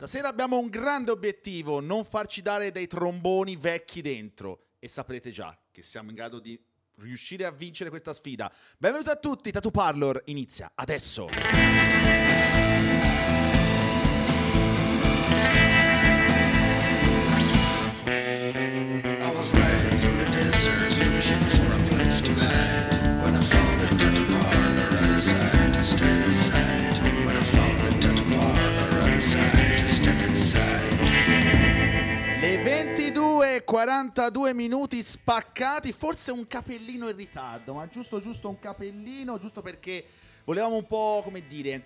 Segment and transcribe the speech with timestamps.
[0.00, 4.66] Stasera abbiamo un grande obiettivo, non farci dare dei tromboni vecchi dentro.
[4.78, 6.56] E saprete già che siamo in grado di
[6.98, 8.48] riuscire a vincere questa sfida.
[8.78, 11.26] Benvenuti a tutti, Tatu Parlor inizia adesso.
[33.68, 40.06] 42 minuti spaccati, forse un capellino in ritardo, ma giusto giusto un capellino, giusto perché
[40.46, 41.84] volevamo un po', come dire,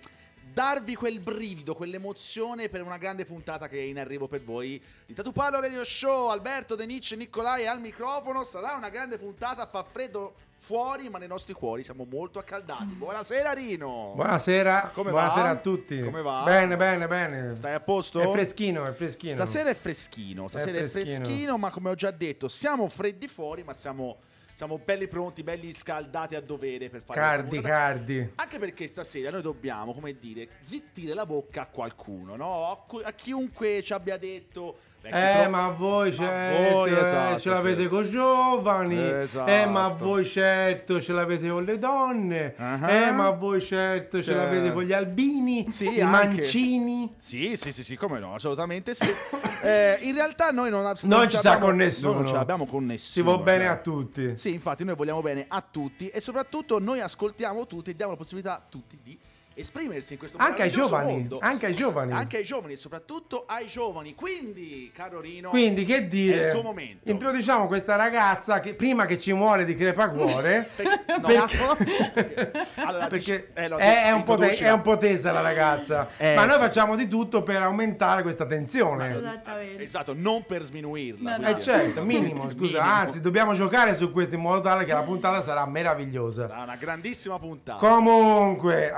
[0.51, 5.13] darvi quel brivido, quell'emozione per una grande puntata che è in arrivo per voi di
[5.13, 6.29] Tatu Parlo Radio Show.
[6.29, 11.53] Alberto, Denice, Nicolai al microfono, sarà una grande puntata, fa freddo fuori, ma nei nostri
[11.53, 12.85] cuori siamo molto accaldati.
[12.85, 14.13] Buonasera Rino.
[14.15, 15.49] Buonasera, Come buonasera va?
[15.49, 16.01] a tutti.
[16.01, 16.43] Come va?
[16.43, 17.55] Bene, bene, bene.
[17.57, 18.21] Stai a posto?
[18.21, 19.35] È freschino, è freschino.
[19.35, 21.25] Stasera è freschino, stasera è freschino.
[21.25, 24.19] freschino, ma come ho già detto, siamo freddi fuori, ma siamo,
[24.65, 28.31] siamo belli pronti, belli scaldati a dovere per fare Cardi, cardi.
[28.35, 32.69] Anche perché stasera noi dobbiamo, come dire, zittire la bocca a qualcuno, no?
[32.69, 34.91] A, cu- a chiunque ci abbia detto...
[35.03, 37.87] "Vecchi Eh, tro- ma voi certo, voi, eh, esatto, ce l'avete sì.
[37.89, 38.97] con i giovani.
[38.97, 39.51] Esatto.
[39.51, 42.53] Eh, ma voi certo ce l'avete con le donne.
[42.57, 42.89] Ah.
[42.89, 46.03] Eh, ma voi certo ce l'avete con gli albini, Sì, i anche.
[46.37, 47.13] mancini.
[47.17, 49.05] Sì, sì, sì, sì, come no, assolutamente sì.
[49.63, 52.13] Eh, in realtà noi non, ab- Non ci sta abbiamo- con nessuno.
[52.15, 53.37] Non ce l'abbiamo con Si nessuno.
[53.37, 53.73] va bene cioè.
[53.73, 54.33] a tutti.
[54.37, 58.17] Sì, infatti noi vogliamo bene a tutti e soprattutto noi ascoltiamo tutti e diamo la
[58.17, 59.17] possibilità a tutti di
[59.55, 61.39] esprimersi in questo Anche ai giovani, mondo.
[61.41, 62.11] anche ai giovani.
[62.11, 64.15] Anche ai giovani soprattutto ai giovani.
[64.15, 66.43] Quindi, caro Rino, Quindi che dire?
[66.43, 67.09] È il tuo momento.
[67.11, 70.69] Introduciamo questa ragazza che prima che ci muore di crepacuore.
[70.75, 74.97] per- no, perché Allora, perché eh, lo è, è un po te- è un po'
[74.97, 76.09] tesa la ragazza.
[76.23, 79.17] Eh, ma noi sì, facciamo di tutto per aumentare questa tensione.
[79.17, 79.83] Esattamente.
[79.83, 81.37] Esatto, non per sminuirla.
[81.37, 81.47] No, no.
[81.49, 82.95] Eh certo, minimo, scusa, Minimo.
[82.95, 86.47] anzi dobbiamo giocare su questo in modo tale che la puntata sarà meravigliosa.
[86.47, 87.77] Sarà una grandissima puntata.
[87.77, 88.91] Comunque,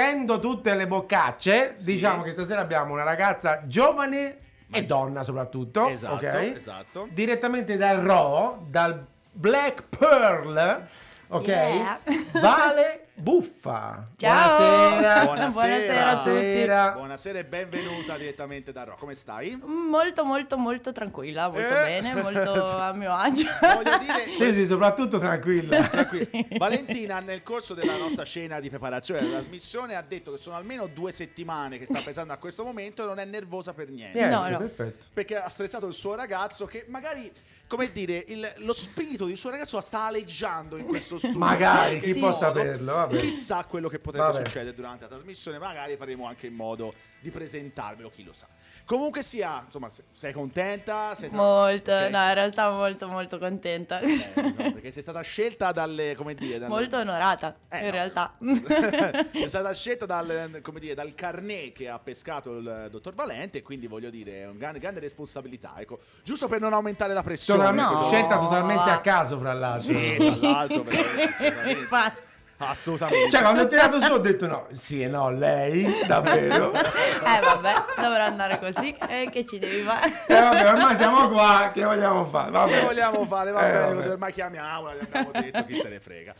[0.00, 1.92] azzittendo tutte le boccacce, Sì.
[1.92, 4.38] diciamo che stasera abbiamo una ragazza giovane
[4.70, 6.52] e donna soprattutto, Esatto, ok?
[6.56, 7.08] esatto.
[7.10, 10.82] Direttamente dal Raw, dal Black Pearl,
[11.28, 11.46] ok?
[11.46, 11.98] Yeah.
[12.40, 14.08] Vale Buffa.
[14.16, 14.58] Ciao.
[14.98, 15.24] Buonasera.
[15.24, 15.50] Buonasera.
[15.50, 16.30] Buonasera a tutti.
[16.30, 16.90] Buonasera.
[16.92, 18.96] Buonasera e benvenuta direttamente da Ro.
[18.98, 19.58] Come stai?
[19.64, 21.82] Molto molto molto tranquilla, molto Eh.
[21.82, 23.48] bene, molto a mio agio.
[23.60, 25.88] Voglio dire, Sì, sì, soprattutto tranquilla.
[25.88, 26.26] Tranquillo.
[26.30, 26.46] Sì.
[26.58, 30.86] Valentina nel corso della nostra scena di preparazione della trasmissione ha detto che sono almeno
[30.86, 34.18] due settimane che sta pensando a questo momento e non è nervosa per niente.
[34.18, 34.58] Niente, No, no.
[34.58, 35.06] perfetto.
[35.14, 37.32] Perché ha stressato il suo ragazzo che magari,
[37.66, 41.38] come dire, il- lo spirito del suo ragazzo la sta aleggiando in questo studio.
[41.38, 43.18] Magari, chi In può saperlo, vabbè.
[43.18, 44.44] Chissà quello che potrebbe Vabbè.
[44.44, 48.46] succedere durante la trasmissione, magari faremo anche in modo di presentarvelo, chi lo sa.
[48.86, 51.12] Comunque sia, insomma, se- sei contenta?
[51.16, 52.08] Sei tra- Molto, Ok.
[52.08, 53.98] no, in realtà molto molto contenta.
[53.98, 57.90] Eh, no, perché sei stata scelta dalle, come dire, dalle- Molto onorata, Eh, in no.
[57.90, 58.34] realtà.
[59.32, 63.88] è stata scelta dal, come dire, dal carnet che ha pescato il dottor Valente quindi
[63.88, 67.92] voglio dire è una grande, grande responsabilità ecco giusto per non aumentare la pressione Totalmente-
[67.92, 68.06] No.
[68.06, 69.94] Scelta totalmente a caso, fra l'altro.
[69.98, 70.84] sì, tra l'altro.
[71.70, 72.20] Infatti.
[72.58, 76.72] Assolutamente Cioè, quando ho tirato su ho detto no, sì e no, lei, davvero.
[77.26, 78.96] Eh vabbè, dovrà andare così.
[79.08, 80.06] E che ci devi fare?
[80.26, 82.50] Eh vabbè, ormai siamo qua, che vogliamo fare?
[82.50, 82.78] Vabbè.
[82.78, 86.34] che vogliamo fare va Eh, bene ormai chiamiamola gli abbiamo detto chi se ne frega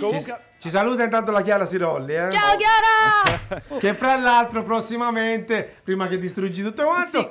[0.00, 0.34] comunque ci
[0.70, 2.28] saluta intanto la Chiara Sirolli, eh?
[2.30, 3.60] Ciao Chiara!
[3.78, 7.30] Che fra l'altro prossimamente, prima che distruggi tutto quanto,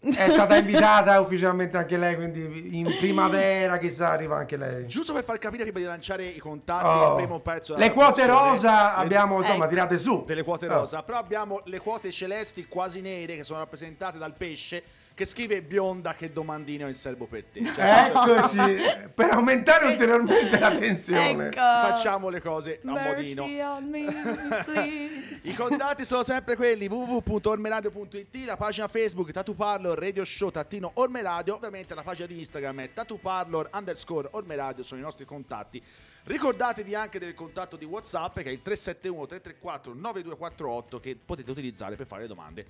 [0.00, 4.86] Sì, è stata invitata ufficialmente anche lei, quindi in primavera chissà arriva anche lei.
[4.86, 7.10] giusto per far capire prima di lanciare i contatti Oh.
[7.10, 9.68] il primo pezzo Le quote rosa le- abbiamo insomma Ecco.
[9.74, 10.24] tirate su.
[10.26, 10.72] delle quote Oh.
[10.80, 14.82] rosa, però abbiamo le quote celesti quasi nere che sono rappresentate dal pesce
[15.20, 17.62] che scrive bionda che domandine ho in serbo per te.
[17.62, 21.48] Cioè, Eccoci, per aumentare ulteriormente la tensione.
[21.48, 21.60] Ecco.
[21.60, 23.80] facciamo le cose a Mercy modino.
[23.82, 25.08] me.
[25.42, 31.54] I contatti sono sempre quelli www.ormeradio.it, la pagina Facebook Tatu Parlor Radio Show Tattino Ormeradio,
[31.54, 35.82] ovviamente la pagina di Instagram è Tatu Parlor underscore Ormeradio sono i nostri contatti.
[36.24, 41.96] Ricordatevi anche del contatto di WhatsApp che è il 371 334 9248 che potete utilizzare
[41.96, 42.66] per fare le domande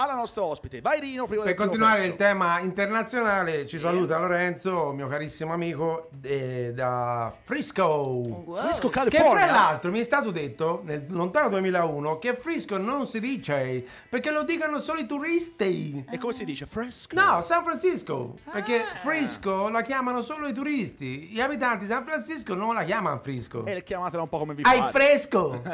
[0.00, 0.80] alla nostra ospite.
[0.80, 6.72] Vai Rino, prima Per continuare il tema internazionale, ci saluta Lorenzo, mio carissimo amico eh,
[6.72, 7.84] da Frisco.
[7.84, 8.56] Wow.
[8.56, 9.44] Frisco, Che California.
[9.46, 14.30] fra l'altro mi è stato detto nel lontano 2001 che Frisco non si dice perché
[14.30, 16.04] lo dicono solo i turisti.
[16.08, 16.66] E come si dice?
[16.66, 17.20] Fresco?
[17.20, 18.94] No, San Francisco, perché Ah.
[18.96, 21.26] Frisco la chiamano solo i turisti.
[21.32, 23.64] Gli abitanti di San Francisco non la chiamano Frisco.
[23.66, 24.92] E chiamatela un po' come vi Hai pare.
[24.92, 25.60] fresco!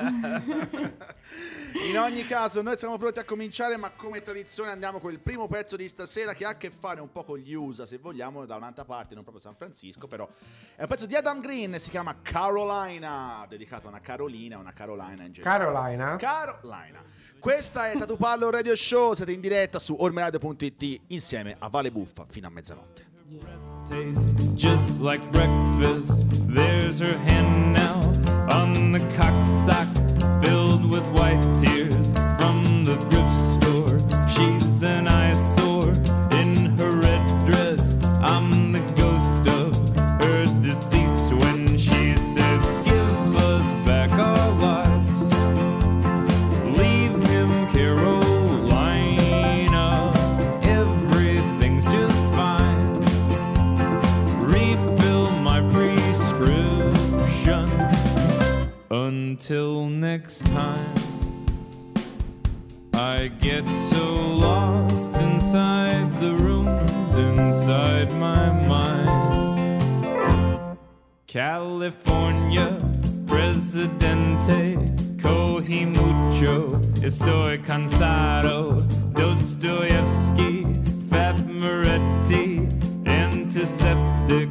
[1.88, 5.48] In ogni caso, noi siamo pronti a cominciare, ma come tradizione andiamo con il primo
[5.48, 8.46] pezzo di stasera che ha a che fare un po' con gli USA, se vogliamo,
[8.46, 10.28] da un'altra parte, non proprio San Francisco, però
[10.76, 15.24] è un pezzo di Adam Green, si chiama Carolina, dedicato a una Carolina, una Carolina
[15.24, 15.64] in generale.
[15.64, 16.16] Carolina?
[16.16, 17.02] Carolina.
[17.40, 22.24] Questa è Tatu Pallo Radio Show, siete in diretta su ormeradio.it insieme a Vale Buffa
[22.26, 23.04] fino a mezzanotte.
[23.88, 26.22] Tastes just like breakfast.
[26.46, 28.00] There's her hand now
[28.48, 30.13] on the cocksock
[30.44, 33.43] filled with white tears from the thrift
[59.14, 60.94] Until next time,
[62.94, 64.06] I get so
[64.46, 69.10] lost inside the rooms inside my mind.
[71.28, 72.76] California,
[73.28, 74.74] Presidente,
[75.22, 75.86] coge
[77.00, 78.82] estoy cansado,
[79.14, 80.62] Dostoevsky,
[81.08, 82.66] Fab Moretti,
[83.06, 84.48] antiseptic,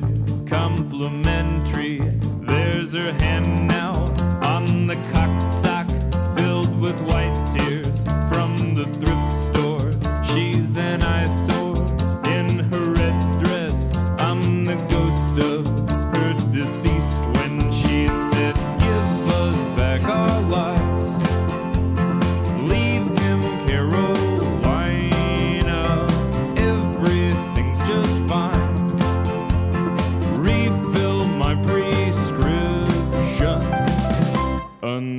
[4.94, 5.33] the cocksock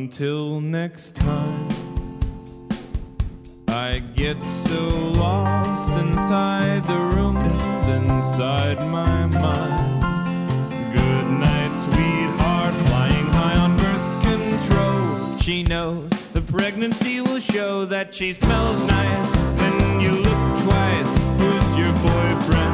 [0.04, 1.68] Until next time.
[3.68, 4.86] I get so
[5.16, 10.02] lost inside the rooms inside my mind.
[10.92, 15.38] Good night, sweetheart, flying high on birth control.
[15.38, 19.32] She knows the pregnancy will show that she smells nice.
[19.56, 21.12] Then you look twice.
[21.38, 22.73] Who's your boyfriend?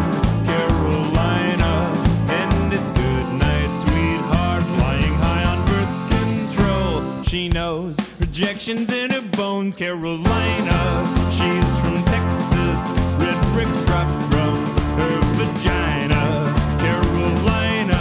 [7.30, 9.76] She knows rejection's in her bones.
[9.76, 11.06] Carolina.
[11.30, 12.90] She's from Texas.
[13.20, 14.56] Red bricks drop from
[14.98, 16.52] her vagina.
[16.82, 18.00] Carolina,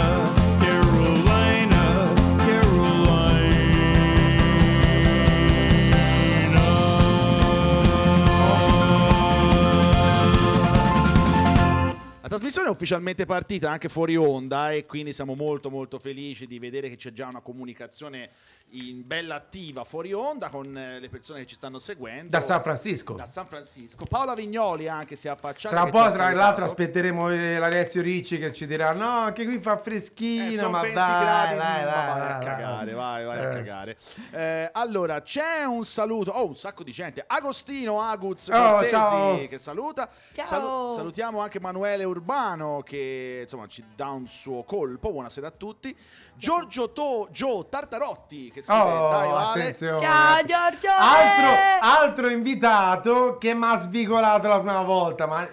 [0.58, 2.10] Carolina,
[2.44, 3.70] Carolina.
[12.20, 16.58] La trasmissione è ufficialmente partita anche fuori onda e quindi siamo molto molto felici di
[16.58, 18.30] vedere che c'è già una comunicazione
[18.72, 22.28] in bella attiva fuori onda con eh, le persone che ci stanno seguendo.
[22.30, 23.14] Da San Francisco.
[23.14, 24.04] Da San Francisco.
[24.04, 25.74] Paola Vignoli anche si è affacciata.
[25.74, 29.58] Tra un po', tra l'altro, aspetteremo eh, l'Alessio Ricci che ci dirà: No, anche qui
[29.58, 30.52] fa Eh, freschino.
[30.52, 32.44] sono ma 20 dai, gradi, dai, ma dai, vai dai, a dai.
[32.44, 33.54] cagare, vai, vai a Eh.
[33.54, 33.96] cagare.
[34.30, 37.24] Eh, allora, c'è un saluto, oh, un sacco di gente.
[37.26, 39.46] Agostino Aguz Oh, Cortesi ciao.
[39.48, 40.08] che saluta.
[40.32, 40.94] Ciao.
[40.94, 45.10] salutiamo anche Manuele Urbano che insomma ci dà un suo colpo.
[45.10, 45.96] Buonasera a tutti.
[46.34, 49.60] Giorgio to- Gio Tartarotti che scrive Oh, Dai Vale.
[49.60, 49.98] attenzione.
[49.98, 50.88] Ciao Giorgio!
[50.98, 55.48] Altro, altro invitato che mi ha svigolato la prima volta, ma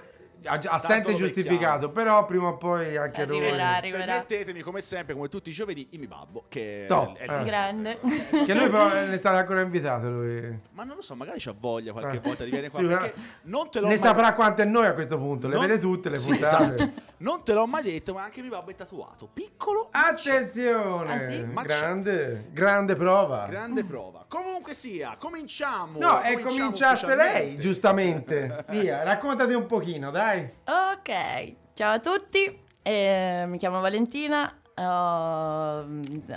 [0.47, 3.37] assente giustificato, però prima o poi anche lui.
[3.37, 4.05] Arriverà, arriverà.
[4.05, 7.43] Permettetemi come sempre, come tutti i giovedì, il mi babbo che Top, è- eh.
[7.43, 7.99] Grande.
[7.99, 10.59] Che lui però ne è stato ancora invitato lui.
[10.71, 12.19] Ma non lo so, magari c'ha voglia qualche Eh.
[12.19, 13.13] volta di venire qua Sì, perché
[13.43, 16.09] non te l'ho Ne mai saprà quante noi a questo punto, le Non- vede tutte
[16.09, 16.63] le Sì, puntate.
[16.75, 16.91] esatto.
[17.19, 19.27] Non te l'ho mai detto, ma anche mio babbo è tatuato.
[19.33, 19.89] Piccolo.
[19.91, 21.39] Attenzione, Ah, sì?
[21.43, 21.67] Ma c'è.
[21.67, 23.47] grande, grande prova.
[23.49, 24.25] grande prova.
[24.27, 25.97] Comunque sia, cominciamo.
[25.99, 28.65] No, e cominciamo cominciasse lei, giustamente.
[28.69, 30.36] Via, raccontati un pochino, dai.
[30.37, 35.83] Ok, ciao a tutti, eh, mi chiamo Valentina, oh,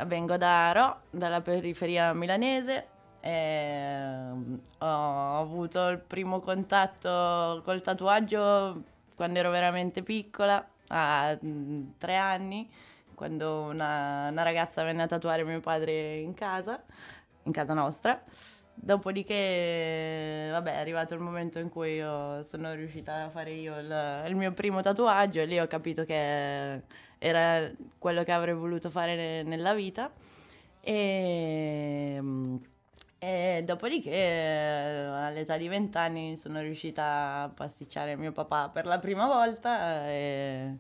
[0.07, 2.87] vengo da Ro, dalla periferia milanese.
[3.21, 4.23] e,
[4.79, 8.83] ho avuto il primo contatto col tatuaggio
[9.15, 12.71] quando ero veramente piccola, a mm, tre anni,
[13.15, 16.83] quando una, una ragazza venne a tatuare mio padre in casa,
[17.43, 18.23] in casa nostra.
[18.83, 24.25] Dopodiché, vabbè, è arrivato il momento in cui io sono riuscita a fare io il,
[24.27, 26.83] il mio primo tatuaggio e lì ho capito che
[27.19, 30.11] era quello che avrei voluto fare ne- nella vita.
[30.81, 32.19] E,
[33.19, 39.27] e dopodiché, all'età di 20 anni, sono riuscita a pasticciare mio papà per la prima
[39.27, 40.77] volta e,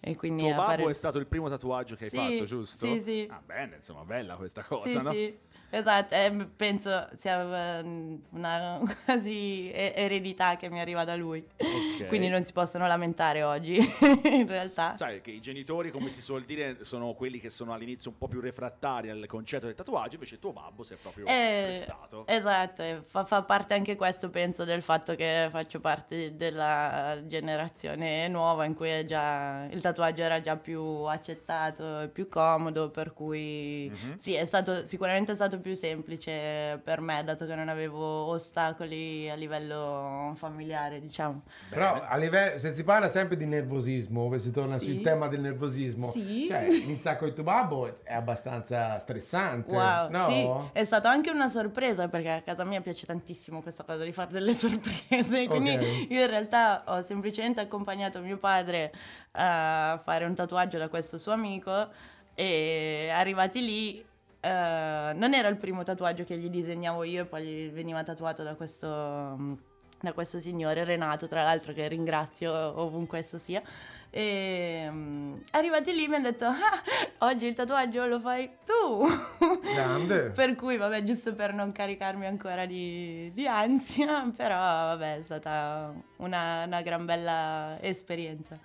[0.00, 0.90] e quindi Tuo babbo fare...
[0.90, 2.86] è stato il primo tatuaggio che hai Sì, fatto, giusto?
[2.86, 3.28] sì, sì.
[3.28, 5.12] Ah, bene, insomma, bella questa cosa, Sì, no?
[5.14, 5.38] sì.
[5.74, 11.42] Esatto, e m- penso sia eh, una quasi eredità che mi arriva da lui.
[11.56, 12.08] Ok.
[12.08, 13.76] Quindi non si possono lamentare oggi,
[14.24, 14.96] in realtà.
[14.96, 18.28] Sai che i genitori, come si suol dire, sono quelli che sono all'inizio un po'
[18.28, 22.26] più refrattari al concetto del tatuaggio, invece tuo babbo si è proprio Eh, prestato.
[22.26, 28.66] esatto, fa, fa parte anche questo, penso, del fatto che faccio parte della generazione nuova
[28.66, 33.88] in cui è già, il tatuaggio era già più accettato e più comodo, per cui
[33.92, 34.18] Mhm.
[34.18, 39.30] sì, è stato sicuramente è stato più semplice per me, dato che non avevo ostacoli
[39.30, 41.42] a livello familiare, diciamo.
[41.70, 44.84] Però a livello, se si parla sempre di nervosismo, se si torna Sì.
[44.86, 46.44] sul tema del nervosismo, Sì.
[46.46, 49.74] cioè iniziare con il tuo babbo è abbastanza stressante.
[49.74, 50.24] Wow, no?
[50.72, 54.12] sì, è stata anche una sorpresa perché a casa mia piace tantissimo questa cosa di
[54.12, 56.06] fare delle sorprese, quindi Ok.
[56.10, 58.92] io in realtà ho semplicemente accompagnato mio padre
[59.32, 61.88] a fare un tatuaggio da questo suo amico
[62.34, 64.04] e arrivati lì
[64.44, 68.42] eh, non era il primo tatuaggio che gli disegnavo io e poi gli veniva tatuato
[68.42, 68.88] da questo,
[70.00, 73.62] da questo signore Renato, tra l'altro che ringrazio ovunque esso sia.
[74.10, 76.82] E mm, arrivati lì mi hanno detto: "Ah,
[77.18, 79.06] oggi il tatuaggio lo fai tu.
[79.62, 80.30] Grande.
[80.30, 85.94] per cui, vabbè, giusto per non caricarmi ancora di, di ansia, però, vabbè, è stata
[86.16, 88.58] una, una gran bella esperienza.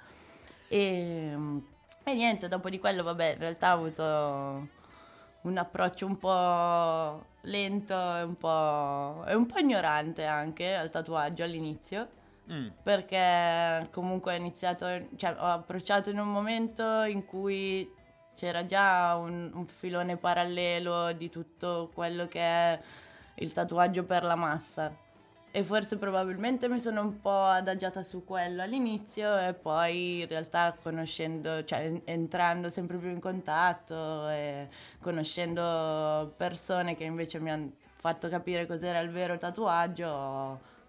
[0.68, 1.58] E, mm,
[2.04, 4.76] e niente, dopo di quello, vabbè, in realtà ho avuto
[5.42, 11.44] un approccio un po' lento e un po', e un po' ignorante anche al tatuaggio
[11.44, 12.16] all'inizio
[12.50, 12.68] Mm.
[12.82, 14.86] perché comunque ho iniziato,
[15.18, 17.92] cioè ho approcciato in un momento in cui
[18.36, 22.80] c'era già un, un filone parallelo di tutto quello che è
[23.36, 24.96] il tatuaggio per la massa.
[25.52, 30.76] E forse probabilmente mi sono un po' adagiata su quello all'inizio e poi in realtà
[30.80, 34.68] conoscendo, cioè en- entrando sempre più in contatto e
[35.02, 40.08] conoscendo persone che invece mi hanno fatto capire cos'era il vero tatuaggio,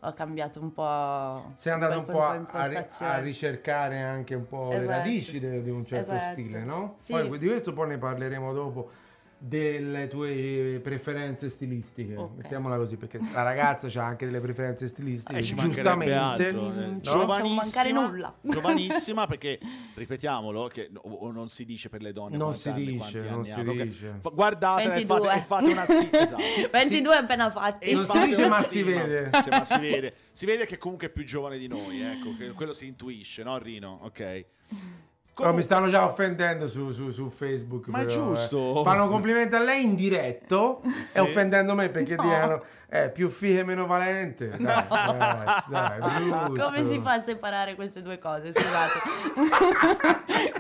[0.00, 1.52] ho, cambiato un po'.
[1.54, 3.12] Sei andato un po' a, a ri- impostazione.
[3.12, 4.90] a ricercare anche un po' le Esatto.
[4.90, 6.32] radici de- di un certo Esatto.
[6.32, 6.96] stile, no?
[6.98, 7.12] Sì.
[7.12, 8.90] Poi di questo poi ne parleremo dopo
[9.40, 12.36] delle tue preferenze stilistiche, Ok.
[12.38, 16.14] mettiamola così, perché la ragazza ha anche delle preferenze stilistiche, Eh, ci mancherebbe giustamente.
[16.46, 16.74] altro, eh.
[16.86, 18.34] Non ci Giovanissima, mancare nulla.
[18.42, 19.58] giovanissima perché
[19.94, 23.34] ripetiamolo che o, non si dice per le donne Non si anni- dice, quanti non
[23.34, 24.18] anni si hanno, dice.
[24.20, 25.32] Fa- guardatela e fate, 22.
[25.32, 26.68] e fate una stima esatto.
[26.72, 27.84] 22 appena fatti.
[27.84, 29.30] E Non si dice, ma si vede.
[29.32, 30.14] Cioè, ma si vede.
[30.32, 33.56] Si vede che comunque è più giovane di noi, ecco, che quello si intuisce, no
[33.58, 34.00] Rino?
[34.02, 34.44] Ok.
[35.38, 37.86] Però mi Comunque- stanno già offendendo su, su- su Facebook.
[37.88, 38.34] Ma è però, eh.
[38.34, 38.82] giusto.
[38.82, 41.16] Fanno complimenti a lei in diretto Sì.
[41.18, 42.22] e offendendo me perché No.
[42.22, 44.48] dicono eh, più fighe meno valente.
[44.56, 46.62] Dai, dai, dai, brutto.
[46.62, 48.52] Come si fa a separare queste due cose?
[48.52, 48.98] Scusate.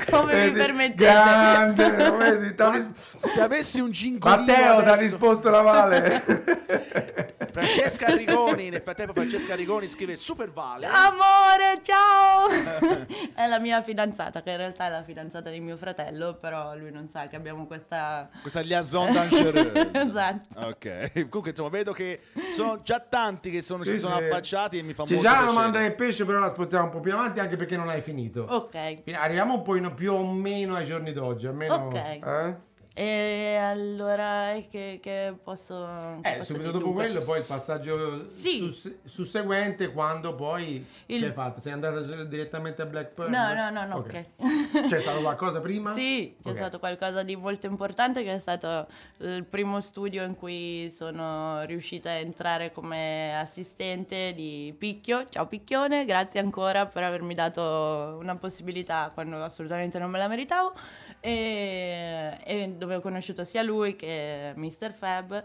[0.10, 1.04] Come mi Vedi, permettete?
[1.04, 2.88] Grande, vedi, t'ha ris-
[3.22, 6.22] Se avessi un gingolino Matteo ti ha risposto la Vale.
[7.50, 10.86] Francesca Rigoni, nel frattempo Francesca Rigoni scrive Super Vale.
[10.86, 12.46] Amore, ciao!
[13.34, 16.92] è la mia fidanzata, che in realtà è la fidanzata di mio fratello, però lui
[16.92, 18.28] non sa che abbiamo questa...
[18.40, 19.90] Questa liaison dangereuse.
[19.92, 20.60] Esatto.
[20.60, 22.17] Ok, comunque insomma vedo che
[22.54, 24.24] sono già tanti che sono- Sì, si sono sì.
[24.24, 26.90] affacciati e mi fa C'è molto già la domanda del pesce, però la spostiamo un
[26.90, 28.46] po' più avanti anche perché non hai finito.
[28.48, 29.02] Ok.
[29.12, 31.74] Arriviamo un po' in- più o meno ai giorni d'oggi, almeno...
[31.74, 31.94] Ok.
[31.94, 32.66] Eh?
[33.00, 36.18] E allora che, che posso...
[36.20, 38.58] che Eh, posso subito dopo Dunque, quello, poi il passaggio Sì.
[38.58, 41.60] sus- susseguente, quando poi Il- che hai fatto?
[41.60, 43.30] Sei andata direttamente a Blackburn?
[43.30, 44.24] No, no, no, no, Ok.
[44.36, 44.86] ok.
[44.88, 45.94] C'è stato qualcosa prima?
[45.94, 46.56] Sì, c'è Ok.
[46.56, 48.88] stato qualcosa di molto importante che è stato
[49.18, 55.24] il primo studio in cui sono riuscita a entrare come assistente di Picchio.
[55.28, 60.72] Ciao Picchione, grazie ancora per avermi dato una possibilità quando assolutamente non me la meritavo.
[61.20, 64.92] E, e dove ho conosciuto sia lui che Mr.
[64.94, 65.44] Fab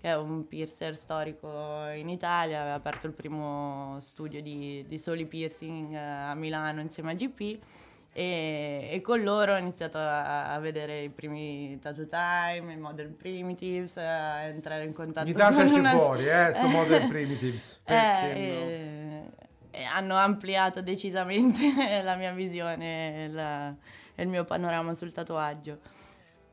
[0.00, 5.26] che è un piercer storico in Italia, aveva aperto il primo studio di, di soli
[5.26, 7.58] piercing eh, a Milano insieme a GP
[8.10, 13.14] e, e con loro ho iniziato a, a vedere i primi Tattoo Time, i Modern
[13.14, 17.72] Primitives, a entrare in contatto Ogni tanto con esce una- fuori, eh, sto Modern Primitives.
[17.84, 19.30] Eh, Perché e-
[19.72, 21.60] e hanno ampliato decisamente
[22.02, 23.74] la mia visione e la-
[24.14, 25.78] e il mio panorama sul tatuaggio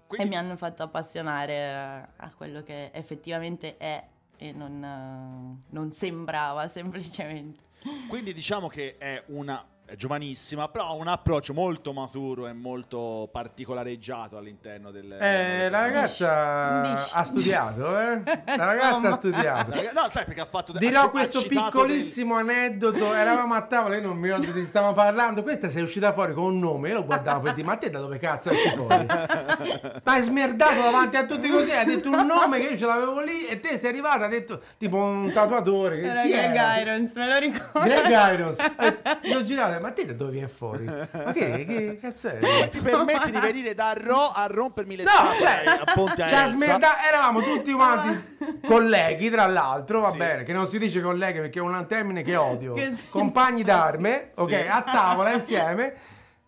[0.07, 4.03] Quindi- e mi hanno fatto appassionare a, quello che effettivamente è
[4.37, 7.63] e non, non sembrava semplicemente.
[8.07, 13.29] Quindi diciamo che è una è giovanissima, però ha un approccio molto maturo e molto
[13.31, 15.13] particolareggiato all'interno del...
[15.13, 18.21] Eh, la ragazza ha studiato, eh?
[18.57, 19.71] La ragazza ha studiato.
[19.93, 20.73] No, sai perché ha fatto...
[20.73, 23.13] Dirò ha- questo ha piccolissimo aneddoto.
[23.13, 25.41] Eravamo a tavola, io non mi ricordo di stavamo parlando.
[25.41, 26.89] Questa sei uscita fuori con un nome.
[26.89, 29.05] Io lo guardavo per dire: Ma te da dove cazzo esci fuori?
[29.05, 31.71] Ma hai smerdato davanti a tutti così.
[31.71, 33.45] Hai detto un nome che io ce l'avevo lì.
[33.47, 34.25] E te sei arrivata.
[34.25, 36.01] Ha detto tipo un tatuatore.
[36.01, 36.77] Era Greg era?
[36.79, 37.87] Irons, me lo ricordo.
[37.87, 38.59] Greg Irons.
[38.59, 40.83] Ha detto, Io ho girato, ma te da dove vieni fuori?
[40.85, 42.37] Ma che, che cazzo è?
[42.37, 46.23] dei- Ti permetti di venire da Ro a rompermi le No, scatole cioè, a Ponte
[46.23, 46.55] a ci ha Elsa.
[46.55, 50.17] smerda- eravamo tutti quanti colleghi, tra l'altro, va Sì.
[50.17, 52.73] bene, che non si dice colleghi perché è un termine che odio.
[52.73, 52.93] Che.
[53.09, 54.55] Compagni d'arme, ok, Sì.
[54.67, 55.93] a tavola insieme.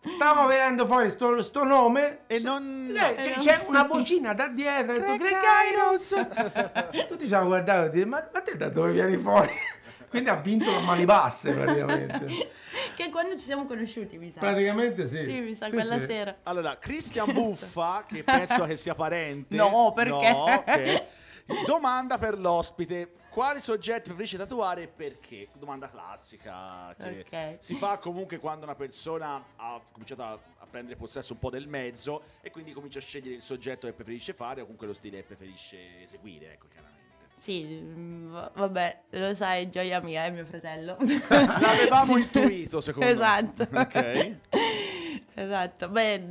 [0.02, 2.90] Stavamo venendo fuori sto, sto nome E non...
[2.96, 6.26] eh, c'è, c'è una vocina da dietro, Irons.
[7.06, 9.50] Tutti ci hanno guardato e detto, ma, ma te da dove vieni fuori?
[10.10, 12.26] Quindi ha vinto a mani basse praticamente.
[12.96, 14.40] Che quando ci siamo conosciuti, mi sa.
[14.40, 15.24] Praticamente sì.
[15.24, 16.04] Sì, mi sa, Sì, quella sì.
[16.04, 16.36] sera.
[16.42, 19.54] Allora, Christian Buffa, che penso che sia parente.
[19.56, 20.30] No, perché?
[20.30, 21.04] No, ok.
[21.66, 23.12] Domanda per l'ospite.
[23.30, 25.48] Quali soggetti preferisce tatuare e perché?
[25.54, 27.56] Domanda classica che Ok.
[27.60, 31.68] si fa comunque quando una persona ha cominciato a, a prendere possesso un po' del
[31.68, 35.18] mezzo e quindi comincia a scegliere il soggetto che preferisce fare o comunque lo stile
[35.18, 36.98] che preferisce eseguire, ecco, chiaramente.
[37.40, 40.96] Sì, mm, va- vabbè, lo sai, gioia mia, è mio fratello.
[41.28, 43.66] L'avevamo intuito, secondo Esatto.
[43.70, 43.80] me.
[43.80, 44.34] Ok.
[45.34, 45.88] esatto.
[45.88, 46.22] Beh,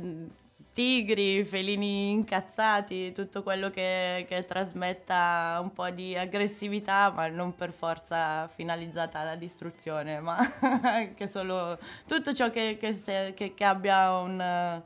[0.72, 7.72] tigri, felini incazzati, tutto quello che, che trasmetta un po' di aggressività, ma non per
[7.72, 10.38] forza finalizzata alla distruzione, ma
[10.82, 11.76] anche solo
[12.06, 14.82] tutto ciò che, che se- che- abbia un,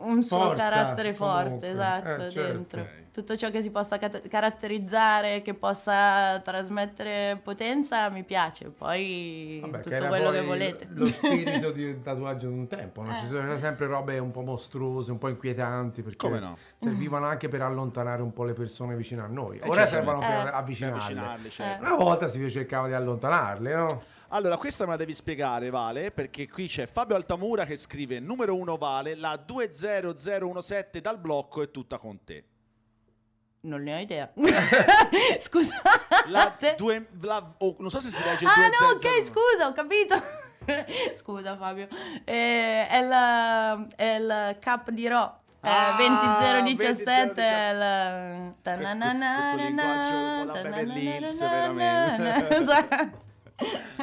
[0.00, 1.68] un suo Forza, carattere forte, comunque.
[1.70, 2.52] esatto, Eh, certo.
[2.52, 2.80] dentro.
[2.82, 2.88] Ok.
[3.18, 8.68] Tutto ciò che si possa cat- caratterizzare, che possa trasmettere potenza, mi piace.
[8.70, 10.86] Poi Vabbè, che tutto era quello che volete.
[10.90, 13.10] Lo spirito di un tatuaggio di un tempo, no?
[13.10, 13.18] Eh.
[13.20, 16.56] ci sono sempre robe un po' mostruose, un po' inquietanti, perché Come no?
[16.78, 19.58] servivano anche per allontanare un po' le persone vicino a noi.
[19.58, 19.94] Eh, Ora certamente.
[19.96, 20.42] servono per Eh.
[20.44, 21.50] Per avvicinarle.
[21.50, 21.84] certo.
[21.84, 24.02] Una volta si cercava di allontanarle, no?
[24.30, 28.54] Allora, questa me la devi spiegare, Vale, perché qui c'è Fabio Altamura che scrive numero
[28.56, 32.44] 1 Vale, la 20017 dal blocco è tutta con te.
[33.60, 34.30] Non ne ho idea.
[35.40, 35.74] Scusa.
[36.26, 39.08] La due, la- oh, non so se si legge Ah no, 200.
[39.08, 40.22] ok, scusa, ho capito.
[41.16, 41.88] scusa Fabio.
[42.24, 45.40] Eh, è, la- è il cap di Ro.
[45.62, 47.40] Eh, Ah, 20017 è 2017.
[47.40, 48.54] il...
[48.76, 51.40] questo linguaggio un po' da Beverly Hills,
[52.50, 53.26] Esatto.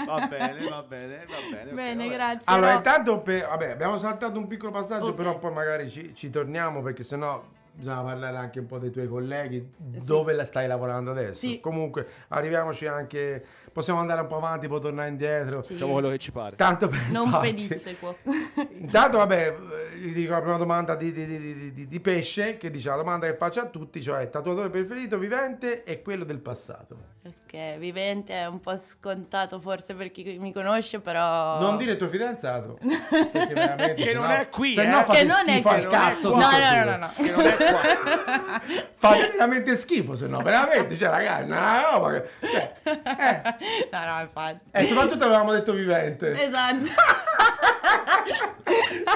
[0.06, 1.72] Va bene, va bene, va bene.
[1.72, 2.16] Bene, vabbè.
[2.16, 2.42] grazie.
[2.46, 5.14] Allora, intanto, per- vabbè, abbiamo saltato un piccolo passaggio, Ok.
[5.16, 7.42] però poi magari ci, ci torniamo perché sennò
[7.72, 11.48] bisogna parlare anche un po' dei tuoi colleghi, dove la stai lavorando adesso.
[11.48, 11.60] Sì.
[11.60, 15.62] Comunque, arriviamoci anche, possiamo andare un po' avanti, poi tornare indietro.
[15.62, 15.74] Sì.
[15.74, 16.56] Facciamo quello che ci pare.
[16.56, 18.18] Tanto per Non infatti- pedissequo.
[18.80, 19.56] Intanto, vabbè,
[19.98, 22.96] gli dico la prima domanda di, di- di- di- di- di pesce, che dice la
[22.96, 27.14] domanda che faccio a tutti, cioè tatuatore preferito vivente e quello del passato.
[27.22, 31.60] Perché vivente è un po' scontato forse per chi mi conosce, però...
[31.60, 32.78] Non dire il tuo fidanzato,
[33.32, 35.04] perché veramente, Che non è qui, sennò eh.
[35.04, 35.88] fate Che non è qui.
[35.88, 36.30] cazzo.
[36.30, 37.12] No, no, no, no, no.
[37.16, 38.62] Che non è qua.
[38.98, 42.30] Fate veramente schifo, se no, veramente, cioè ragazzi, una roba che...
[42.42, 43.56] Cioè, eh,
[43.92, 44.60] No, no, infatti.
[44.72, 46.32] e soprattutto avevamo detto vivente.
[46.42, 46.88] Esatto.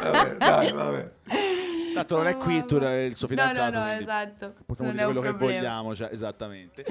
[0.01, 1.11] Vabbè, dai, vabbè.
[1.93, 3.71] Tanto non è qui tu, il suo No, fidanzato.
[3.71, 4.53] no, no, quindi esatto.
[4.65, 6.85] Possiamo non dire è quello che vogliamo, cioè, esattamente.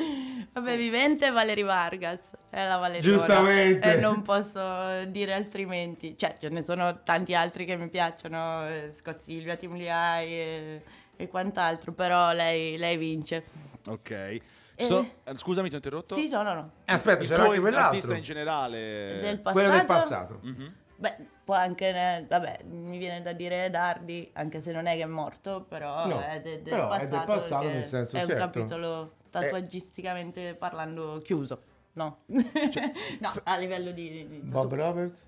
[0.52, 2.32] Vabbè, vivente Valerie Vargas.
[2.50, 3.00] È la Valerie.
[3.02, 3.94] Giustamente.
[3.94, 6.16] E non posso dire altrimenti.
[6.18, 8.66] Cioè, ce ne sono tanti altri che mi piacciono.
[8.68, 10.82] eh, Scott Silvia, Tim Liai e,
[11.16, 11.92] e quant'altro.
[11.92, 13.44] Però lei, lei vince.
[13.86, 14.36] Ok.
[14.78, 16.14] Ci sono- eh, scusami, ti ho interrotto?
[16.14, 16.70] Sì, no, no, no.
[16.84, 19.18] Eh, Aspetta, Il c'era tuo anche artista in generale.
[19.20, 19.52] Del passato.
[19.52, 20.38] Quello del passato.
[20.42, 20.74] Mhm.
[20.96, 25.06] Beh, può anche, vabbè, mi viene da dire Dardi, anche se non è che è
[25.06, 27.32] morto, però No, è de- del però è del passato.
[27.32, 28.42] passato nel senso, è un certo.
[28.42, 31.62] capitolo tatuaggisticamente parlando chiuso.
[31.92, 34.26] No, Cioè, no, a livello di...
[34.28, 35.24] di- Bob Roberts?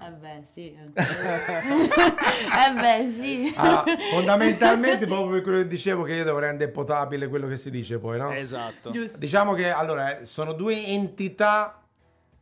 [0.00, 0.76] Eh beh, sì.
[0.94, 3.52] eh beh, sì.
[3.56, 7.70] Ah, fondamentalmente proprio per quello che dicevo che io devo rendere potabile quello che si
[7.70, 8.30] dice poi, no?
[8.32, 8.90] Esatto.
[8.90, 9.18] Giusto.
[9.18, 11.82] Diciamo che allora sono due entità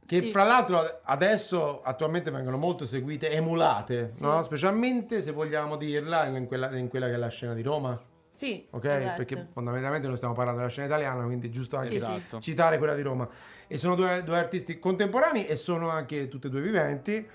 [0.04, 0.30] che Sì.
[0.30, 4.22] fra l'altro adesso attualmente vengono molto seguite, emulate, Sì.
[4.22, 4.42] no?
[4.44, 8.00] specialmente se vogliamo dirla in quella, in quella che è la scena di Roma,
[8.34, 8.84] Sì, ok?
[8.84, 9.16] esatto.
[9.16, 11.94] Perché fondamentalmente noi stiamo parlando della scena italiana, quindi è giusto anche sì.
[11.96, 12.38] Esatto.
[12.40, 13.26] citare quella di Roma.
[13.66, 17.26] E sono due, due artisti contemporanei e sono anche tutti e due viventi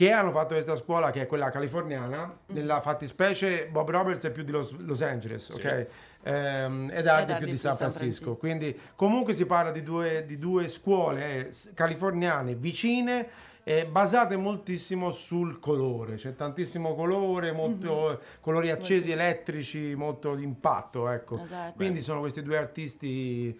[0.00, 4.44] che hanno fatto questa scuola che è quella californiana, nella fattispecie Bob Roberts è più
[4.44, 5.86] di Los, Los Angeles, ok?
[6.22, 8.36] Ehm, ed Hardy più di San Francisco.
[8.36, 13.28] Quindi comunque si parla di due, di due scuole eh, californiane vicine
[13.62, 21.42] e basate moltissimo sul colore, c'è tantissimo colore, molto, colori accesi elettrici, molto d'impatto, ecco.
[21.44, 21.74] Esatto.
[21.76, 23.54] Quindi sono questi due artisti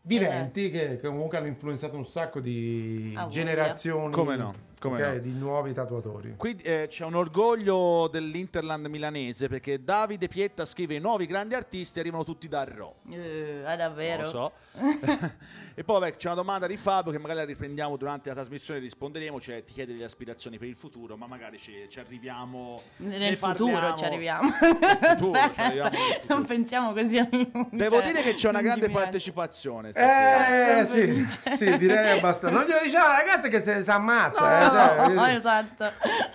[0.00, 4.14] viventi che, che comunque hanno influenzato un sacco di Ah, generazioni.
[4.14, 5.18] Come no, come ok, no.
[5.20, 6.34] di nuovi tatuatori.
[6.36, 12.00] Qui eh, c'è un orgoglio dell'Interland milanese perché Davide Pietta scrive i nuovi grandi artisti
[12.00, 12.96] arrivano tutti da Ro.
[13.08, 14.22] Eh, ah, Non davvero?
[14.22, 14.52] lo so.
[15.74, 18.80] e poi vabbè, c'è una domanda di Fabio che magari la riprendiamo durante la trasmissione
[18.80, 22.82] e risponderemo, cioè ti chiede delle aspirazioni per il futuro, ma magari ci, ci arriviamo
[22.96, 23.96] Nel ne futuro parliamo.
[23.96, 24.50] ci arriviamo.
[24.60, 26.34] Nel futuro, ci arriviamo nel futuro.
[26.34, 27.68] non pensiamo così a lungo.
[27.70, 30.80] Devo cioè, dire che c'è una grande partecipazione stasera.
[30.80, 32.56] Eh sì, sì, direi abbastanza.
[32.56, 34.40] Non glielo diciamo alla ragazza che se si ammazza.
[34.58, 35.36] No, eh, cioè, no, vedi.
[35.36, 35.92] esatto.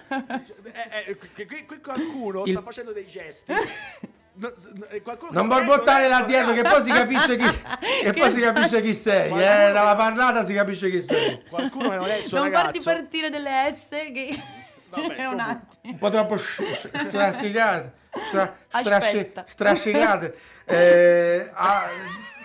[0.09, 3.53] Eh, eh, qui, qui- qualcuno Il- sta facendo dei gesti.
[4.39, 4.49] No,
[4.91, 7.43] eh, Non che borbottare là dietro che poi si capisce chi,
[8.03, 9.31] che poi si capisce chi sei.
[9.31, 11.43] Eh, dalla parlata si capisce chi sei.
[11.49, 12.83] Qualcuno che non è il suo non farti ragazzo.
[13.01, 14.39] partire delle S che
[14.89, 15.91] Vabbè, è un attimo.
[15.91, 17.93] Un po' troppo strascicate.
[19.47, 20.37] strascicate.
[20.65, 21.49] Eh,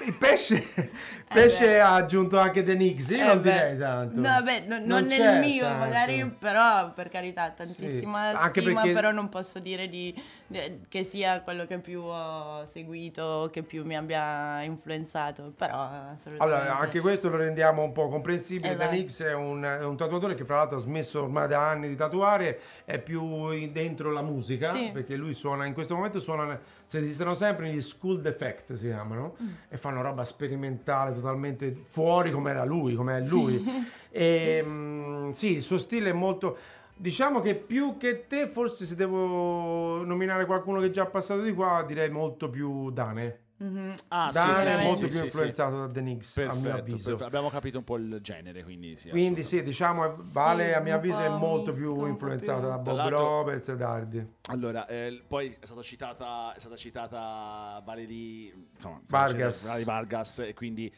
[0.06, 0.62] il pesce,
[1.32, 1.80] pesce beh.
[1.80, 3.08] ha aggiunto anche The Nix.
[3.10, 3.52] Io Eh non beh.
[3.52, 4.16] direi tanto.
[4.16, 5.78] No, vabbè, no- non, c'è nel mio, tanto.
[5.78, 10.14] magari, però per carità, tantissima Sì, anche stima, perché- però non posso dire di,
[10.46, 15.76] di- che sia quello che più ho seguito, che più mi abbia influenzato, però
[16.12, 16.42] assolutamente.
[16.42, 18.74] Allora, anche questo lo rendiamo un po' comprensibile.
[18.74, 18.90] Esatto.
[18.90, 21.96] Danix è un, è un tatuatore che fra l'altro ha smesso ormai da anni di
[21.96, 24.90] tatuare, è più dentro la musica, Sì.
[24.92, 29.36] perché lui suona, in questo momento suona, se esistono sempre gli School Defect si chiamano,
[29.42, 29.48] Mm.
[29.68, 33.62] e fanno roba sperimentale totalmente fuori come era lui, come è lui.
[34.14, 36.56] E, mm, sì, il suo stile è molto...
[36.94, 41.54] Diciamo che più che te, forse se devo nominare qualcuno che è già passato di
[41.54, 43.38] qua, direi molto più Dane.
[43.62, 43.94] Mhm.
[44.08, 46.40] Ah, sì, Dane sì, è sì, molto sì, più sì, influenzato da The Nix, sì.
[46.40, 46.96] a mio Perfetto, avviso.
[47.04, 47.24] perfetto.
[47.24, 49.08] Abbiamo capito un po' il genere, quindi sì.
[49.10, 53.08] Quindi sì, diciamo, Vale Sì, a mio avviso è molto più influenzato più- da Bob
[53.08, 54.26] Roberts e Dardi.
[54.48, 59.64] Allora, eh, poi è stata citata, è stata citata Valerie, insomma, Vargas.
[59.64, 60.92] Valerie Vargas, e quindi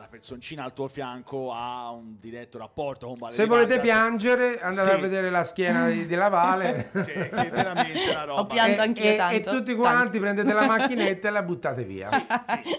[0.00, 4.60] la personcina al tuo fianco ha un diretto rapporto con Valerie Se volete Vargas, piangere,
[4.60, 4.94] andate Sì.
[4.94, 6.88] a vedere la schiena di, della Vale.
[7.04, 8.40] che, che è veramente una roba.
[8.40, 9.76] Ho pianto e, anch'io e- tanto, e tutti tanto.
[9.76, 12.06] quanti prendete la macchinetta e la buttate via.
[12.08, 12.16] Sì,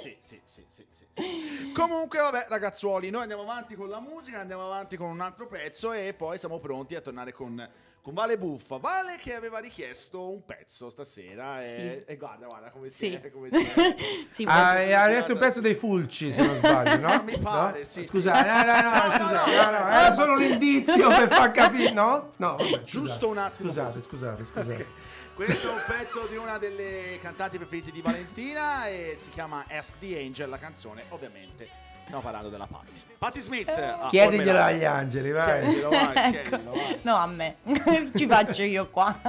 [0.01, 1.71] sì, sì, sì, sì, sì.
[1.73, 5.91] Comunque, vabbè, ragazzuoli, noi andiamo avanti con la musica, andiamo avanti con un altro pezzo
[5.93, 7.69] e poi siamo pronti a tornare con,
[8.01, 8.77] con Vale Buffa.
[8.77, 13.13] Vale che aveva richiesto un pezzo stasera e, e guarda, guarda come si Sì.
[13.13, 13.29] è.
[13.31, 13.95] Come si è.
[14.29, 14.69] Sì, Ah,
[15.03, 17.21] adesso un pezzo dei Fulci, se non sbaglio, no?
[17.25, 17.85] Mi pare, No?
[17.85, 18.45] sì, Scusate, sì.
[18.45, 21.91] no, no, no, No, scusate, no, no, no, era solo un indizio per far capire,
[21.91, 22.31] no?
[22.37, 23.25] No, vabbè, Giusto scusate.
[23.25, 23.69] un attimo.
[23.69, 24.87] Scusate, scusate, scusate.
[25.33, 29.97] Questo è un pezzo di una delle cantanti preferite di Valentina e si chiama Ask
[29.99, 31.67] the Angel, la canzone, ovviamente.
[32.11, 32.91] Stiamo parlando della Patti.
[33.17, 33.69] Patti Smith.
[33.69, 34.65] a Chiediglielo Ormelano.
[34.65, 35.61] agli angeli, vai.
[35.61, 36.49] Chiediglielo, vai, Ecco.
[36.49, 36.99] chiediglielo, vai.
[37.03, 37.55] No, a me.
[38.13, 39.17] Ci faccio io qua.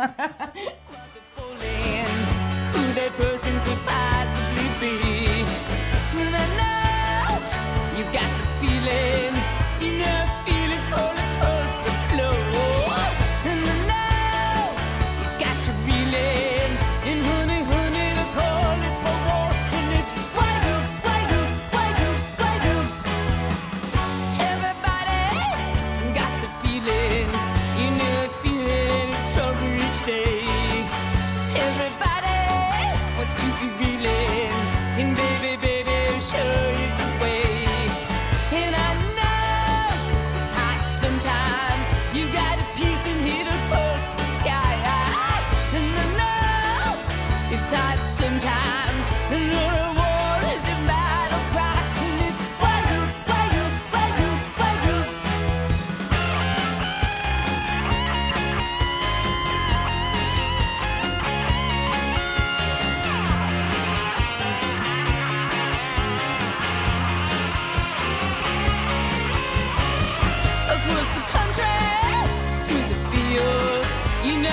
[7.94, 9.34] you got the feeling,
[9.80, 9.98] you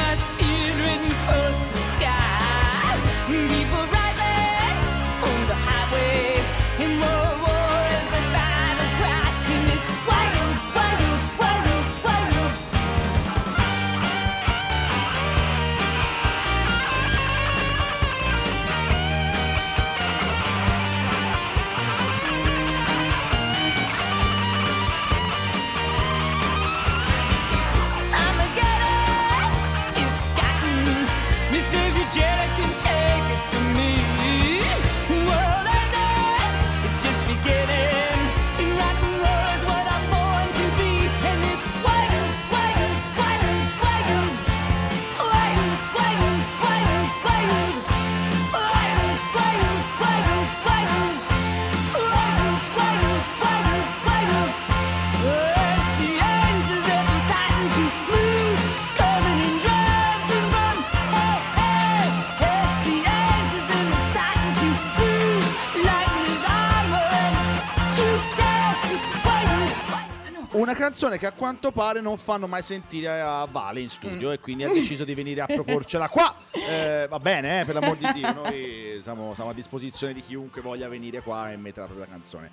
[0.10, 0.49] I see.
[71.00, 73.90] Canzone che a quanto pare non fanno mai sentire a Vale in Mm.
[73.90, 76.36] studio e quindi ha deciso di venire a proporcela qua.
[76.70, 80.62] Eh, va bene, eh, per l'amor di Dio, noi siamo, siamo a disposizione di chiunque
[80.62, 82.52] voglia venire qua e mettere la propria canzone.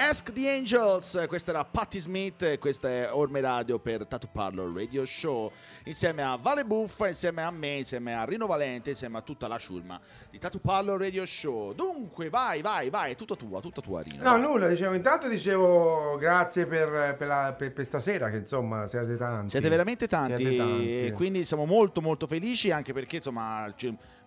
[0.00, 4.72] Ask the Angels, questa era Patti Smith e questa è Orme Radio per Tattoo Parlor
[4.72, 5.50] Radio Show
[5.84, 9.58] insieme a Vale Buffa, insieme a me, insieme a Rino Valente, insieme a tutta la
[9.58, 11.72] ciurma di Tattoo Parlor Radio Show.
[11.74, 14.22] Dunque, vai, vai, vai, è tutto tua, tutto tua Rino.
[14.22, 14.40] No, vai.
[14.40, 19.50] nulla, dicevo, intanto dicevo grazie per, per, la- per- per stasera, che insomma siete tanti.
[19.50, 21.06] Siete veramente tanti, Siete tanti.
[21.06, 23.74] e quindi siamo molto molto felici anche perché insomma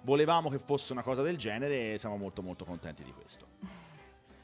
[0.02, 3.46] volevamo che fosse una cosa del genere e siamo molto molto contenti di questo.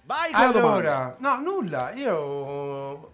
[0.08, 3.12] Vai con Allora, no, nulla, io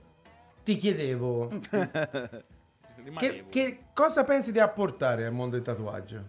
[0.63, 1.49] ti chiedevo
[3.17, 6.21] che, che cosa pensi di apportare al mondo del tatuaggio?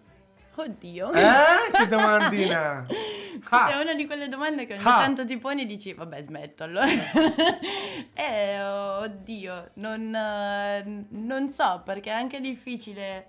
[0.54, 1.12] Oddio.
[1.12, 1.70] Eh?
[1.70, 2.86] Che domandina!
[2.88, 5.00] Questa è una di quelle domande che ogni Ah.
[5.00, 6.86] tanto ti poni e dici, vabbè, smetto allora.
[8.14, 13.26] eh, oddio, non, eh, non so, perché è anche difficile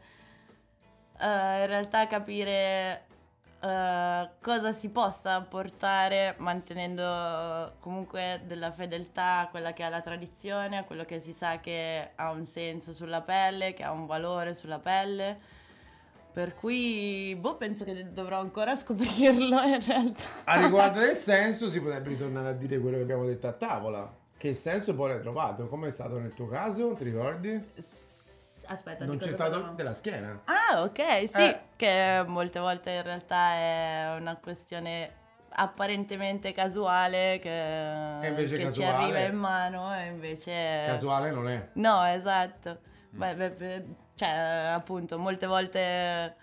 [1.20, 3.08] eh, in realtà capire
[3.66, 10.78] eh, cosa si possa portare mantenendo comunque della fedeltà a quella che è la tradizione,
[10.78, 14.54] a quello che si sa che ha un senso sulla pelle, che ha un valore
[14.54, 15.54] sulla pelle.
[16.32, 20.24] Per cui, boh, penso che dovrò ancora scoprirlo in realtà.
[20.44, 24.14] A riguardo del senso si potrebbe ritornare a dire quello che abbiamo detto a tavola.
[24.38, 25.68] Che senso poi l'hai trovato?
[25.68, 26.94] Come è stato nel tuo caso?
[26.94, 27.60] Ti ricordi?
[27.80, 28.15] S-
[28.68, 29.76] Aspetta, non c'è stato parlavamo?
[29.76, 30.42] della schiena.
[30.46, 31.60] Ah, ok, sì, Eh.
[31.76, 35.24] che molte volte in realtà è una questione
[35.58, 40.84] apparentemente casuale che, E invece che ci casuale- arriva in mano e invece...
[40.88, 41.70] Casuale non è.
[41.74, 42.80] No, esatto.
[43.12, 46.36] Beh, beh, beh, cioè, appunto, molte volte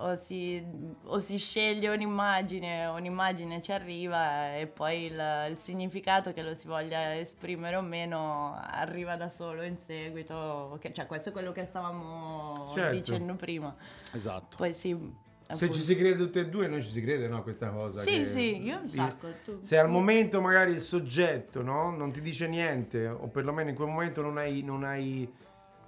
[0.00, 0.64] o si,
[1.04, 6.68] o si sceglie un'immagine, un'immagine ci arriva e poi il, il significato che lo si
[6.68, 10.34] voglia esprimere o meno arriva da solo in seguito.
[10.34, 12.94] Ok, Cioè, questo è quello che stavamo Certo.
[12.94, 13.74] dicendo prima.
[14.12, 14.56] Esatto.
[14.56, 14.96] Poi sì.
[15.50, 15.74] Se appunto.
[15.74, 17.42] ci si crede tutti e due, noi ci si crede, no?
[17.42, 18.02] Questa cosa.
[18.02, 19.28] Sì, che- sì, io un sacco.
[19.44, 19.58] Tu.
[19.62, 23.88] Se al momento magari il soggetto no, non ti dice niente, o perlomeno in quel
[23.88, 25.26] momento non hai, non hai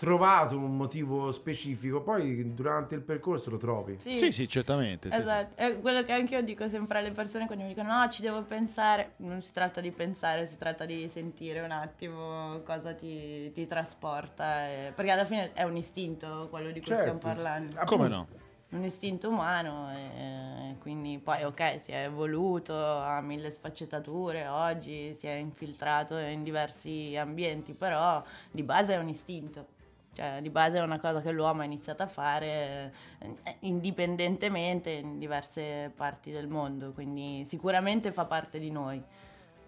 [0.00, 3.98] trovato un motivo specifico, poi durante il percorso lo trovi.
[3.98, 4.16] Sì.
[4.16, 5.10] Sì, sì, certamente.
[5.10, 5.20] sì, sì.
[5.20, 8.22] Esatto, è quello che anche io dico sempre alle persone quando mi dicono no ci
[8.22, 13.52] devo pensare, non si tratta di pensare, si tratta di sentire un attimo cosa ti,
[13.52, 17.02] ti trasporta, e- perché alla fine è un istinto quello di cui Certo.
[17.02, 18.26] stiamo parlando, Come no?
[18.70, 25.26] un istinto umano e quindi poi ok si è evoluto, ha mille sfaccettature, oggi si
[25.26, 29.76] è infiltrato in diversi ambienti, però di base è un istinto.
[30.20, 35.18] Cioè, di base è una cosa che l'uomo ha iniziato a fare eh, indipendentemente in
[35.18, 39.02] diverse parti del mondo, quindi sicuramente fa parte di noi.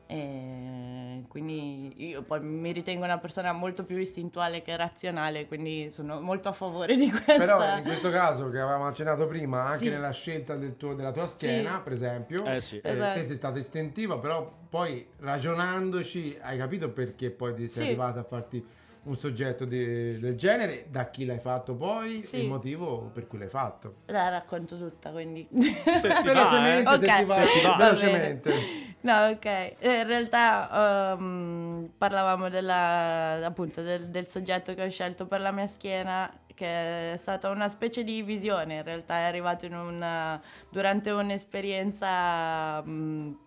[0.07, 6.21] E quindi io poi mi ritengo una persona molto più istintuale che razionale, quindi sono
[6.21, 7.39] molto a favore di questa.
[7.39, 9.89] Però in questo caso che avevamo accennato prima, anche Sì.
[9.89, 11.83] nella scelta del tuo- della tua schiena, Sì.
[11.83, 12.79] per esempio, Eh sì.
[12.79, 13.19] eh, Esatto.
[13.21, 17.89] te sei stata istintiva, però poi ragionandoci hai capito perché poi ti sei Sì.
[17.89, 18.67] arrivata a farti
[19.05, 22.43] un soggetto di- del genere, da chi l'hai fatto poi, Sì.
[22.43, 23.95] il motivo per cui l'hai fatto.
[24.07, 25.47] La racconto tutta, quindi...
[25.53, 27.25] Se ti va, Velocemente, eh.
[27.25, 27.71] va, Se ti va.
[27.71, 28.53] Va velocemente.
[29.01, 29.45] No, ok.
[29.45, 35.51] Eh, In realtà ehm, parlavamo della, appunto del, del soggetto che ho scelto per la
[35.51, 38.77] mia schiena, che è stata una specie di visione.
[38.77, 42.81] In realtà è arrivato in una, durante un'esperienza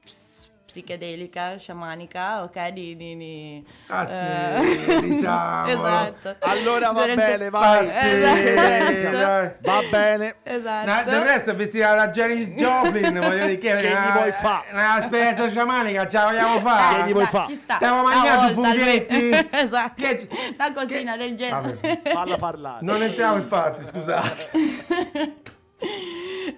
[0.03, 0.34] ps-
[0.79, 2.67] psichedelica, sciamanica, ok?
[2.69, 5.71] Di, di- di- Ah, sì, eh, diciamolo.
[5.71, 6.35] esatto.
[6.39, 7.87] Allora va Durante- bene, vai.
[7.87, 9.17] Ah, sì, Esatto.
[9.17, 9.51] dai.
[9.61, 10.35] Va bene.
[10.43, 11.23] Esatto.
[11.23, 14.63] Resto è vestita da Janis Joplin, voglio dire che, Che gli vuoi fa?
[14.71, 16.95] Un'esperienza sciamanica, ce la vogliamo Eh, fare.
[17.03, 17.45] Che gli vuoi dai, fa?
[17.47, 17.75] ci sta.
[17.75, 19.29] Stiamo Una mangiando funghetti.
[19.51, 19.93] esatto.
[20.03, 21.77] Che c- Una cosina che- del genere.
[21.81, 22.01] Vabbè.
[22.11, 22.77] Falla parlare.
[22.81, 25.43] Non entriamo infatti, scusate.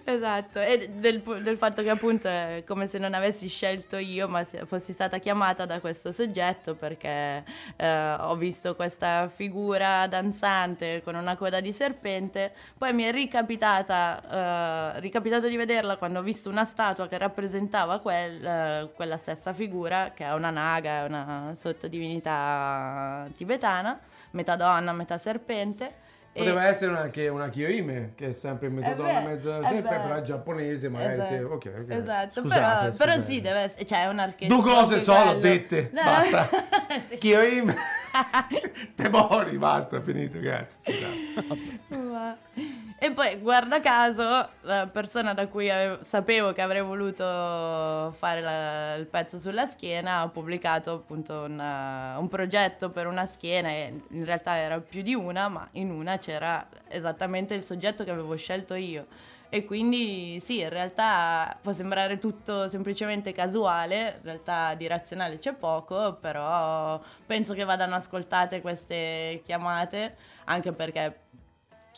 [0.10, 4.46] Esatto, e del, del fatto che appunto è come se non avessi scelto io, ma
[4.46, 7.44] fossi stata chiamata da questo soggetto perché
[7.76, 14.94] eh, ho visto questa figura danzante con una coda di serpente, poi mi è ricapitata,
[14.96, 19.52] eh, ricapitato di vederla quando ho visto una statua che rappresentava quel, eh, quella stessa
[19.52, 24.00] figura, che è una naga, è una sottodivinità tibetana,
[24.32, 26.06] metà donna, metà serpente.
[26.38, 29.34] E- Poteva essere anche una Kyoime, che è sempre mezzo Eh donna, beh,
[29.78, 31.14] eh però è giapponese, magari.
[31.14, 31.92] Esatto, te- ok, ok.
[31.92, 33.22] esatto, Scusate, però, però scusate.
[33.24, 34.62] sì, deve essere, cioè è un archetipo.
[34.62, 35.40] Due cose solo quello.
[35.40, 36.02] dette, No.
[36.04, 36.50] basta.
[37.10, 37.18] Sì.
[37.18, 37.76] Kyoime.
[38.96, 40.78] Te mori, basta, è finito, cazzo.
[40.82, 41.98] Scusate.
[41.98, 42.38] Ma-
[43.00, 47.24] E poi, guarda caso, la persona da cui avevo- sapevo che avrei voluto
[48.18, 53.70] fare la- il pezzo sulla schiena ha pubblicato appunto una- un progetto per una schiena
[53.70, 58.10] e in realtà era più di una, ma in una c'era esattamente il soggetto che
[58.12, 59.06] avevo scelto io.
[59.50, 65.54] E quindi sì, in realtà può sembrare tutto semplicemente casuale, in realtà di razionale c'è
[65.54, 71.27] poco, però penso che vadano ascoltate queste chiamate, anche perché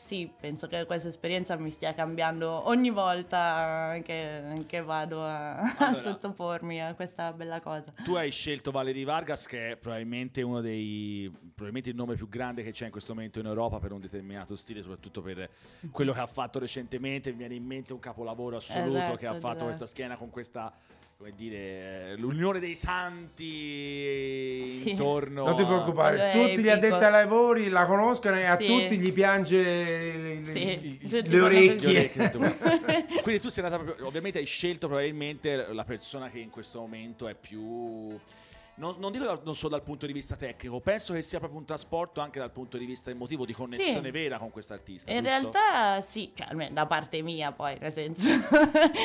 [0.01, 5.75] sì, penso che questa esperienza mi stia cambiando ogni volta che, che vado a, a
[5.77, 6.01] Allora.
[6.01, 7.93] sottopormi a questa bella cosa.
[8.03, 11.29] Tu hai scelto Valerie Vargas, che è probabilmente uno dei.
[11.43, 14.55] probabilmente il nome più grande che c'è in questo momento in Europa per un determinato
[14.55, 15.49] stile, soprattutto per
[15.91, 17.29] quello che ha fatto recentemente.
[17.31, 19.65] Mi viene in mente un capolavoro assoluto Esatto, che ha fatto esatto.
[19.65, 20.73] questa schiena con questa.
[21.19, 22.15] Come dire.
[22.15, 24.91] l'unione dei santi Sì.
[24.91, 25.43] intorno.
[25.43, 28.65] Non ti preoccupare, tutti gli addetti ai lavori la conoscono e a Sì.
[28.67, 32.11] tutti gli piange le, le- Sì, le orecchie.
[32.15, 34.07] Le orecchie, Quindi tu sei andata proprio.
[34.07, 38.17] Ovviamente hai scelto probabilmente la persona che in questo momento è più.
[38.79, 41.59] Non, non dico dal- non solo dal punto di vista tecnico, penso che sia proprio
[41.59, 44.11] un trasporto anche dal punto di vista emotivo, di connessione Sì.
[44.11, 45.11] vera con quest'artista.
[45.11, 45.29] In giusto?
[45.51, 48.27] realtà sì, cioè almeno da parte mia poi, nel senso.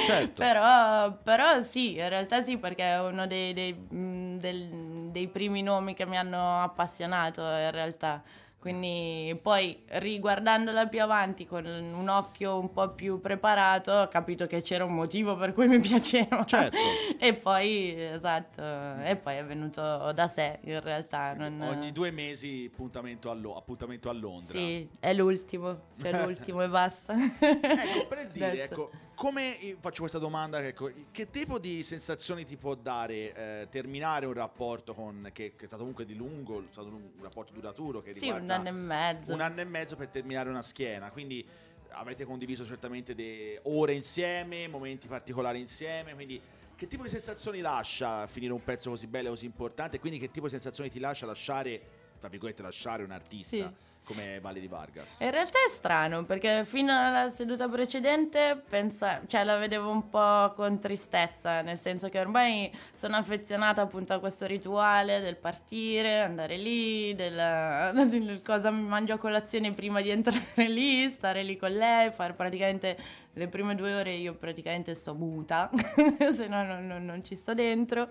[0.06, 0.34] Certo.
[0.40, 5.60] però, però sì, in realtà sì, perché è uno dei, dei, mh, del- dei primi
[5.62, 8.22] nomi che mi hanno appassionato in realtà.
[8.64, 14.62] Quindi poi riguardandola più avanti con un occhio un po' più preparato ho capito che
[14.62, 16.46] c'era un motivo per cui mi piaceva.
[16.46, 16.78] Certo.
[17.18, 18.62] e poi, esatto,
[19.02, 21.34] e poi è venuto da sé in realtà.
[21.34, 21.60] Non...
[21.60, 24.56] Ogni due mesi appuntamento a, Lo- appuntamento a Londra.
[24.56, 27.12] Sì, è l'ultimo, c'è l'ultimo e basta.
[27.12, 28.72] Ecco, per dire, Adesso.
[28.72, 33.68] ecco, come eh, faccio questa domanda, ecco, che tipo di sensazioni ti può dare eh,
[33.70, 37.22] terminare un rapporto con, che, che è stato comunque di lungo, è stato un, un
[37.22, 39.32] rapporto duraturo che Sì, un anno e mezzo.
[39.32, 41.46] un anno e mezzo per terminare una schiena, quindi
[41.90, 46.40] avete condiviso certamente de- ore insieme, momenti particolari insieme, quindi
[46.76, 50.30] che tipo di sensazioni lascia finire un pezzo così bello e così importante, quindi che
[50.30, 51.80] tipo di sensazioni ti lascia lasciare,
[52.18, 53.92] tra virgolette, lasciare un artista Sì.
[54.04, 55.20] Come Valerie Vargas?
[55.20, 60.52] In realtà è strano perché fino alla seduta precedente pensa, cioè, la vedevo un po'
[60.54, 66.56] con tristezza, nel senso che ormai sono affezionata appunto a questo rituale del partire, andare
[66.56, 67.34] lì, del,
[68.08, 72.34] del cosa mi mangio a colazione prima di entrare lì, stare lì con lei, fare
[72.34, 72.96] praticamente
[73.32, 75.70] le prime due ore io praticamente sto muta,
[76.32, 78.10] se no non, non- non ci sto dentro.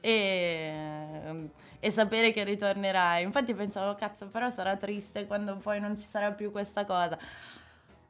[0.00, 3.22] E, e sapere che ritornerai.
[3.22, 7.18] Infatti pensavo, cazzo, però sarà triste quando poi non ci sarà più questa cosa.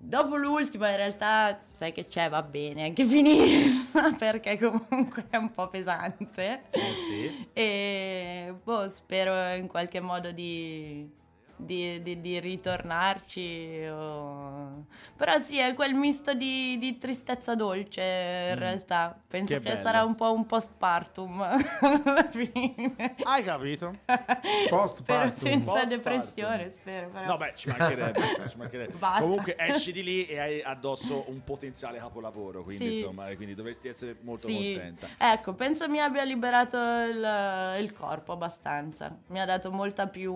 [0.01, 5.51] Dopo l'ultima, in realtà, sai che c'è, va bene anche finirla perché comunque è un
[5.53, 6.63] po' pesante.
[6.71, 7.49] Eh sì.
[7.53, 11.11] E boh, spero in qualche modo di,
[11.59, 13.87] di, di- di ritornarci.
[13.91, 14.85] o-
[15.17, 18.59] Però sì, è quel misto di, di tristezza dolce in Mm.
[18.59, 19.19] realtà.
[19.27, 21.41] Penso Che che, sarà un po' un postpartum
[22.05, 22.95] alla fine.
[23.23, 23.97] Hai capito?
[24.69, 24.97] Postpartum.
[25.05, 25.89] Spero senza Postpartum.
[25.89, 27.09] depressione, spero.
[27.09, 27.27] Però.
[27.27, 28.21] No, beh, ci mancherebbe.
[28.49, 28.95] ci mancherebbe.
[29.19, 32.93] Comunque esci di lì e hai addosso un potenziale capolavoro, quindi Sì.
[32.95, 34.55] insomma, quindi dovresti essere molto Sì.
[34.75, 35.09] contenta.
[35.19, 39.15] Ecco, penso mi abbia liberato il, il corpo abbastanza.
[39.29, 40.33] Mi ha dato molta più,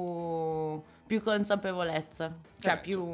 [1.12, 2.34] più consapevolezza.
[2.58, 3.04] Cioè, Eh, più.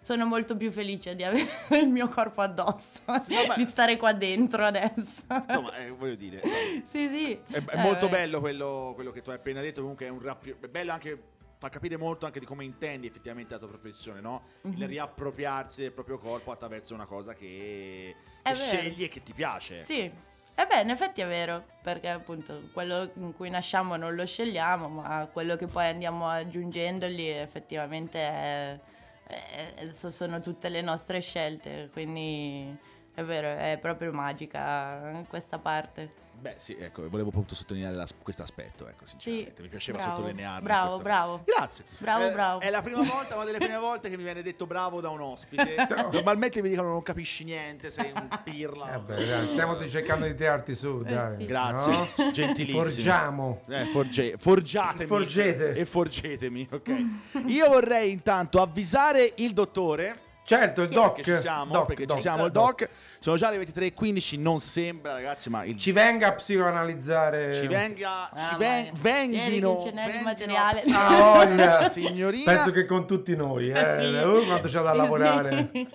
[0.00, 1.46] Sono molto più felice di avere
[1.82, 3.54] il mio corpo addosso, Sì, vabbè.
[3.56, 5.22] di stare qua dentro adesso.
[5.46, 6.40] Insomma, eh, voglio dire,
[6.86, 7.32] sì, sì.
[7.50, 8.16] è, è Eh, molto beh.
[8.16, 9.80] bello quello, quello che tu hai appena detto.
[9.82, 11.22] Comunque è un rappio- è bello anche
[11.58, 14.42] fa capire molto anche di come intendi effettivamente la tua professione, no?
[14.62, 14.86] Il Mhm.
[14.86, 19.84] riappropriarsi del proprio corpo attraverso una cosa che, che scegli e che ti piace.
[19.84, 20.10] Sì.
[20.54, 24.88] E beh, in effetti è vero, perché appunto quello in cui nasciamo non lo scegliamo,
[24.88, 28.78] ma quello che poi andiamo aggiungendogli effettivamente è-
[29.26, 32.76] è- so- sono tutte le nostre scelte, quindi
[33.14, 36.20] è vero, è proprio magica questa parte.
[36.42, 39.62] Beh, sì, ecco, volevo appunto sottolineare questo aspetto, ecco, sinceramente.
[39.62, 40.62] Mi piaceva bravo, sottolinearlo.
[40.64, 41.42] Bravo, questo- bravo.
[41.44, 41.84] Grazie.
[42.00, 42.60] Bravo, Eh, bravo.
[42.60, 45.20] È la prima volta, una delle prime volte che mi viene detto bravo da un
[45.20, 45.76] ospite.
[46.10, 48.92] Normalmente mi dicono non capisci niente, sei un pirla.
[48.96, 51.36] Eh beh, dai, stiamo cercando di tirarti su, Eh dai.
[51.38, 51.46] sì.
[51.46, 52.30] Grazie, no?
[52.32, 52.82] gentilissimo.
[52.82, 53.62] Forgiamo.
[53.68, 55.06] Eh, forge- forgiatemi.
[55.06, 55.74] Forgete.
[55.74, 57.04] E forgetemi, ok.
[57.46, 60.30] Io vorrei intanto avvisare il dottore.
[60.44, 61.14] Certo, il doc.
[61.16, 62.88] Perché ci siamo, doc, perché doc, ci siamo, il doc.
[63.20, 67.52] Sono già le 23.15, non sembra, ragazzi, ma il Ci venga a psicoanalizzare.
[67.54, 70.82] ci venga, Ah, ci ven- venghino, Vieni che ce n'è di venghino materiale.
[70.92, 71.88] Ah, voglia.
[71.88, 72.52] signorina.
[72.52, 73.78] Penso che con tutti noi, eh.
[73.80, 74.04] Eh sì.
[74.04, 75.70] Uh, quanto c'è da Sì, lavorare.
[75.72, 75.88] sì.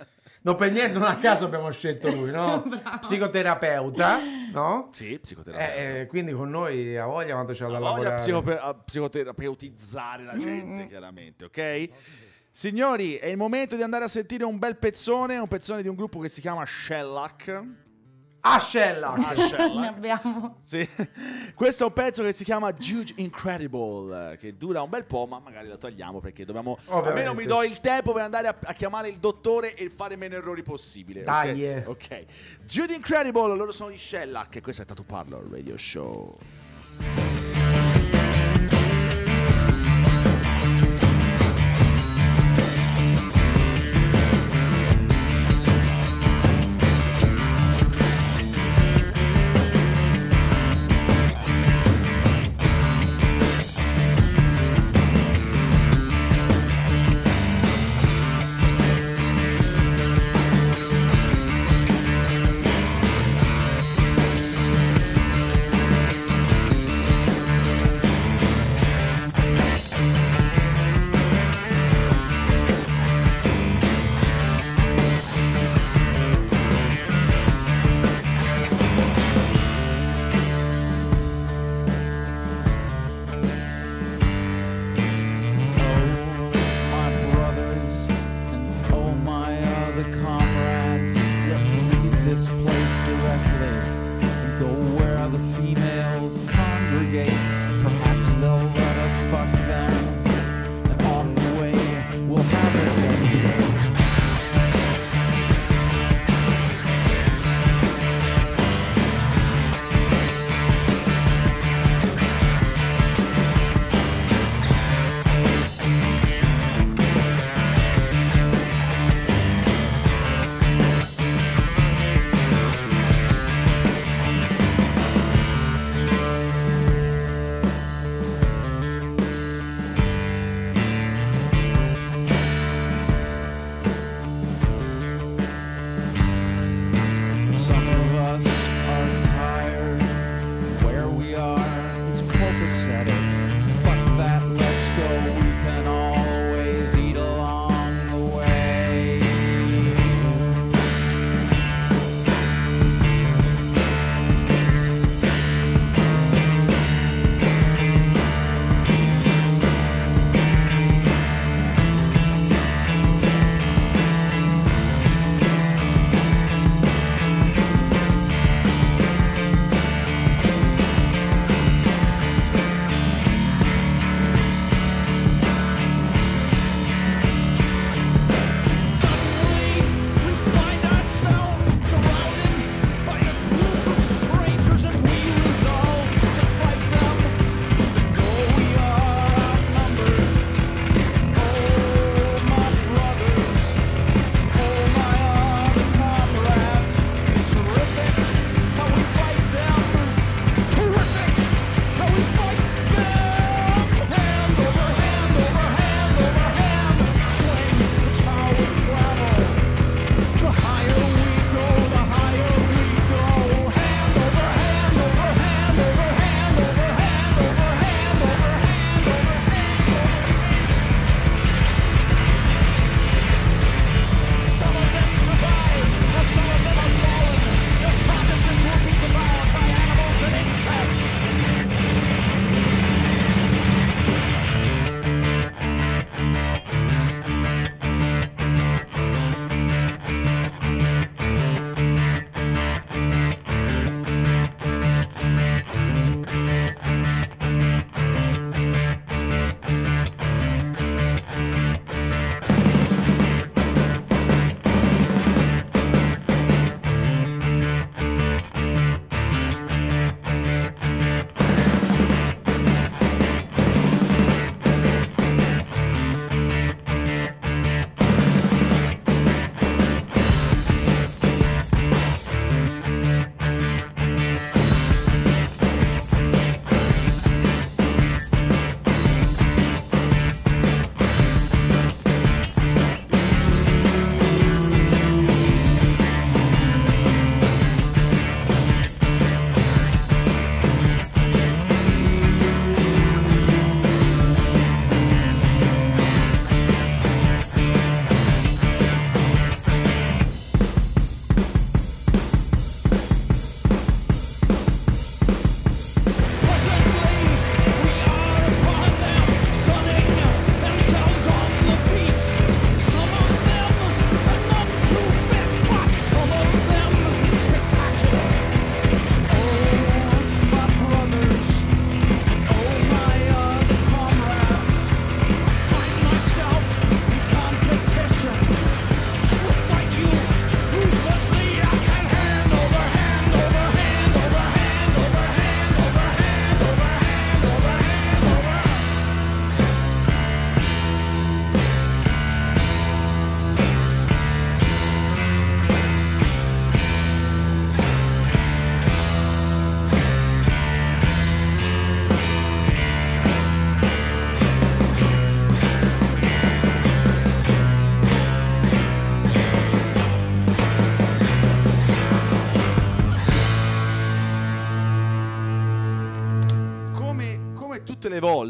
[0.44, 2.64] Non per niente, non a caso abbiamo scelto lui, no?
[3.02, 4.20] Psicoterapeuta,
[4.54, 4.90] no?
[4.94, 5.74] Sì, psicoterapeuta.
[5.76, 8.16] Eh, eh, quindi con noi ha voglia quando c'è da Ha voglia lavorare.
[8.16, 11.90] a psicope- a psicoterapeutizzare la gente, chiaramente, ok?
[12.58, 15.94] Signori, è il momento di andare a sentire un bel pezzone, un pezzone di un
[15.96, 17.64] gruppo che si chiama Shellac.
[18.40, 19.12] Ascella!
[19.12, 19.88] Ah, Ne Shellac.
[19.88, 20.62] abbiamo.
[20.64, 20.90] Sì.
[21.54, 25.38] Questo è un pezzo che si chiama Juge Incredible, che dura un bel po', ma
[25.38, 26.80] magari lo togliamo perché dobbiamo...
[26.86, 27.10] Ovviamente.
[27.10, 30.34] Almeno mi do il tempo per andare a, a chiamare il dottore e fare meno
[30.34, 31.20] errori possibile.
[31.20, 31.26] ok?
[31.28, 31.84] Dai, eh.
[31.86, 32.26] Ok.
[32.66, 36.36] Jude Incredible, loro sono i Shellac e questo è Tattoo Parlor Radio Show.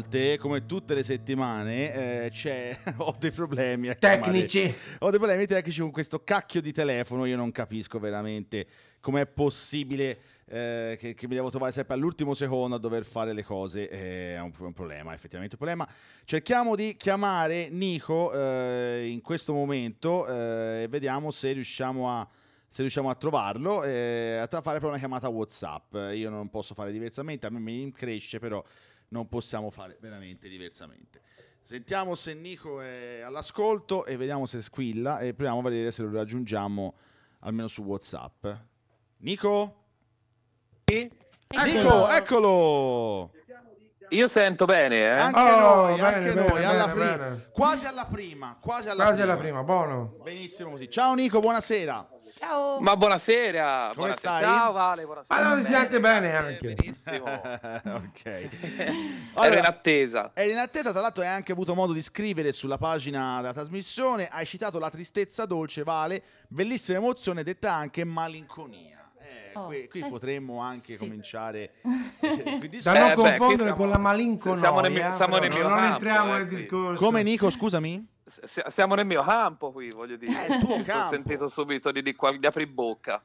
[0.08, 4.74] Volte, come tutte le settimane, eh, ho dei problemi chiamare- Tecnici.
[5.00, 7.26] Ho dei problemi tecnici con questo cacchio di telefono.
[7.26, 8.66] Io non capisco veramente
[9.00, 13.44] com'è possibile eh, che, che mi devo trovare sempre all'ultimo secondo a dover fare le
[13.44, 13.88] cose.
[13.88, 15.88] eh, È un, un problema, effettivamente un problema.
[16.24, 22.28] Cerchiamo di chiamare Nico eh, in questo momento eh, e vediamo se riusciamo a.
[22.70, 25.94] Se riusciamo a trovarlo, eh, a fare proprio una chiamata WhatsApp.
[26.12, 28.62] Io non posso fare diversamente, a me mi cresce, però
[29.08, 31.22] non possiamo fare veramente diversamente.
[31.60, 36.10] Sentiamo se Nico è all'ascolto e vediamo se squilla e proviamo a vedere se lo
[36.12, 36.94] raggiungiamo
[37.40, 38.46] almeno su WhatsApp.
[39.18, 39.74] Nico?
[40.86, 43.32] Nico, eccolo!
[44.10, 45.08] Io sento bene, eh.
[45.10, 47.48] Anche Oh, noi, bene, anche bene, noi, alla bene.
[47.52, 49.32] Quasi alla prima, quasi alla Quasi prima.
[49.34, 50.16] alla prima, buono.
[50.22, 50.88] Benissimo così.
[50.88, 52.08] Ciao Nico, buonasera.
[52.38, 52.78] Ciao.
[52.80, 53.90] Ma buonasera.
[53.94, 54.36] Come buonasera.
[54.38, 54.42] stai?
[54.44, 55.42] Ciao Vale, buonasera.
[55.42, 56.74] Non si sente bene Eh, anche.
[56.74, 57.24] Benissimo.
[57.26, 58.24] ok.
[58.24, 58.92] Era
[59.34, 60.30] Allora, in attesa.
[60.34, 64.28] E in attesa, tra l'altro, hai anche avuto modo di scrivere sulla pagina della trasmissione.
[64.28, 68.96] Hai citato la tristezza dolce, Vale, bellissima emozione, detta anche malinconia.
[69.20, 70.98] Eh, Oh, qui qui eh, potremmo anche sì.
[70.98, 71.72] cominciare.
[72.20, 74.58] eh, Da non Eh, beh, confondere siamo- con la malinconia.
[74.60, 77.04] siamo nel mio- siamo nel non, mio non campo, entriamo eh, nel discorso.
[77.04, 78.06] Come Nico, scusami?
[78.68, 80.46] Siamo nel mio campo qui, voglio dire.
[80.46, 81.08] È il tuo campo.
[81.14, 83.22] sentito subito di, di, di apri bocca.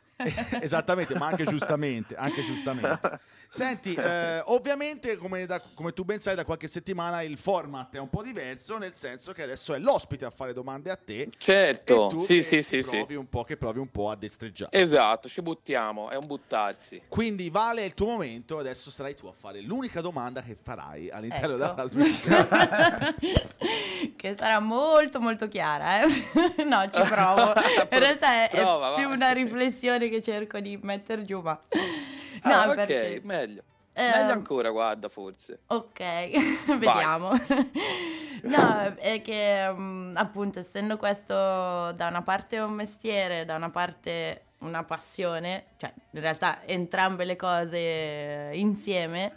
[0.62, 3.20] Esattamente, ma anche giustamente, anche giustamente.
[3.54, 8.00] Senti, eh, ovviamente, come, da- come tu ben sai, da qualche settimana il format è
[8.00, 11.30] un po' diverso, nel senso che adesso è l'ospite a fare domande a te.
[11.38, 12.98] Certo, e tu sì, che sì, sì, sì.
[12.98, 14.76] provi un po', che provi un po' a destreggiare.
[14.76, 17.04] Esatto, ci buttiamo, è un buttarsi.
[17.08, 21.56] Quindi vale il tuo momento, adesso sarai tu a fare l'unica domanda che farai all'interno
[21.56, 21.76] della Ecco.
[21.76, 22.48] trasmissione.
[24.18, 26.08] che sarà molto molto chiara, eh?
[26.66, 27.54] no, ci provo.
[27.92, 28.96] In realtà è, è Prova, va.
[28.96, 31.60] più una riflessione che cerco di mettere giù, ma...
[32.44, 33.22] No, Ah, ok, perché...
[33.24, 33.64] meglio.
[33.94, 35.60] ehm, Meglio ancora, guarda, forse.
[35.68, 36.00] Ok,
[36.80, 37.30] vediamo.
[38.44, 44.46] no, è che mm, appunto essendo questo da una parte un mestiere, da una parte
[44.60, 49.34] una passione, cioè in realtà entrambe le cose insieme,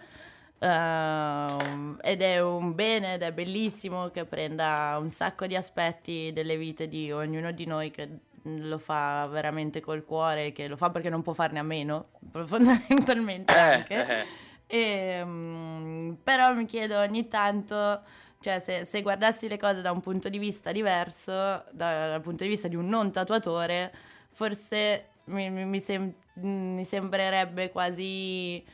[0.59, 6.57] ehm, ed è un bene ed è bellissimo che prenda un sacco di aspetti delle
[6.57, 8.09] vite di ognuno di noi che
[8.47, 12.11] lo fa veramente col cuore, che lo fa perché non può farne a meno,
[12.47, 14.07] fondamentalmente Eh, anche.
[14.07, 14.27] eh.
[14.69, 18.03] E, mm, però mi chiedo ogni tanto,
[18.41, 22.45] cioè se, se guardassi le cose da un punto di vista diverso, da- dal punto
[22.45, 23.93] di vista di un non tatuatore,
[24.33, 28.65] forse mi, mi- sem- mi sembrerebbe quasi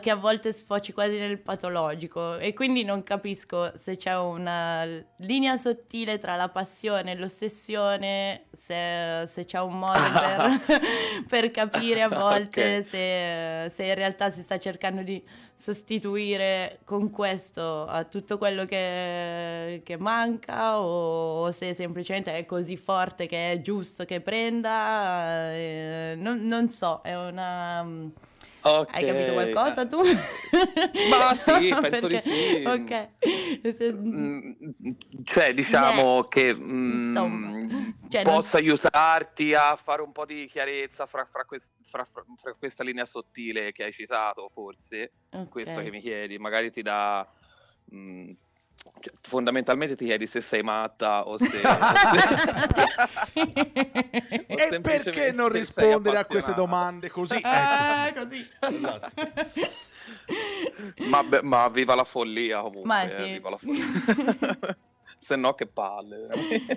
[0.00, 4.84] che a volte sfoci quasi nel patologico e quindi non capisco se c'è una
[5.18, 10.80] linea sottile tra la passione e l'ossessione, se, se c'è un modo per,
[11.28, 12.84] per capire a volte Ok.
[12.86, 15.22] se, se in realtà si sta cercando di
[15.56, 22.76] sostituire con questo a tutto quello che, che manca o, o se semplicemente è così
[22.76, 27.86] forte che è giusto che prenda, eh, non, non so, è una...
[28.66, 28.94] Ok.
[28.94, 30.00] Hai capito qualcosa tu?
[31.10, 32.64] Ma sì, penso di Perché- sì.
[32.64, 33.08] Ok.
[33.76, 34.52] Se- Mm,
[35.24, 37.14] cioè, diciamo Beh, che mm,
[38.08, 42.24] cioè, non- possa aiutarti a fare un po' di chiarezza fra, fra quest- fra- fra-
[42.58, 45.48] questa linea sottile che hai citato, forse, ok.
[45.50, 47.26] questo che mi chiedi, magari ti dà...
[47.94, 48.30] mm,
[49.00, 51.60] cioè, fondamentalmente ti chiedi se sei matta o se...
[53.24, 53.40] Sì.
[53.40, 57.38] o e perché non rispondere a queste domande così?
[57.42, 58.22] Ah, Ecco.
[58.24, 58.48] così.
[58.60, 59.10] Esatto.
[61.06, 63.32] Ma, beh, ma viva la follia comunque, Ma eh, sì.
[63.32, 64.76] viva la follia.
[65.24, 66.28] Se no che palle.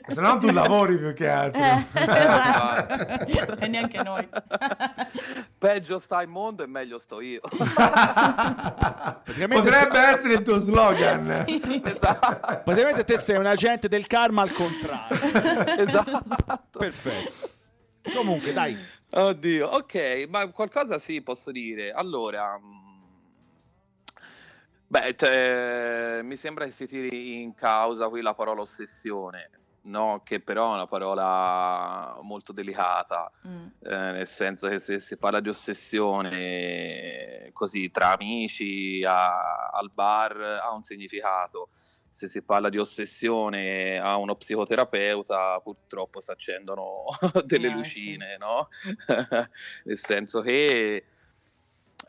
[0.07, 1.61] Se no tu lavori più che altro.
[1.61, 3.57] Eh, esatto.
[3.59, 4.25] e neanche noi.
[5.57, 7.41] Peggio sta il mondo e meglio sto io.
[7.41, 11.43] Praticamente Potrebbe essere il tuo slogan.
[11.83, 12.61] esatto.
[12.63, 15.19] Praticamente te sei un agente del karma al contrario.
[15.79, 16.23] esatto.
[16.71, 17.49] Perfetto.
[18.15, 18.77] Comunque, dai.
[19.09, 21.91] Oddio, ok, ma qualcosa sì posso dire.
[21.91, 22.86] Allora, mm,
[24.87, 29.49] beh, te- mi sembra che si tiri in causa qui la parola ossessione,
[29.83, 30.21] no?
[30.23, 33.31] Che però è una parola molto delicata.
[33.47, 33.67] Mm.
[33.79, 40.39] Eh, nel senso che se si parla di ossessione così tra amici a- al bar
[40.41, 41.69] ha un significato,
[42.07, 47.03] se si parla di ossessione a uno psicoterapeuta purtroppo si accendono
[47.45, 47.73] delle sì.
[47.73, 48.69] lucine, no?
[49.83, 51.05] nel senso che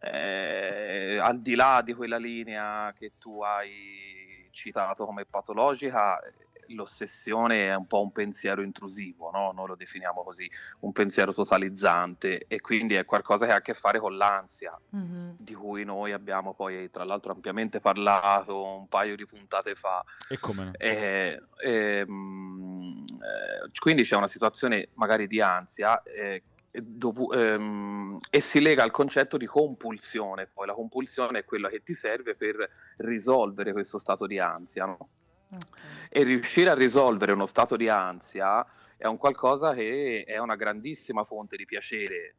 [0.00, 6.32] eh, al di là di quella linea che tu hai citato come patologica, eh,
[6.74, 9.52] l'ossessione è un po' un pensiero intrusivo, no?
[9.52, 13.74] Noi lo definiamo così, un pensiero totalizzante e quindi è qualcosa che ha a che
[13.74, 15.36] fare con l'ansia, Mhm.
[15.38, 20.04] di cui noi abbiamo poi tra l'altro ampiamente parlato un paio di puntate fa.
[20.28, 20.72] E come no?
[20.76, 28.40] E, ehm, eh, quindi c'è una situazione magari di ansia eh, e dovu- ehm, e
[28.40, 30.46] si lega al concetto di compulsione.
[30.46, 34.84] Poi la compulsione è quella che ti serve per risolvere questo stato di ansia.
[34.84, 35.08] no?
[35.50, 35.78] Ok.
[36.10, 38.66] E riuscire a risolvere uno stato di ansia
[38.96, 42.34] è un qualcosa che è una grandissima fonte di piacere.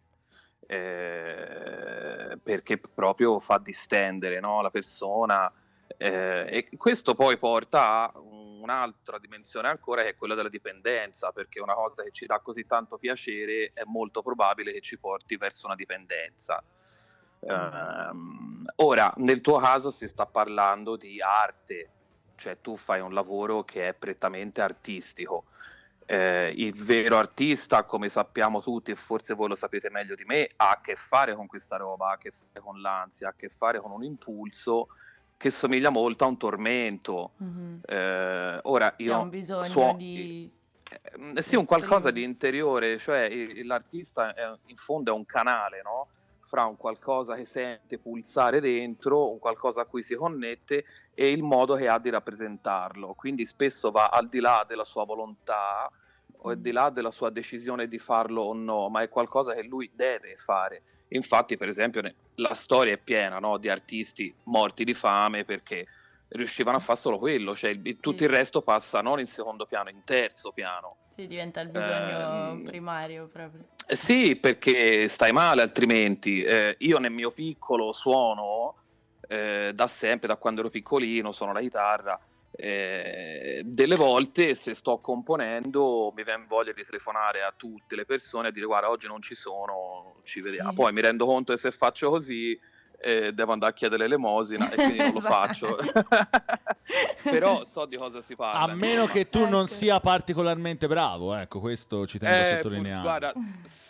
[0.68, 5.52] eh, perché proprio fa distendere no, la persona
[5.98, 11.60] eh, e questo poi porta a un'altra dimensione ancora che è quella della dipendenza perché
[11.60, 15.66] una cosa che ci dà così tanto piacere è molto probabile che ci porti verso
[15.66, 16.64] una dipendenza
[17.42, 21.90] Ehm, ora nel tuo caso si sta parlando di arte
[22.36, 25.46] cioè tu fai un lavoro che è prettamente artistico.
[26.06, 30.50] Eh, il vero artista, come sappiamo tutti, e forse voi lo sapete meglio di me,
[30.56, 33.36] ha a che fare con questa roba, ha a che fare con l'ansia, ha a
[33.36, 34.88] che fare con un impulso
[35.40, 37.32] che somiglia molto a un tormento.
[37.38, 37.80] Mhm.
[37.86, 40.52] Eh, ora Sì, io un bisogno suo- di...
[41.36, 43.30] eh, sì, un qualcosa di interiore, cioè
[43.64, 46.10] l'artista è- in fondo è un canale, no?
[46.42, 50.84] Fra un qualcosa che sente pulsare dentro, un qualcosa a cui si connette
[51.14, 53.14] e il modo che ha di rappresentarlo.
[53.14, 55.90] Quindi spesso va al di là della sua volontà
[56.42, 59.64] o al di là della sua decisione di farlo o no, ma è qualcosa che
[59.64, 60.84] lui deve fare.
[61.10, 62.02] Infatti, per esempio,
[62.36, 65.88] la storia è piena no, di artisti morti di fame perché
[66.30, 69.90] riuscivano a fare solo quello, cioè il- tutto il resto passa non in secondo piano,
[69.90, 70.98] in terzo piano.
[71.10, 73.66] Sì, diventa il bisogno Ehm, primario proprio.
[73.88, 76.44] Eh, Sì, perché stai male altrimenti.
[76.44, 78.76] Eh, io nel mio piccolo suono
[79.28, 82.20] eh, da sempre, da quando ero piccolino, suono la chitarra.
[82.52, 88.50] Eh, delle volte se sto componendo mi viene voglia di telefonare a tutte le persone
[88.50, 90.70] e dire guarda oggi non ci sono, ci vediamo.
[90.72, 90.76] Sì.
[90.76, 92.60] Poi mi rendo conto che se faccio così
[93.02, 95.34] eh, devo andare a chiedere l'elemosina e quindi non lo Esatto.
[95.34, 95.78] faccio.
[97.24, 98.72] Però so di cosa si parla.
[98.72, 99.12] A meno insomma.
[99.14, 99.74] che tu non Ecco.
[99.74, 103.02] sia particolarmente bravo, ecco, questo ci tengo a Eh, sottolineare.
[103.02, 103.34] guarda,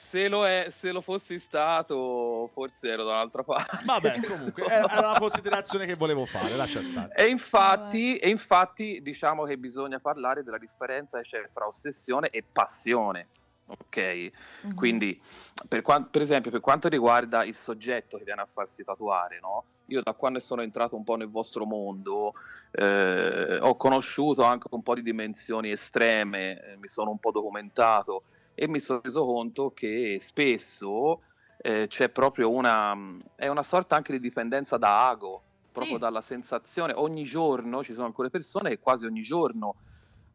[0.09, 3.77] se lo, è, se lo fossi stato, forse ero da un'altra parte.
[3.85, 7.13] Vabbè, comunque, era una considerazione che volevo fare, lascia stare.
[7.13, 12.43] E infatti, e infatti diciamo che bisogna parlare della differenza che c'è fra ossessione e
[12.51, 13.27] passione.
[13.67, 14.31] Ok,
[14.63, 14.73] Mhm.
[14.73, 15.21] quindi
[15.67, 19.63] per, quan- per esempio per quanto riguarda il soggetto che viene a farsi tatuare, no?
[19.85, 22.33] io da quando sono entrato un po' nel vostro mondo
[22.71, 28.23] eh, ho conosciuto anche un po' di dimensioni estreme, eh, mi sono un po' documentato
[28.61, 31.21] e mi sono reso conto che spesso
[31.57, 32.93] eh, c'è proprio una,
[33.35, 36.03] è una sorta anche di dipendenza da ago, proprio Sì.
[36.03, 39.75] dalla sensazione, ogni giorno ci sono alcune persone che quasi ogni giorno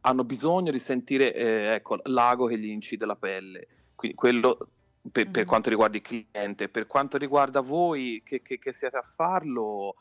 [0.01, 3.67] hanno bisogno di sentire eh, ecco, l'ago che gli incide la pelle.
[3.95, 4.57] Quindi quello
[5.11, 5.47] per, per Mhm.
[5.47, 9.95] quanto riguarda il cliente, per quanto riguarda voi che, che- che siete a farlo,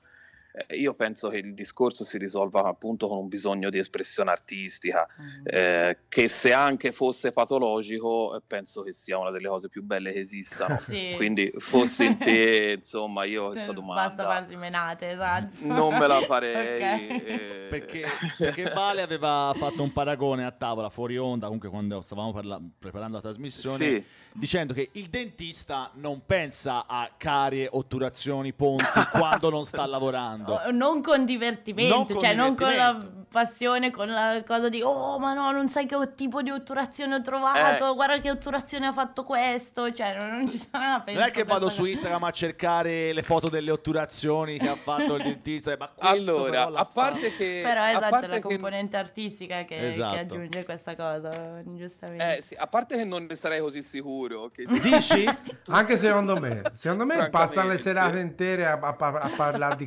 [0.57, 5.05] eh, io penso che il discorso si risolva appunto con un bisogno di espressione artistica,
[5.18, 5.42] Mhm.
[5.46, 10.12] eh, che se anche fosse patologico, eh, penso che sia una delle cose più belle
[10.12, 10.78] che esistano.
[10.94, 11.14] Sì.
[11.16, 15.64] Quindi fossi in te, insomma, io questa domanda Basta farsi menate, esatto.
[15.66, 16.74] non me la farei.
[16.76, 17.26] Ok.
[17.26, 18.07] eh, Perché,
[18.38, 23.16] perché Vale aveva fatto un paragone a tavola fuori onda, comunque quando stavamo parla- preparando
[23.16, 24.05] la trasmissione, Sì.
[24.34, 30.43] dicendo che il dentista non pensa a carie, otturazioni, ponti quando non sta lavorando.
[30.53, 33.22] Oh, Non con divertimento, Non con cioè non con la divertimento.
[33.34, 37.20] passione, con la cosa di oh ma no, non sai che tipo di otturazione ho
[37.20, 37.95] trovato, Eh.
[37.95, 41.68] guarda che otturazione ha fatto questo, cioè non, non ci sta Non è che vado
[41.68, 46.30] su Instagram a cercare le foto delle otturazioni che ha fatto il dentista, ma questo
[46.47, 47.36] Allora, a parte fatto.
[47.38, 47.61] che...
[47.64, 50.14] Però a esatto, parte è la che- componente artistica che, Esatto.
[50.14, 51.30] che aggiunge questa cosa,
[51.64, 52.36] giustamente.
[52.36, 54.49] Eh, sì, a parte che non ne sarei così sicuro.
[54.55, 54.62] Che...
[54.80, 55.24] Dici?
[55.68, 59.84] Anche secondo me, secondo me passano le serate intere a, a- a parlare di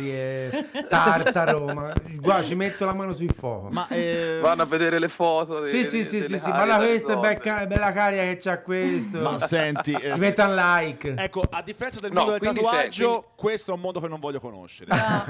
[0.00, 3.68] carie, tartaro, ma guarda ci metto la mano sul fuoco.
[3.70, 5.64] Ma eh, Vanno a vedere le foto.
[5.64, 8.58] sì, de- sì, sì, sì, sì, guarda da questa è becca- bella caria che c'ha
[8.60, 9.20] questo.
[9.20, 11.14] ma senti, eh, metta un like.
[11.16, 14.20] ecco, a differenza del No, mondo del tatuaggio, quindi- questo è un mondo che non
[14.20, 14.94] voglio conoscere.
[14.94, 15.24] No.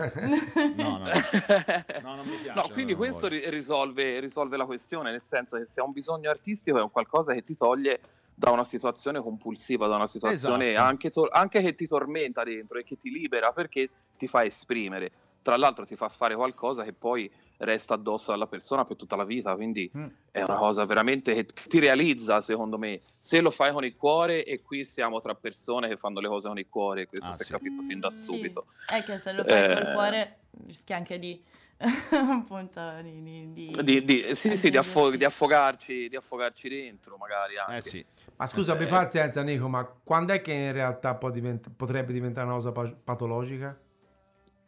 [0.77, 1.05] No, no, no,
[2.16, 2.53] non mi piace.
[2.55, 6.79] No, quindi questo risolve, risolve la questione, nel senso che se hai un bisogno artistico
[6.79, 8.01] è un qualcosa che ti toglie
[8.41, 10.86] da una situazione compulsiva, da una situazione Esatto.
[10.88, 15.12] anche, tor- anche che ti tormenta dentro e che ti libera perché ti fa esprimere.
[15.43, 19.24] Tra l'altro ti fa fare qualcosa che poi resta addosso alla persona per tutta la
[19.24, 20.07] vita, quindi Mm.
[20.30, 24.43] è una cosa veramente che ti realizza, secondo me, se lo fai con il cuore
[24.45, 27.43] e qui siamo tra persone che fanno le cose con il cuore, questo Ah, si
[27.43, 27.53] è sì.
[27.53, 28.22] capito fin da Sì.
[28.22, 28.66] subito.
[28.86, 29.93] È che se lo fai col Eh.
[29.93, 31.45] cuore rischi anche di...
[32.11, 33.22] appunto di...
[33.22, 37.76] di, di- Di, di- sì, sì, di, affo- di affogarci, di affogarci dentro, magari anche.
[37.76, 38.05] Eh sì.
[38.37, 38.89] Ma scusa, abbi Eh.
[38.89, 42.95] pazienza Nico, ma quando è che in realtà può divent- potrebbe diventare una cosa pa-
[43.03, 43.78] patologica?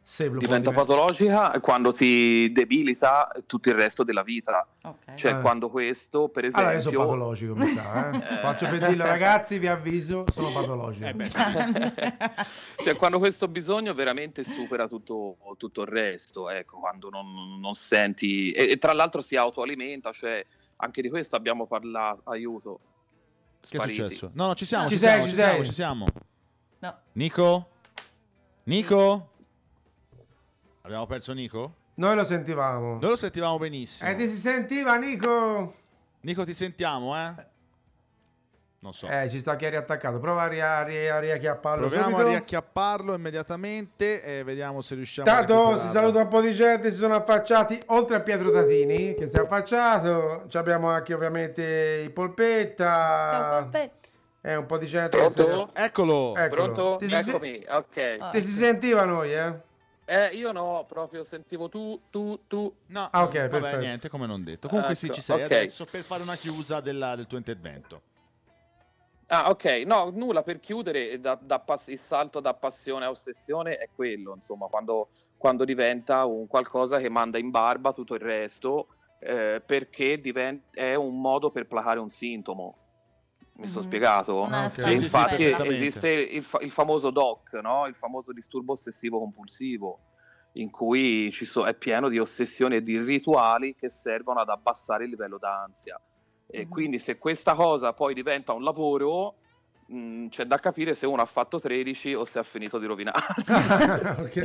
[0.04, 4.66] Se lo può Diventa divent- patologica quando ti debilita tutto il resto della vita.
[4.82, 5.14] Ok.
[5.14, 5.40] Cioè, Eh.
[5.40, 8.16] quando questo, per esempio, Allora io sono patologico, mi sa, eh.
[8.34, 8.38] Eh.
[8.38, 11.06] Faccio per dirlo ragazzi, vi avviso, sono patologico.
[11.06, 11.42] Eh beh, sì.
[12.82, 18.50] cioè, quando questo bisogno veramente supera tutto, tutto il resto, ecco, quando non, non senti,
[18.50, 20.44] e, e tra l'altro si autoalimenta, cioè
[20.76, 22.80] anche di questo abbiamo parlato, aiuto.
[23.60, 24.02] Che è Spariti.
[24.02, 24.30] successo?
[24.34, 25.64] No, no, ci siamo, Ci ci, sei, siamo, ci ci siamo, sei.
[25.66, 26.06] ci siamo.
[26.80, 26.98] No.
[27.12, 27.68] Nico?
[28.64, 29.30] Nico?
[30.82, 31.74] Abbiamo perso Nico?
[31.94, 32.98] Noi lo sentivamo.
[33.00, 34.08] Noi lo sentivamo benissimo.
[34.10, 35.74] Eh, ti si sentiva Nico?
[36.20, 37.50] Nico, ti sentiamo, eh?
[38.80, 39.06] Non so.
[39.06, 40.18] Eh, ci sta chi è riattaccato.
[40.18, 42.26] Prova a, ria- a ria- a riacchiapparlo Proviamo subito.
[42.26, 46.90] a riacchiapparlo immediatamente e vediamo se riusciamo a Tanto si saluta un po' di gente,
[46.90, 50.46] si sono affacciati oltre a Pietro Tatini che si è affacciato.
[50.48, 52.84] Ci abbiamo anche ovviamente i Polpetta.
[53.30, 53.90] Ciao, Poppe.
[54.40, 55.16] Eh, un po' di gente.
[55.28, 55.70] si- Pronto?
[55.74, 56.34] Eccolo.
[56.34, 56.72] Eccolo.
[56.72, 56.96] Pronto?
[56.96, 58.16] Ti si, Eccomi, ok.
[58.18, 58.28] Ah.
[58.30, 59.70] ti si sentiva noi, eh?
[60.04, 62.74] Eh, io no, proprio sentivo tu, tu, tu.
[62.86, 63.78] No, Ah, ok, vabbè, perfetto.
[63.78, 64.68] niente, come non detto.
[64.68, 65.52] Comunque sì, Ecco, ci sei ok.
[65.52, 68.02] adesso per fare una chiusa della- del tuo intervento.
[69.28, 73.76] Ah, ok, no, nulla per chiudere, da, da pass- il salto da passione a ossessione
[73.76, 78.88] è quello, insomma, quando, quando diventa un qualcosa che manda in barba tutto il resto,
[79.20, 82.76] eh, perché diven- è un modo per placare un sintomo.
[83.54, 83.86] Mi sono Mhm.
[83.86, 84.40] spiegato?
[84.40, 84.70] Una Ok.
[84.70, 85.74] Sì, E sì, sì, infatti perfettamente.
[85.74, 87.86] esiste il, fa- il famoso DOC, no?
[87.86, 90.00] il famoso disturbo ossessivo compulsivo,
[90.52, 95.04] in cui ci so- è pieno di ossessioni e di rituali che servono ad abbassare
[95.04, 96.00] il livello d'ansia.
[96.46, 96.68] E Mhm.
[96.68, 99.36] quindi se questa cosa poi diventa un lavoro,
[99.92, 103.42] mh, c'è da capire se uno ha fatto 13 o se ha finito di rovinarsi.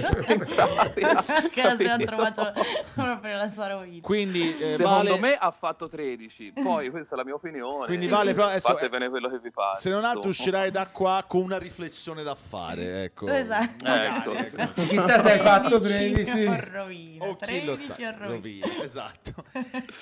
[1.49, 2.53] Che si è trovato
[2.93, 4.01] proprio la sua rovina.
[4.01, 7.85] Quindi, eh, Secondo vale, me ha fatto 13, poi questa è la mia opinione.
[7.85, 9.77] Quindi vale, però adesso- fatevene quello che vi pare.
[9.79, 13.27] se non altro uscirai da qua con una riflessione da fare, ecco.
[13.27, 13.83] Esatto.
[13.85, 14.33] Magari, Ecco.
[14.33, 14.85] ecco.
[14.85, 16.45] Chissà se hai fatto 13 13.
[16.45, 17.25] o rovina.
[17.25, 18.65] O chi lo 13 sa, o rovina.
[18.67, 19.33] rovina, esatto.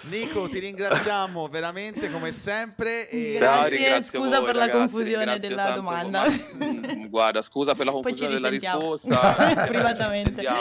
[0.03, 3.09] Nico, ti ringraziamo veramente come sempre.
[3.09, 3.35] E...
[3.37, 6.21] Grazie, Dai, ringrazio scusa voi, per la ragazzi, confusione ringrazio della tanto, domanda.
[6.21, 9.35] ma- mm, guarda, scusa per la confusione della risposta.
[9.67, 10.43] Privatamente.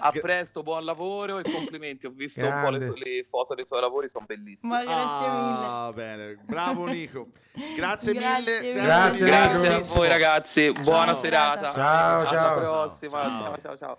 [0.00, 2.06] A presto, buon lavoro e complimenti.
[2.06, 2.98] Ho visto un po' le, Grande.
[2.98, 4.72] le foto dei tuoi lavori, sono bellissime.
[4.72, 5.66] Ma grazie mille.
[5.66, 7.28] Ah, bene, bravo Nico.
[7.76, 8.72] Grazie, Grazie mille.
[8.72, 8.82] mille.
[8.84, 11.20] Grazie, Grazie a voi ragazzi, buona Ciao.
[11.20, 11.70] serata.
[11.70, 12.58] Ciao, Alla ciao.
[12.58, 13.20] prossima.
[13.22, 13.42] Ciao.
[13.42, 13.98] Ciao, ciao, ciao.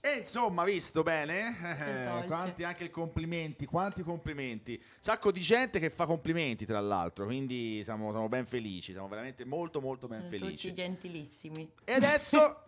[0.00, 1.56] E insomma, visto bene?
[1.60, 2.26] Eh, dolce.
[2.26, 4.80] quanti anche i complimenti, quanti complimenti.
[5.00, 9.44] Sacco di gente che fa complimenti, tra l'altro, quindi siamo, siamo ben felici, siamo veramente
[9.44, 10.72] molto molto ben Tutti felici.
[10.72, 11.68] gentilissimi.
[11.84, 12.64] E adesso,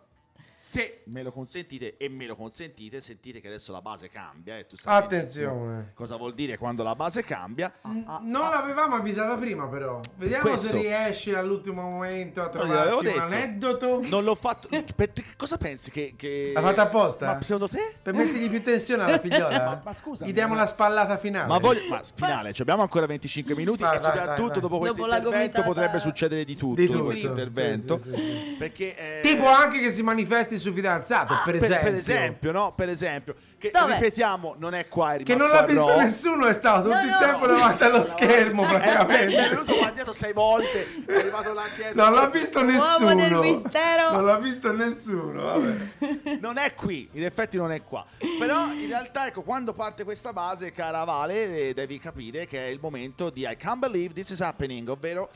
[0.63, 4.59] se me lo consentite e me lo consentite, sentite che adesso la base cambia.
[4.59, 5.91] E tu sai Attenzione.
[5.95, 7.73] Cosa vuol dire quando la base cambia?
[7.81, 9.99] Non l'avevamo avvisata prima, però.
[10.17, 10.67] Vediamo Questo.
[10.67, 13.19] se riesci all'ultimo momento a trovarci un detto.
[13.19, 14.01] aneddoto.
[14.03, 14.67] Non l'ho fatto.
[14.69, 16.13] per te che cosa pensi che.
[16.15, 16.51] che...
[16.53, 17.25] L'ha fatta apposta?
[17.33, 17.95] Ma secondo te?
[17.99, 19.49] Per mettergli più tensione alla figliola.
[19.65, 21.47] Ma- ma scusa, Gli diamo la spallata finale.
[21.47, 21.81] Ma voglio.
[21.89, 23.81] Ma finale, ci abbiamo ancora 25 minuti.
[23.81, 24.61] Vai, e vai, soprattutto vai, vai.
[24.61, 26.75] dopo questo intervento potrebbe succedere di tutto.
[26.75, 27.03] Di in tutto.
[27.05, 27.99] questo intervento.
[28.03, 28.55] Sì, sì, sì, sì.
[28.59, 28.95] Perché.
[28.95, 30.03] eh, Tipo anche che si
[30.51, 31.89] manifesti sul fidanzato, per per, esempio.
[31.89, 32.73] per esempio, no?
[32.73, 33.93] Per esempio, che Dov'è?
[33.95, 37.09] ripetiamo, non è qua, è Che non l'ha visto nessuno, è stato tutto No, il
[37.09, 37.17] no.
[37.19, 39.49] tempo davanti allo schermo Eh, è praticamente.
[39.49, 42.03] venuto qua dietro sei volte, è arrivato là dietro.
[42.03, 43.15] Non l'ha visto Uomo nessuno.
[43.15, 44.11] del mistero.
[44.11, 46.37] Non l'ha visto nessuno, vabbè.
[46.41, 48.05] Non è qui, in effetti non è qua.
[48.39, 52.69] Però in realtà, ecco, quando parte questa base, cara Vale, eh, devi capire che è
[52.69, 55.29] il momento di I can't believe this is happening, ovvero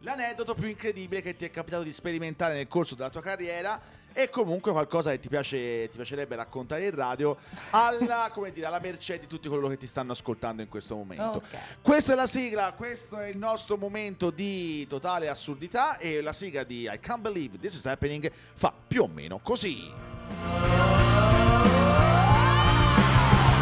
[0.00, 3.78] l'aneddoto più incredibile che ti è capitato di sperimentare nel corso della tua carriera
[4.12, 7.36] e comunque qualcosa che ti, piace, ti piacerebbe raccontare in radio
[7.70, 11.38] alla, come dire, alla mercé di tutti coloro che ti stanno ascoltando in questo momento.
[11.38, 11.56] Ok.
[11.82, 16.64] Questa è la sigla, questo è il nostro momento di totale assurdità e la sigla
[16.64, 19.90] di I Can't Believe This Is Happening fa più o meno così.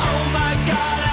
[0.00, 1.07] Oh my god,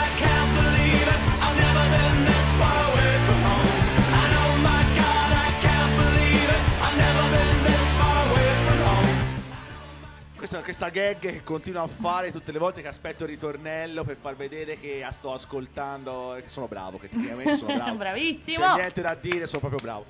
[10.45, 14.15] Questa, questa gag che continuo a fare tutte le volte che aspetto il ritornello per
[14.15, 17.95] far vedere che sto ascoltando, che sono bravo, che tecnicamente sono bravo.
[17.97, 18.63] Bravissimo.
[18.63, 20.05] C'è niente da dire, sono proprio bravo.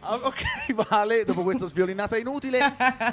[0.00, 2.60] Ah, ok, Vale, dopo questa sviolinata inutile,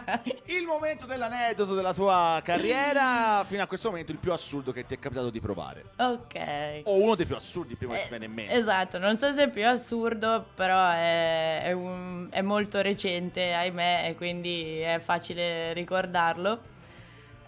[0.46, 4.94] il momento dell'aneddoto della tua carriera, fino a questo momento il più assurdo che ti
[4.94, 5.84] è capitato di provare.
[5.98, 6.84] ok.
[6.86, 8.54] O uno dei più assurdi prima che Eh, ti viene in mente.
[8.54, 14.06] Esatto, non so se è più assurdo, però è, è un- è molto recente, ahimè,
[14.08, 16.70] e quindi è facile ricordarlo.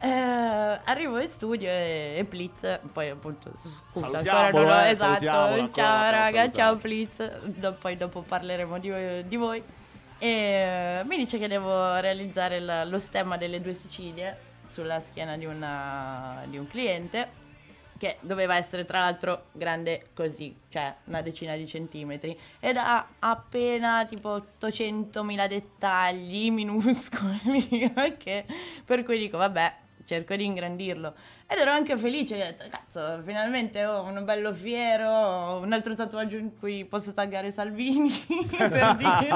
[0.06, 0.10] Eh,
[0.84, 5.56] arrivo in studio e, e Blitz, poi appunto, scusa, ancora non ho, eh, esatto, ancora,
[5.56, 8.92] ciao ciao, raga, ciao Blitz, Do- poi dopo parleremo di,
[9.26, 9.64] di voi.
[10.18, 15.46] E mi dice che devo realizzare la- lo stemma delle due Sicilie sulla schiena di,
[15.46, 17.42] una- di un cliente
[17.98, 24.04] che doveva essere tra l'altro grande così, cioè una decina di centimetri, ed ha appena
[24.06, 28.44] tipo 800.000 dettagli minuscoli, ok?
[28.84, 29.76] Per cui dico, vabbè,
[30.06, 31.14] cerco di ingrandirlo.
[31.48, 36.38] Ed ero anche felice, ho detto, cazzo, finalmente ho un bello fiero, un altro tatuaggio
[36.38, 38.10] in cui posso taggare Salvini,
[38.58, 39.30] per dire.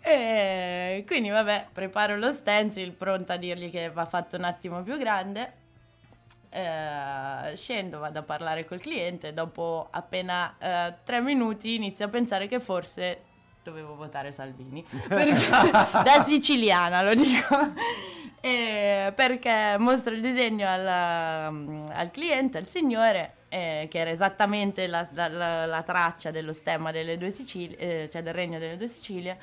[0.00, 4.98] e quindi vabbè, preparo lo stencil, pronta a dirgli che va fatto un attimo più
[4.98, 5.58] grande.
[6.52, 9.32] Eh, scendo, vado a parlare col cliente.
[9.32, 13.22] Dopo appena eh, tre minuti inizio a pensare che forse
[13.62, 14.84] dovevo votare Salvini.
[15.08, 15.48] Perché-
[16.02, 17.72] da siciliana lo dico.
[18.42, 25.06] Eh, perché mostro il disegno alla- al cliente, al signore, eh, che era esattamente la,
[25.12, 28.88] la- la- la traccia dello stemma delle due Sicilie, eh, cioè del regno delle due
[28.88, 29.38] Sicilie,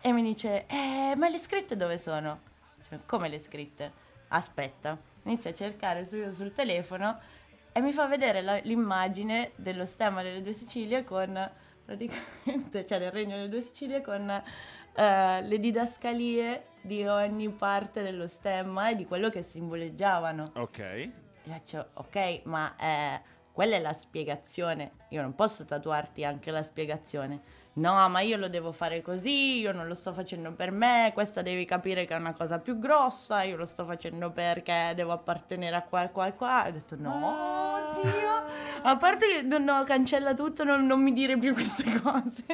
[0.00, 2.40] e mi dice: eh, Ma le scritte dove sono?
[2.88, 3.92] Cioè, come le scritte?
[4.28, 7.18] Aspetta, inizia a cercare su- sul telefono
[7.72, 11.50] e mi fa vedere l'immagine dello stemma delle due Sicilie con
[11.84, 18.26] praticamente, cioè del regno delle due Sicilie con eh, le didascalie di ogni parte dello
[18.26, 20.52] stemma e di quello che simboleggiavano.
[20.54, 20.78] Ok.
[20.78, 21.12] E
[21.42, 23.20] faccio, ok, ma eh,
[23.52, 24.92] quella è la spiegazione.
[25.10, 27.40] Io non posso tatuarti anche la spiegazione.
[27.78, 31.42] No, ma io lo devo fare così, io non lo sto facendo per me, questa
[31.42, 35.76] devi capire che è una cosa più grossa, io lo sto facendo perché devo appartenere
[35.76, 36.64] a qua e qua e qua.
[36.64, 38.44] E ho detto no, Dio,
[38.82, 42.44] a parte che no, no, cancella tutto, non, non mi dire più queste cose.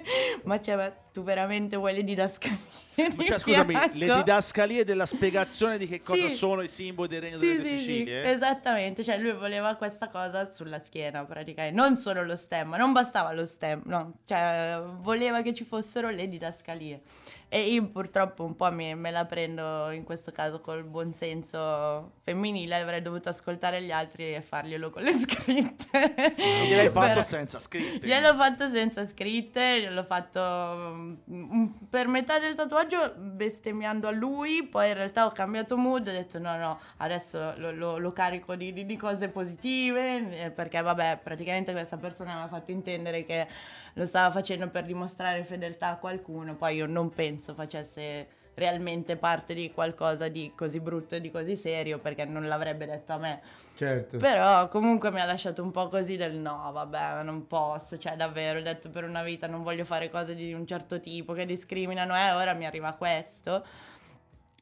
[0.44, 2.58] Ma cioè, ma tu veramente vuoi le didascalie?
[2.94, 6.34] Cioè, scusami, le didascalie della spiegazione di che cosa Sì.
[6.36, 8.30] sono i simboli del regno Sì, delle sì, sì, Sicilie?
[8.30, 13.32] esattamente, cioè lui voleva questa cosa sulla schiena praticamente, non solo lo stemma, non bastava
[13.32, 17.00] lo stemma, no, cioè voleva che ci fossero le didascalie.
[17.48, 22.12] E io purtroppo un po' mi- me la prendo in questo caso col buon senso
[22.24, 26.14] femminile, avrei dovuto ascoltare gli altri e farglielo con le scritte.
[26.36, 28.04] Gliel'hai fatto Però- senza scritte.
[28.06, 34.88] Gliel'ho fatto senza scritte, gliel'ho fatto mm, per metà del tatuaggio bestemmiando a lui, poi
[34.88, 38.72] in realtà ho cambiato mood, ho detto no no, adesso lo, lo- lo carico di,
[38.72, 43.46] di- di cose positive, eh, perché vabbè, praticamente questa persona mi ha fatto intendere che
[43.94, 49.52] lo stava facendo per dimostrare fedeltà a qualcuno, poi io non penso facesse realmente parte
[49.52, 53.40] di qualcosa di così brutto e di così serio, perché non l'avrebbe detto a me.
[53.74, 54.18] Certo.
[54.18, 58.60] Però comunque mi ha lasciato un po' così del no, vabbè, non posso, cioè davvero,
[58.60, 62.14] ho detto per una vita non voglio fare cose di un certo tipo che discriminano
[62.14, 63.64] e ora mi arriva questo.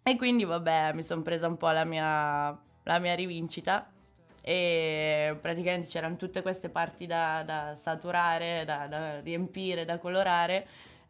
[0.03, 3.92] E quindi vabbè, mi sono presa un po' la mia, la mia rivincita
[4.43, 10.67] e praticamente c'erano tutte queste parti da, da saturare, da, da riempire, da colorare.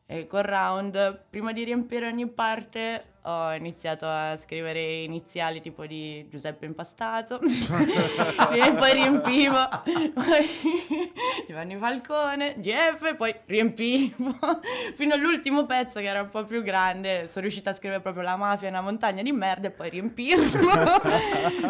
[0.07, 6.27] E col round, prima di riempire ogni parte, ho iniziato a scrivere iniziali tipo di
[6.29, 7.39] Giuseppe Impastato
[8.53, 9.69] e poi riempivo
[10.13, 10.49] poi
[11.47, 14.39] Giovanni Falcone, GF, poi riempivo
[14.97, 17.29] fino all'ultimo pezzo che era un po' più grande.
[17.29, 20.71] Sono riuscita a scrivere proprio la mafia è una montagna di merda e poi riempirlo.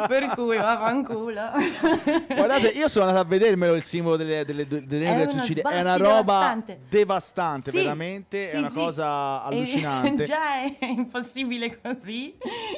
[0.08, 1.42] per cui vaffanculo.
[2.28, 5.62] Guardate, io sono andato a vedermelo il simbolo delle, delle, delle, delle È Sicilie.
[5.62, 6.80] È una roba devastante.
[6.88, 8.48] devastante, Sì, veramente.
[8.48, 8.74] sì, è una sì.
[8.74, 9.04] cosa
[9.50, 10.24] E- allucinante.
[10.24, 11.40] già è impossibile
[11.82, 12.36] così.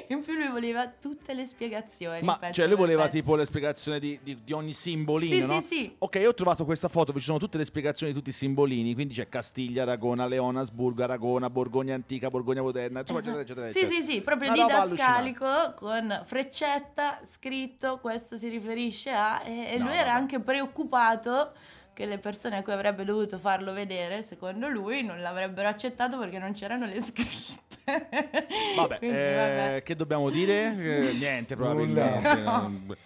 [0.09, 2.23] In più lui voleva tutte le spiegazioni.
[2.23, 3.17] Ma pezzo cioè lui voleva pezzo.
[3.17, 5.61] tipo le spiegazioni di, di- di ogni simbolino, Sì, no?
[5.61, 5.95] sì, sì.
[5.99, 8.35] Ok, io ho trovato questa foto dove ci sono tutte le spiegazioni di tutti i
[8.35, 13.71] simbolini, quindi c'è Castiglia, Aragona, Leona, Asburgo, Aragona, Borgogna antica, Borgogna moderna, insomma, eccetera, eccetera,
[13.71, 19.79] Sì, sì, sì, proprio Una didascalico con freccetta scritto questo si riferisce a e, e
[19.79, 20.19] No, lui era vabbè.
[20.19, 21.53] anche preoccupato
[21.93, 26.39] che le persone a cui avrebbe dovuto farlo vedere, secondo lui, non l'avrebbero accettato perché
[26.39, 27.74] non c'erano le scritte.
[27.85, 29.83] Vabbè, Quindi, eh, vabbè.
[29.83, 31.09] che dobbiamo dire?
[31.09, 32.35] Eh, niente, probabilmente.
[32.43, 32.97] Non-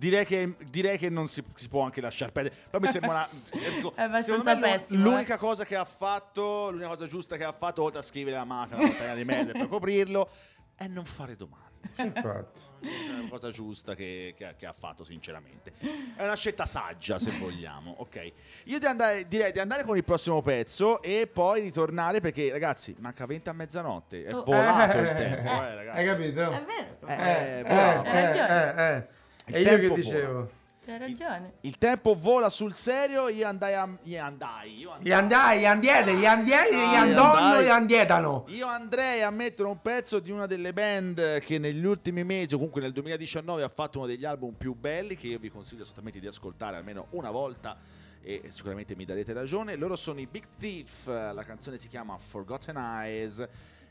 [0.00, 2.54] Direi che, direi che non si, si può anche lasciare perdere.
[2.70, 3.28] Però mi sembra una.
[3.76, 7.82] dico, È abbastanza pessimo, L'unica cosa che ha fatto, l'unica cosa giusta che ha fatto,
[7.82, 10.30] oltre a scrivere la mafia, una di merda per coprirlo,
[10.74, 11.69] è non fare domande.
[11.96, 12.60] Infatti.
[12.80, 15.72] È una cosa giusta che, che ha- che ha fatto, sinceramente.
[16.16, 17.94] È una scelta saggia, se vogliamo.
[17.98, 18.32] Ok.
[18.64, 22.94] Io di andare- direi di andare con il prossimo pezzo e poi ritornare perché, ragazzi,
[22.98, 24.24] manca 20 a mezzanotte.
[24.24, 24.44] È Oh.
[24.44, 25.98] volato il Eh, tempo, eh, ragazzi.
[25.98, 26.40] Hai capito?
[26.50, 29.06] È vero, Eh, Eh, eh, eh, eh.
[29.46, 30.50] Il E io che dicevo?
[30.90, 31.52] C'hai ragione.
[31.60, 33.28] Il tempo vola sul serio.
[33.28, 33.88] Io andai a.
[34.02, 34.78] Io andai.
[34.78, 35.06] Io andai.
[35.06, 37.64] Gli andai, gli andiete, gli andiete, gli andonno, andai.
[37.64, 38.44] gli andietano.
[38.48, 42.56] Io andrei a mettere un pezzo di una delle band che negli ultimi mesi, o
[42.56, 46.18] comunque nel 2019, ha fatto uno degli album più belli che io vi consiglio assolutamente
[46.18, 47.76] di ascoltare almeno una volta
[48.22, 49.76] e sicuramente mi darete ragione.
[49.76, 53.46] Loro sono i Big Thief, la canzone si chiama Forgotten Eyes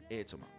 [0.08, 0.59] e insomma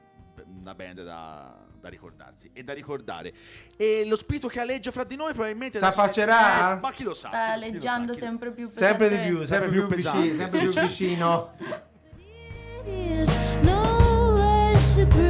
[0.60, 3.32] una band da, da ricordarsi e da ricordare.
[3.76, 5.78] E lo spirito che alleggia fra di noi probabilmente...
[5.78, 6.74] S'affaccerà?
[6.74, 7.28] Sì, ma chi lo sa?
[7.28, 10.36] Sta alleggiando sempre più Sempre di più, sempre, Sempre più, più vicino, pesante.
[10.36, 11.52] sempre più vicino.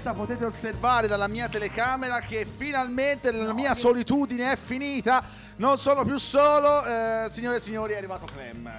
[0.00, 5.22] diretta potete osservare dalla mia telecamera che finalmente la mia solitudine è finita.
[5.56, 6.84] Non sono più solo.
[6.84, 8.70] Eh, signore e signori, è arrivato Clem.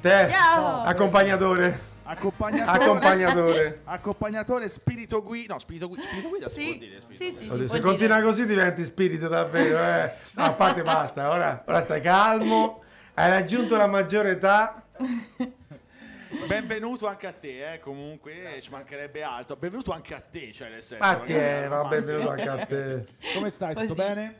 [0.00, 0.82] Te, Ciao.
[0.82, 2.80] accompagnatore, Accompagnatore.
[2.84, 3.80] accompagnatore.
[3.84, 5.54] Accompagnatore, spirito guida.
[5.54, 6.02] No, spirito guida.
[6.02, 7.00] Spirito guida si può Sì, dire.
[7.00, 8.26] spirito sì, sì, si se continua dire.
[8.28, 10.12] così diventi spirito davvero, eh.
[10.34, 12.82] No, a parte basta, ora, ora stai calmo,
[13.14, 14.82] hai raggiunto la maggiore età.
[16.48, 17.78] Benvenuto anche a te, eh.
[17.80, 19.56] Comunque ci mancherebbe altro.
[19.56, 21.04] Benvenuto anche a te, cioè nel senso.
[21.04, 23.06] A magari- te, va ma- benvenuto anche a te.
[23.34, 23.74] Come stai?
[23.74, 24.00] Tutto Così.
[24.00, 24.36] bene?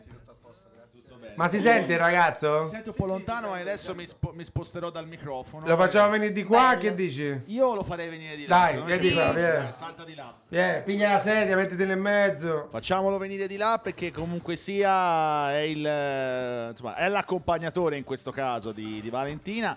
[0.93, 1.35] Tutto bene.
[1.37, 2.63] Ma si sente il ragazzo?
[2.65, 5.65] Mi sento un po' lontano, ma adesso mi, spo- mi sposterò dal microfono.
[5.67, 6.81] Lo facciamo venire di qua, Bello.
[6.81, 7.43] che dici?
[7.47, 8.57] Io lo farei venire di là.
[8.73, 9.13] Dai, vieni me.
[9.15, 9.35] qua, Sì.
[9.37, 9.69] vieni.
[9.73, 10.35] Salta di là.
[10.49, 12.67] Vieni, piglia la sedia, mettiti nel mezzo.
[12.71, 18.33] Facciamolo venire di là perché comunque sia è, il, eh, insomma, è l'accompagnatore in questo
[18.33, 19.77] caso di, di Valentina.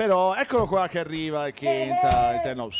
[0.00, 2.70] Però eccolo qua che arriva e che entra all'interno.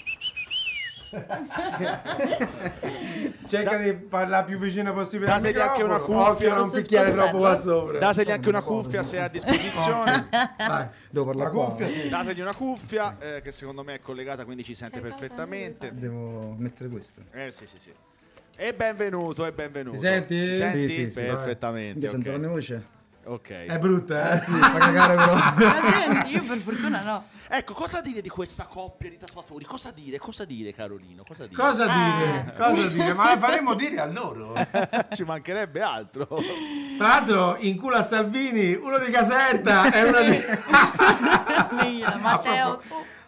[3.47, 6.25] Cerca di parlare più vicino possibile al Dategli anche una microfono.
[6.25, 6.33] cuffia.
[6.33, 7.99] Occhio a non Posso picchiare troppo qua sopra.
[7.99, 10.29] Dategli anche una cuffia se è a disposizione.
[10.57, 11.77] Dai, Devo parlare qua?
[11.91, 12.09] sì.
[12.09, 15.93] Dategli una cuffia eh, che secondo me è collegata quindi ci sente perfettamente.
[15.93, 17.21] Devo mettere questo.
[17.33, 17.93] Eh sì sì sì.
[18.57, 19.97] E benvenuto, e benvenuto.
[19.97, 20.43] Mi senti?
[20.43, 20.89] Ci senti?
[20.89, 22.09] Sì, sì, sì, Perfettamente.
[22.09, 22.35] Quindi sento ok.
[22.35, 22.99] la mia voce?
[23.25, 23.51] Ok.
[23.67, 24.39] È brutta, eh?
[24.41, 25.35] Sì, fa cagare però.
[25.35, 27.25] Ma senti, io per fortuna no.
[27.53, 29.65] Ecco, cosa dire di questa coppia di tatuatori?
[29.65, 30.19] Cosa dire?
[30.19, 31.25] Cosa dire, Carolino?
[31.27, 31.61] Cosa dire?
[31.61, 32.19] Cosa Ah.
[32.19, 32.55] dire?
[32.57, 33.13] Cosa dire?
[33.13, 34.55] Ma la faremo dire a loro.
[35.13, 36.27] Ci mancherebbe altro.
[36.97, 40.43] Tra l'altro, in culo a Salvini, uno di Caserta è uno di...
[42.21, 42.81] Matteo.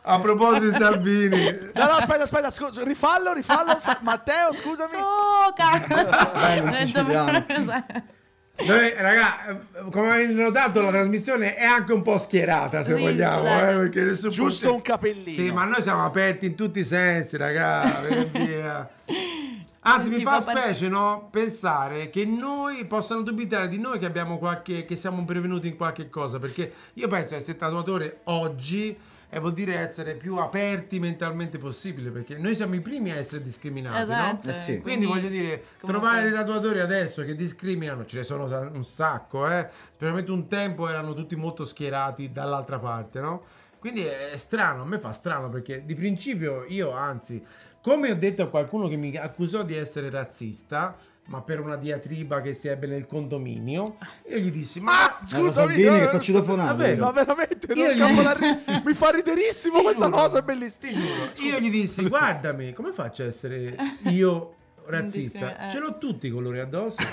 [0.04, 3.76] A proposito di Salvini, No, no, aspetta, aspetta, scusa, rifallo, rifallo.
[4.00, 4.96] Matteo, scusami.
[4.96, 6.60] Soca!
[6.60, 8.21] non ci.
[8.64, 9.56] Noi, raga, eh,
[9.90, 14.28] come avete notato, la trasmissione è anche un po' schierata, se Sì, vogliamo, eh, Giusto
[14.30, 15.32] punto- un capellino.
[15.32, 18.88] Sì, ma noi siamo aperti in tutti i sensi, raga, via.
[19.84, 21.28] Anzi, mi fa fa specie, no?
[21.32, 24.84] Pensare che noi possano dubitare di noi che abbiamo qualche.
[24.84, 26.38] che siamo prevenuti in qualche cosa.
[26.38, 28.96] Perché io penso essere tatuatore oggi
[29.34, 32.10] e vuol dire essere più aperti mentalmente possibile.
[32.10, 34.40] Perché noi siamo i primi a essere discriminati, Esatto.
[34.46, 34.50] no?
[34.50, 34.78] Eh sì.
[34.80, 36.24] Quindi voglio dire, trovare fai?
[36.24, 39.66] dei tatuatori adesso che discriminano, ce ne sono un sacco, eh.
[39.94, 43.42] Specialmente un tempo erano tutti molto schierati dall'altra parte, no?
[43.78, 47.42] Quindi è strano, a me fa strano perché di principio io, anzi,
[47.80, 50.94] come ho detto a qualcuno che mi accusò di essere razzista,
[51.26, 53.96] ma per una diatriba che si ebbe nel condominio,
[54.28, 54.92] io gli dissi, ma...
[55.06, 55.50] Ah, scusami.
[55.50, 56.76] Salvini no, che ti ha citofonato.
[56.96, 60.90] Ma veramente, non Io gli- ri- Mi fa riderissimo Ti questa giuro, cosa, è bellissima.
[61.38, 63.76] Io gli dissi, guardami, come faccio a essere
[64.08, 64.54] io
[64.86, 65.66] razzista?
[65.66, 65.70] eh.
[65.70, 66.96] Ce l'ho tutti i colori addosso.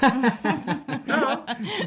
[1.05, 1.43] no?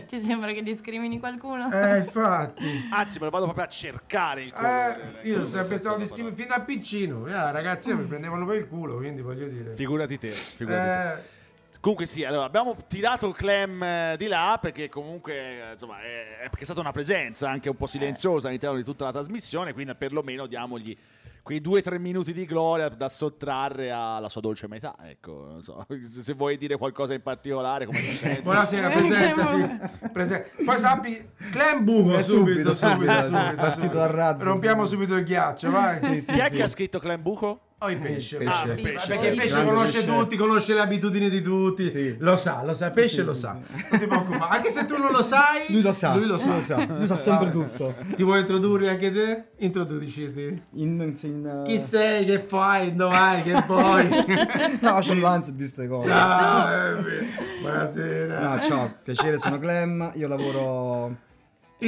[0.07, 1.71] Ti sembra che discrimini qualcuno?
[1.73, 2.89] Eh, infatti.
[2.93, 5.19] Anzi, me lo vado proprio a cercare il Eh, colore.
[5.25, 7.27] io sono sempre stato la discriminato fin da piccino.
[7.27, 9.75] Eh, ragazzi mi prendevano per il culo, quindi voglio dire.
[9.75, 11.32] Figurati te, figurati te.
[11.83, 16.37] Eh, Comunque sì, allora abbiamo tirato Clem eh, di là perché comunque eh, insomma è,
[16.39, 19.73] è- perché è stata una presenza anche un po' silenziosa all'interno di tutta la trasmissione,
[19.73, 20.97] quindi perlomeno diamogli
[21.43, 24.95] quei due o tre minuti di gloria da sottrarre alla sua dolce metà.
[25.03, 27.99] Ecco, non so, se vuoi dire qualcosa in particolare come
[28.45, 30.09] buonasera, presentati.
[30.13, 34.01] Prese- Poi sappi, Clem Buco Eh, subito, subito, subito, subito, subito, partito subito.
[34.03, 34.93] a razzo, Rompiamo sì.
[34.95, 35.99] subito il ghiaccio, vai.
[36.01, 36.55] Sì, sì, Chi è sì.
[36.55, 37.61] che ha scritto Clem Buco?
[37.85, 38.37] Oh, il pesce.
[38.37, 38.49] Pesce.
[38.51, 38.83] Ah, Ah, pesce.
[38.93, 40.07] pesce, Perché il pesce Grande conosce pesce.
[40.07, 41.91] tutti, conosce le abitudini di tutti.
[41.91, 42.17] Sì.
[42.21, 43.53] Lo sa, lo sa, il pesce Sì, lo sì, sa.
[43.55, 44.57] Non ti preoccupare.
[44.57, 46.47] Anche se tu non lo sai, Lui lo sa, Lui lo sa.
[46.47, 47.95] lui lo sa, lui sa sempre tutto.
[48.15, 49.45] Ti vuoi introdurre anche te?
[49.59, 50.63] Introduciti.
[50.75, 52.25] In, in, Chi sei?
[52.25, 52.95] Che fai?
[52.95, 53.43] Dove vai?
[53.43, 54.09] Che vuoi?
[54.81, 56.11] No, c'ho l'ansia di queste cose.
[56.11, 57.25] Ah, è vero.
[57.63, 58.41] Buonasera.
[58.49, 61.17] No, ciao, piacere, sono Clem, io lavoro,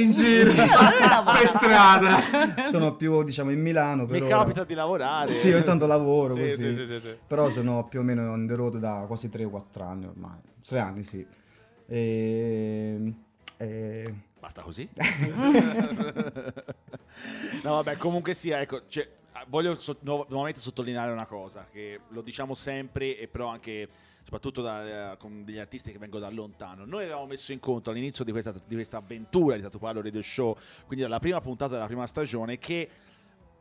[0.01, 0.51] In giro.
[0.53, 2.67] per strada.
[2.69, 4.37] sono più diciamo in Milano per Mi ora.
[4.37, 5.37] capita di lavorare.
[5.37, 6.51] Sì, ogni tanto lavoro Sì, così.
[6.55, 7.17] sì, sì, sì, sì.
[7.27, 10.37] Però sono più o meno on the road da quasi 3 o 4 anni ormai.
[10.67, 11.25] 3 anni, sì.
[11.87, 13.13] E...
[13.57, 14.87] e- Basta così?
[17.63, 19.07] no, vabbè, comunque sia, ecco, cioè,
[19.47, 23.87] voglio so- nu- nuovamente sottolineare una cosa, che lo diciamo sempre e però anche
[24.25, 26.83] soprattutto da- eh, con degli artisti che vengono da lontano.
[26.83, 30.21] Noi avevamo messo in conto all'inizio di questa, di questa avventura di Tatu Parlo Radio
[30.21, 30.57] Show,
[30.87, 32.89] quindi dalla prima puntata della prima stagione, che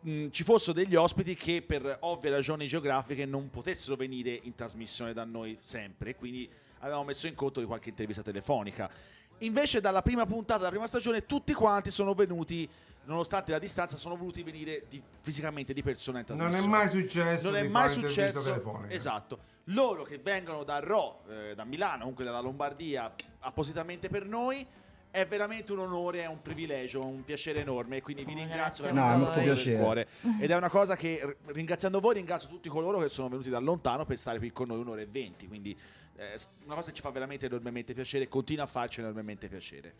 [0.00, 5.12] mh, ci fossero degli ospiti che per ovvie ragioni geografiche non potessero venire in trasmissione
[5.12, 8.90] da noi sempre, quindi avevamo messo in conto di qualche intervista telefonica.
[9.38, 12.66] Invece dalla prima puntata della prima stagione tutti quanti sono venuti,
[13.06, 16.66] nonostante la distanza, sono voluti venire di- fisicamente di persona in Non trasmissione.
[16.66, 18.84] è mai successo Non è mai successo.
[18.88, 19.38] Esatto.
[19.68, 24.66] Loro che vengono da Ro, eh, da Milano, comunque dalla Lombardia, appositamente per noi,
[25.10, 28.02] è veramente un onore, è un privilegio, un piacere enorme.
[28.02, 30.08] Quindi vi Oh, ringrazio veramente No, è cuore.
[30.40, 34.04] Ed è una cosa che, ringraziando voi, ringrazio tutti coloro che sono venuti da lontano
[34.04, 35.46] per stare qui con noi un'ora e venti.
[35.46, 35.76] Quindi
[36.16, 39.94] eh, s- una cosa che ci fa veramente enormemente piacere, continua a farci enormemente piacere.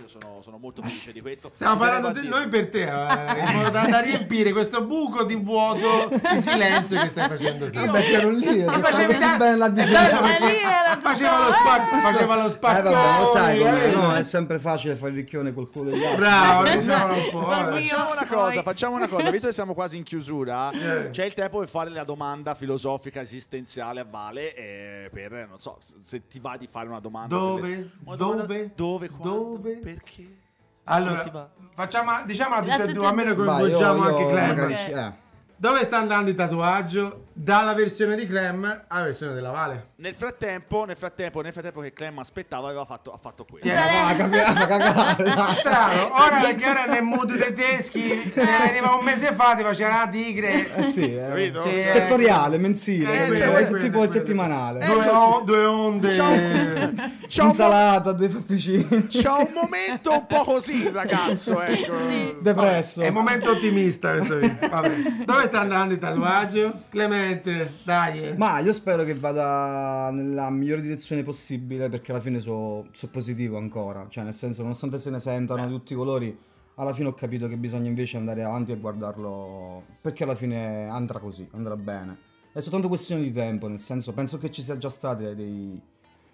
[0.00, 1.50] Io sono, sono molto felice di questo.
[1.54, 5.36] Stiamo parlando di noi per te, eh, in modo da, da riempire questo buco di
[5.36, 7.78] vuoto, di silenzio che stai facendo tu.
[7.78, 10.20] Vabbè, ero lì, facevi così da- bene là di Eh, sera.
[10.20, 12.90] beh, Eh, lì era tutto- Faceva lo spacco, faceva lo Eh spacco.
[12.90, 14.14] vabbè, lo sai com'è, eh, no?
[14.14, 16.18] È sempre facile fare il ricchione col culo degli altri.
[16.20, 17.40] Bravo, diciamolo un po'.
[17.50, 21.10] Facciamo una cosa, facciamo una cosa, visto che siamo quasi in chiusura, Eh.
[21.10, 25.78] c'è il tempo per fare la domanda filosofica esistenziale a Vale eh, per, non so,
[25.80, 27.36] se- ti va di fare una domanda.
[27.36, 27.60] Dove?
[27.60, 28.70] per le- una domanda- Dove?
[28.74, 29.08] Dove?
[29.08, 29.28] Quando?
[29.28, 29.78] Dove?
[29.84, 30.36] Perché?
[30.84, 33.44] Allora, facciamo, tutte Da e tutte due, e almeno due.
[33.44, 34.70] Vai, coinvolgiamo anche Clem.
[34.70, 35.22] eh.
[35.56, 37.20] Dove sta andando il tatuaggio?
[37.36, 39.88] Dalla versione di Clem alla versione della Vale.
[39.96, 44.66] Nel frattempo, nel frattempo, nel frattempo che Clem aspettava, aveva fatto, ha fatto capiamo, fa
[44.66, 45.24] cagare.
[45.24, 45.54] dai.
[45.54, 50.08] Strano, ora perché ora nel mood tedeschi, se veniva un mese fa ti faceva la
[50.08, 50.74] tigre.
[50.76, 51.26] Eh sì, eh.
[51.28, 51.60] Capito?
[51.62, 51.90] Sì, eh.
[51.90, 53.36] Settoriale, mensile, Eh, capito?
[53.38, 54.12] quello, È quello, tipo quello.
[54.12, 54.84] settimanale.
[54.86, 55.08] Due, così.
[55.08, 56.16] o- due onde.
[56.16, 57.12] Mo-
[57.46, 59.06] Insalata, due fofficini.
[59.08, 61.94] c'ha un momento un po' così, ragazzo, ecco.
[62.08, 62.36] Sì.
[62.40, 63.00] Depresso.
[63.02, 64.56] È un momento ottimista questo qui.
[64.68, 64.88] Vabbè.
[65.24, 66.72] Dove come sta andando il tatuaggio?
[66.88, 68.34] Clemente, dai.
[68.36, 74.06] Ma io spero che vada nella migliore direzione possibile perché alla fine sono positivo ancora.
[74.08, 76.36] Cioè, nel senso, nonostante se ne sentano di tutti i colori,
[76.76, 81.18] alla fine ho capito che bisogna invece andare avanti e guardarlo perché alla fine andrà
[81.18, 82.16] così, andrà bene.
[82.52, 85.80] È soltanto questione di tempo, nel senso, penso che ci sia già stati dei,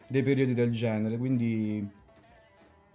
[0.07, 1.89] dei periodi del genere, quindi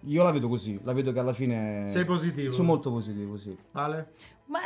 [0.01, 1.87] io la vedo così, la vedo che alla fine...
[1.87, 2.51] Sei positivo?
[2.51, 3.57] Sono molto positivo, sì.
[3.71, 4.11] Vale?
[4.45, 4.59] Ma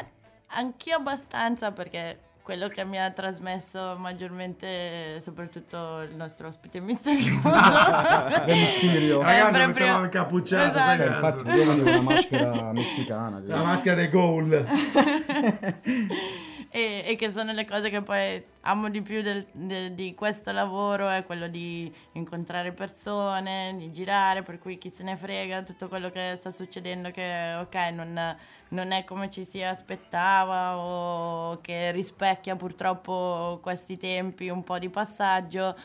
[0.51, 7.41] anch'io abbastanza perché quello che mi ha trasmesso maggiormente soprattutto il nostro ospite misterioso
[8.45, 9.21] Del misterio.
[9.21, 11.01] Ragazzi, proprio- mettiamo incappucciato, Esatto.
[11.01, 13.41] Eh, fai infatti, io con una maschera messicana.
[13.45, 14.65] La maschera dei goal.
[16.71, 20.51] e, e che sono le cose che poi amo di più del- de- di questo
[20.51, 25.87] lavoro è quello di incontrare persone, di girare, per cui chi se ne frega tutto
[25.87, 28.37] quello che sta succedendo che ok non,
[28.69, 34.89] non è come ci si aspettava o che rispecchia purtroppo questi tempi un po' di
[34.89, 35.75] passaggio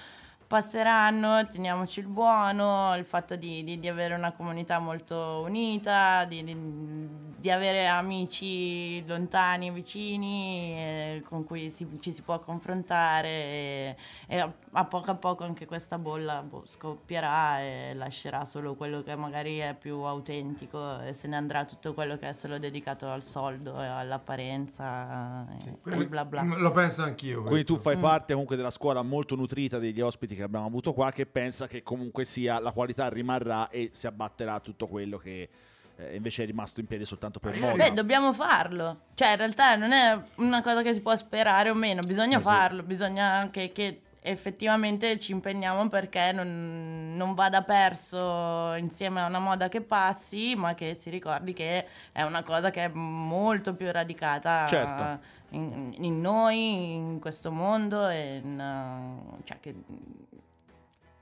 [0.59, 6.45] passeranno, teniamoci il buono, il fatto di, di- di avere una comunità molto unita, di,
[6.45, 13.97] di- di avere amici lontani, vicini, eh, con cui si- ci si può confrontare e,
[14.29, 19.03] e a, a poco a poco anche questa bolla boh, scoppierà e lascerà solo quello
[19.03, 23.09] che magari è più autentico e se ne andrà tutto quello che è solo dedicato
[23.11, 26.43] al soldo e all'apparenza e, e bla bla.
[26.45, 27.43] Lo penso anch'io.
[27.43, 27.91] Quindi tu questo.
[27.91, 31.67] fai parte comunque della scuola molto nutrita degli ospiti che abbiamo avuto qua, che pensa
[31.67, 35.49] che comunque sia la qualità rimarrà e si abbatterà tutto quello che
[35.97, 37.75] eh, invece è rimasto in piedi soltanto per moda.
[37.75, 39.01] Beh, dobbiamo farlo.
[39.15, 42.83] Cioè, in realtà non è una cosa che si può sperare o meno, bisogna farlo,
[42.83, 49.69] bisogna anche che effettivamente ci impegniamo perché non, non vada perso insieme a una moda
[49.69, 54.67] che passi, ma che si ricordi che è una cosa che è molto più radicata
[54.67, 55.21] Certo.
[55.51, 59.75] in, in noi, in questo mondo, e in, cioè che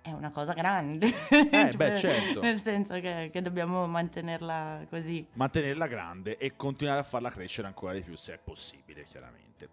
[0.03, 1.07] è una cosa grande.
[1.31, 2.41] Eh, beh, Cioè, certo.
[2.41, 5.24] Nel senso che, che dobbiamo mantenerla così.
[5.35, 9.69] mantenerla grande e continuare a farla crescere ancora di più se è possibile, chiaramente.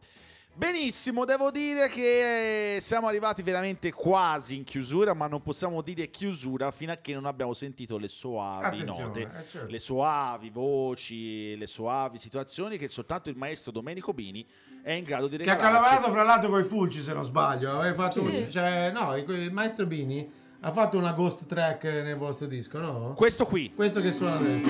[0.54, 6.10] Benissimo, devo dire che eh, siamo arrivati veramente quasi in chiusura, ma non possiamo dire
[6.10, 9.72] chiusura fino a che non abbiamo sentito le soavi Attenzione, note, eh, certo.
[9.72, 14.46] le soavi voci, le soavi situazioni che soltanto il maestro Domenico Bini
[14.84, 15.82] è in grado di Che ha regalarci.
[15.88, 17.82] calavato fra l'altro con i fulci se non sbaglio.
[17.94, 18.42] Fatto Sì.
[18.44, 22.80] un- cioè, no, il il maestro Bini ha fatto una ghost track nel vostro disco,
[22.80, 23.14] no?
[23.16, 23.72] Questo qui.
[23.74, 24.68] Questo che suona adesso.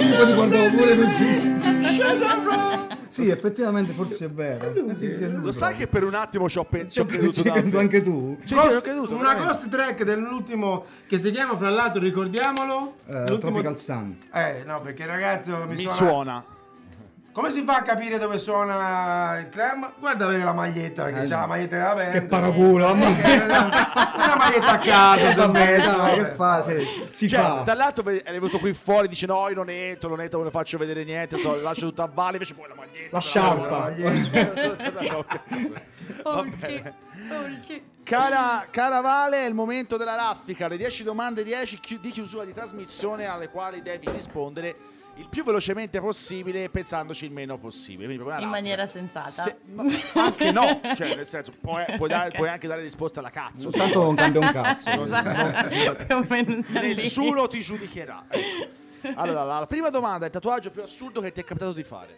[0.00, 1.60] Io poi ti guardavo pure così.
[3.08, 4.72] sì, effettivamente forse è vero.
[4.72, 7.02] Eh, sì, sì, è Lo sai che per un attimo ci ho, pe- ci ho
[7.02, 8.38] ho creduto anche tu?
[8.44, 9.14] Ci ho Ghost- creduto.
[9.14, 9.52] una veramente.
[9.52, 12.94] ghost track dell'ultimo che si chiama fra l'altro, ricordiamolo.
[13.06, 14.16] Eh, Tropical Sun.
[14.32, 16.44] Eh, no, perché ragazzo mi, Mi suona- suona.
[17.32, 19.90] Come si fa a capire dove suona il clam?
[19.98, 22.12] Guarda avere la maglietta, perché Eh, c'ha la maglietta della band.
[22.12, 25.76] Che paraculo, mamma Eh, che- Una maglietta a caso, si è vabbè.
[26.14, 26.62] che fa?
[26.64, 27.62] Sì, Si Cioè, fa.
[27.64, 30.76] dall'altro è venuto qui fuori, dice no, io non entro, non entro, non ne faccio
[30.76, 33.08] vedere niente, so, lascio tutto a valle, invece poi la maglietta.
[33.16, 33.78] La sciarpa.
[33.78, 35.40] maglietta.
[36.24, 36.82] Olci,
[37.30, 37.82] olci.
[38.04, 42.44] Cara, cara Vale, è il momento della raffica, le 10 domande 10 chi- di chiusura
[42.44, 44.76] di trasmissione alle quali devi rispondere
[45.16, 48.14] il più velocemente possibile pensandoci il meno possibile.
[48.16, 49.30] Quindi In maniera sensata.
[49.30, 49.84] Se- ma
[50.14, 53.70] anche no, cioè nel senso puoi, puoi dare- puoi anche dare risposta alla cazzo.
[53.70, 54.90] Tanto non cambia un cazzo.
[55.02, 56.04] Esatto.
[56.04, 56.94] Più o meno sta lì.
[56.94, 58.24] Nessuno ti giudicherà.
[58.28, 58.80] ecco.
[59.14, 61.82] Allora, la, la prima domanda è il tatuaggio più assurdo che ti è capitato di
[61.82, 62.16] fare.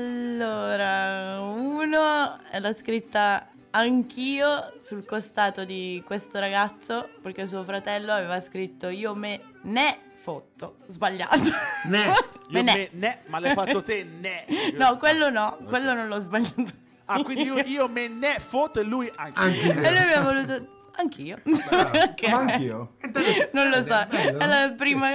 [0.00, 8.40] Allora, uno è la scritta anch'io sul costato di questo ragazzo perché suo fratello aveva
[8.40, 10.76] scritto io me ne fotto.
[10.86, 11.50] Sbagliato.
[11.86, 12.12] Ne.
[12.50, 12.72] Me ne.
[12.74, 14.44] me- ne, ma l'hai fatto te, ne.
[14.76, 16.64] No, quello no, quello non l'ho sbagliato.
[17.04, 19.38] Ah, quindi io, io me ne foto e lui anche.
[19.38, 20.66] Anche E lui mi ha voluto
[20.96, 21.38] anch'io.
[22.10, 22.28] Ok.
[22.28, 22.96] Ma anch'io.
[23.52, 25.08] Non lo so, è la prima,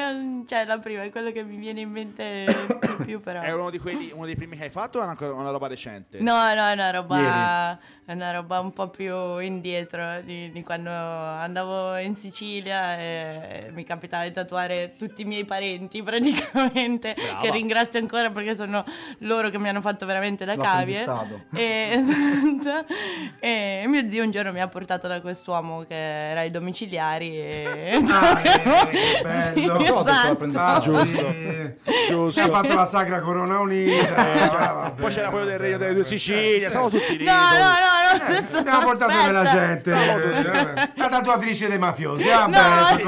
[0.46, 2.46] cioè la prima, è quello che mi viene in mente
[2.80, 3.42] di più però.
[3.42, 5.68] È uno, di quelli, uno dei primi che hai fatto o è una, una roba
[5.68, 6.20] recente?
[6.20, 10.92] No, no, è una roba, è una roba un po' più indietro di, di quando
[10.92, 17.42] andavo in Sicilia e mi capitava di tatuare tutti i miei parenti praticamente, Brava.
[17.42, 18.86] che ringrazio ancora perché sono
[19.20, 21.04] loro che mi hanno fatto veramente da cavie.
[21.56, 22.94] E, esatto.
[23.40, 28.04] e mio zio un giorno mi ha portato da quest'uomo che era ai domiciliari e...
[28.12, 29.78] Ah, eh, Sì, bello.
[29.78, 30.48] Detto esatto.
[30.58, 31.06] Ah, Giusto.
[31.06, 31.74] sì.
[32.08, 32.42] Giusto.
[32.42, 34.16] Ha fatto la Sacra Corona Unita.
[34.16, 37.24] Ah, vabbè, Poi c'era quello del Regno delle due Sicilie, siamo tutti lì.
[37.24, 39.26] No, no, no, Adesso Abbiamo portato aspetta.
[39.26, 39.92] della gente.
[39.92, 42.28] eh, La tatuatrice dei mafiosi.
[42.28, 43.04] Vabbè,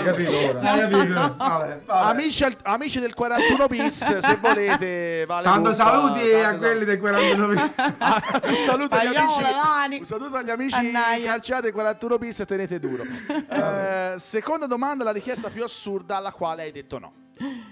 [0.00, 1.34] No?
[1.36, 2.08] Vabbè, vabbè.
[2.10, 6.98] Amici, amici del 41 bis, se volete, vale Tanto tutta, saluti tanto a quelli del
[6.98, 7.70] 49.
[8.02, 10.90] Ah, un saluto agli amici saluto agli amici
[11.24, 13.04] calciati del 41 bis e tenete duro
[13.48, 17.69] Eh, seconda domanda la richiesta più assurda alla quale hai detto no Eh,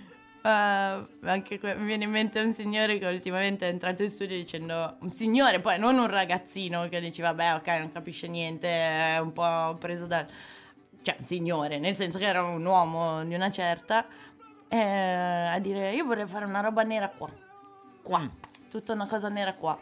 [0.51, 4.97] anche que- mi viene in mente un signore che ultimamente è entrato in studio dicendo
[5.01, 9.33] un signore, poi non un ragazzino che dice vabbè ok non capisce niente, è un
[9.33, 10.27] po' preso dal...
[11.03, 14.07] cioè un signore, nel senso che era un uomo di una certa,
[14.69, 17.29] eh, a dire io vorrei fare una roba nera qua,
[18.03, 18.29] qua,
[18.71, 19.79] tutta una cosa nera qua.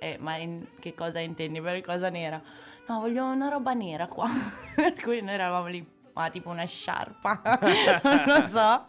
[0.00, 2.40] Eh, ma in- che cosa intendi per cosa nera?
[2.86, 4.28] No, voglio una roba nera qua.
[4.74, 5.84] per cui noi eravamo lì,
[6.18, 7.40] ma tipo una sciarpa,
[8.02, 8.86] non lo so.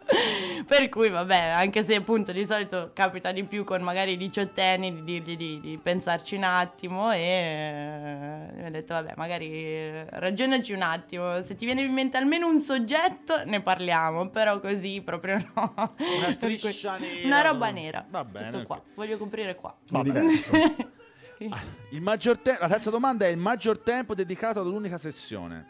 [0.65, 4.91] Per cui vabbè, anche se appunto di solito capita di più con magari i diciottenni
[4.95, 10.05] di dirgli di, di pensarci un attimo e eh, mi ha detto vabbè, magari eh,
[10.09, 15.01] ragionaci un attimo, se ti viene in mente almeno un soggetto ne parliamo, però così
[15.05, 15.93] proprio no.
[16.17, 18.03] una striscia nera Una roba nera.
[18.09, 18.81] va bene Tutto qua.
[18.95, 19.75] Voglio coprire qua.
[19.83, 20.49] Diverso.
[21.19, 21.51] Sì.
[21.91, 25.65] il maggior te- la terza domanda è il maggior tempo dedicato ad un'unica sessione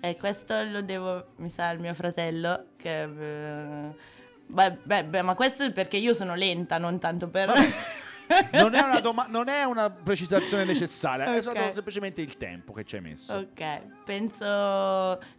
[0.00, 2.68] E questo lo devo, mi sa, al mio fratello.
[2.76, 3.02] Che.
[3.02, 3.90] eh,
[4.46, 7.52] beh, beh, beh, ma questo è perché io sono lenta, non tanto per.
[8.52, 11.42] non è una, doma- non è una precisazione necessaria è Ok.
[11.42, 14.44] solo semplicemente il tempo che ci hai messo ok, penso.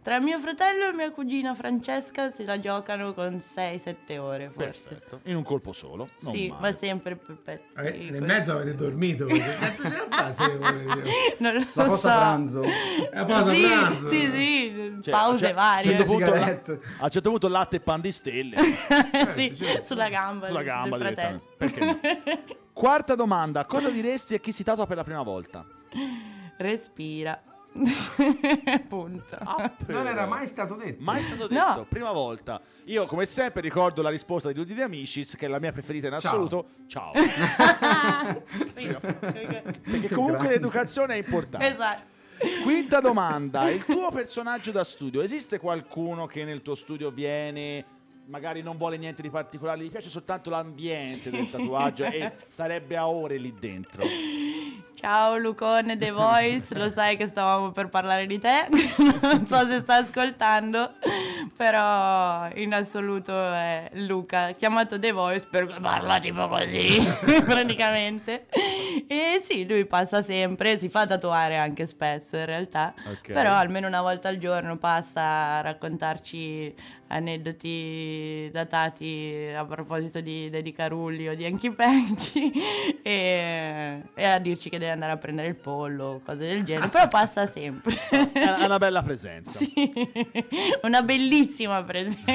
[0.02, 4.64] Tra mio fratello e mia cugina Francesca se la giocano con 6-7 ore, forse.
[4.82, 6.60] perfetto in un colpo solo non Sì, male.
[6.60, 7.64] ma sempre per pezzi.
[7.76, 8.20] Eh, Nel così.
[8.32, 9.26] mezzo avete dormito.
[9.26, 10.50] Che cazzo ce la fa se?
[11.38, 12.00] Non lo La so.
[12.08, 12.62] pranzo.
[13.12, 14.08] La pausa sì, pranzo.
[14.08, 15.96] sì, sì, Cioè, pause cioè, varie.
[15.96, 16.32] certo punto-
[16.98, 18.56] a un certo punto latte e pan di stelle
[19.32, 21.40] sì, sulla gamba, sulla del- gamba del fratello.
[21.56, 22.00] Perché no?
[22.72, 25.64] Quarta domanda, cosa diresti a chi si tatua per la prima volta?
[26.56, 27.40] Respira.
[28.88, 29.38] Punto.
[29.86, 31.02] Non era mai stato detto.
[31.02, 31.86] Mai stato detto, No.
[31.88, 32.60] prima volta.
[32.84, 36.08] Io come sempre ricordo la risposta di Rudy De Amicis, che è la mia preferita
[36.08, 36.30] in Ciao.
[36.30, 36.66] assoluto.
[36.86, 37.12] Ciao.
[38.74, 39.12] Sì, ok.
[39.80, 40.48] Perché comunque Grande.
[40.48, 41.66] l'educazione è importante.
[41.66, 42.02] Esatto.
[42.64, 47.84] Quinta domanda, il tuo personaggio da studio, esiste qualcuno che nel tuo studio viene,
[48.26, 53.08] magari non vuole niente di particolare, gli piace soltanto l'ambiente del tatuaggio e starebbe a
[53.08, 54.04] ore lì dentro?
[54.94, 58.68] Ciao Lucone The Voice, lo sai che stavamo per parlare di te,
[59.22, 60.92] non so se sta ascoltando,
[61.56, 66.98] però in assoluto è Luca, chiamato The Voice perché parla tipo così,
[67.44, 68.46] praticamente.
[69.06, 73.32] E sì, lui passa sempre, si fa tatuare anche spesso in realtà, Ok.
[73.32, 76.74] però almeno una volta al giorno passa a raccontarci
[77.12, 82.50] aneddoti datati a proposito di Dedi Carulli o di Anchi Penchi
[83.02, 87.08] e, e a dirci che deve andare a prendere il pollo, cose del genere, però
[87.08, 87.94] passa sempre.
[88.08, 89.58] È è una bella presenza.
[89.58, 89.72] Sì,
[90.82, 91.30] una bellissima
[91.84, 92.32] presenza.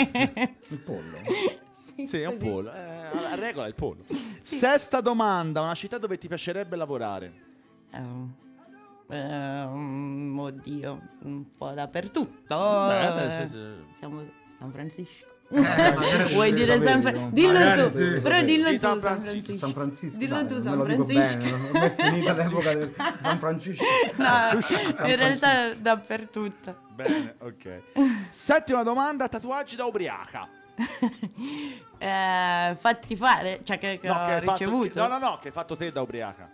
[0.70, 1.18] Il pollo.
[2.06, 2.72] Sì, è un pollo.
[2.72, 4.04] Eh, la regola è il pollo.
[4.44, 7.34] Sesta domanda, una città dove ti piacerebbe lavorare?
[7.92, 8.36] Ehm,
[9.10, 12.56] ehm, oddio, un po' dappertutto.
[12.88, 13.98] Beh, beh, sì, sì.
[13.98, 14.24] Siamo
[14.60, 15.26] San Francisco.
[15.50, 17.30] Magari Vuoi dire sapevi, San Fra- no?
[17.32, 18.46] Dillo Magari tu, sì, però sapevi.
[18.46, 19.56] dillo Di tu San San Francisco.
[19.56, 20.18] San Francisco.
[20.18, 21.38] Dillo dai, tu, San lo dico Francisco.
[21.38, 21.58] bene.
[21.72, 23.84] Non è finita l'epoca del San Francisco.
[24.18, 26.76] No, in realtà dappertutto.
[26.94, 27.82] Bene, ok.
[28.30, 30.48] Settima domanda, tatuaggi da ubriaca.
[32.00, 35.00] Eh, fatti fare, cioè che, che No, ho che hai fatto- ricevuto.
[35.02, 36.48] no, no, no, che hai fatto te da ubriaca.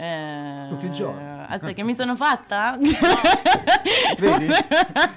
[0.00, 1.26] Eh, Tutti i giorni.
[1.48, 2.78] Aspetta, che mi sono fatta?
[4.18, 4.46] Vedi?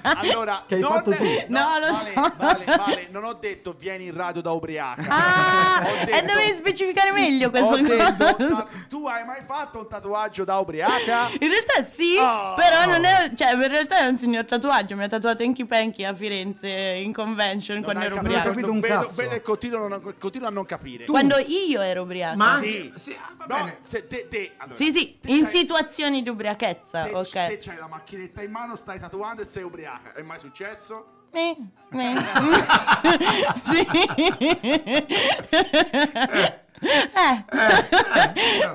[0.02, 1.24] Allora, Che hai non fatto tu?
[1.48, 2.32] No, lo vale, so.
[2.36, 5.04] Vale, vale, non ho detto vieni in radio da ubriaca.
[5.08, 8.66] Ah, Ho e detto- dovevi specificare meglio Ho questo detto, cosa.
[8.88, 11.28] tu hai mai fatto un tatuaggio da ubriaca?
[11.38, 12.54] In realtà sì, Oh.
[12.54, 16.04] però non è, cioè in realtà è un signor tatuaggio, mi ha tatuato Enki Penki
[16.04, 18.48] a Firenze in convention Non quando ero capito, ubriaca.
[18.50, 19.22] capito un vedo, cazzo.
[19.22, 21.04] vedo non- continuano a non capire.
[21.04, 22.36] Quando io ero ubriaca.
[22.36, 22.92] Ma Sì.
[22.96, 23.78] Sì, ah, va No, bene.
[23.84, 27.30] se te, te, allora, Sì, sì, in situazioni di ubriachezza, te, ok.
[27.30, 30.12] te c'hai la macchinetta in mano, stai tatuando e sei ubriaca.
[30.12, 31.20] È mai successo?
[31.34, 31.56] Eh,
[31.98, 32.16] eh.
[33.62, 33.86] sì.
[36.82, 37.44] Eh.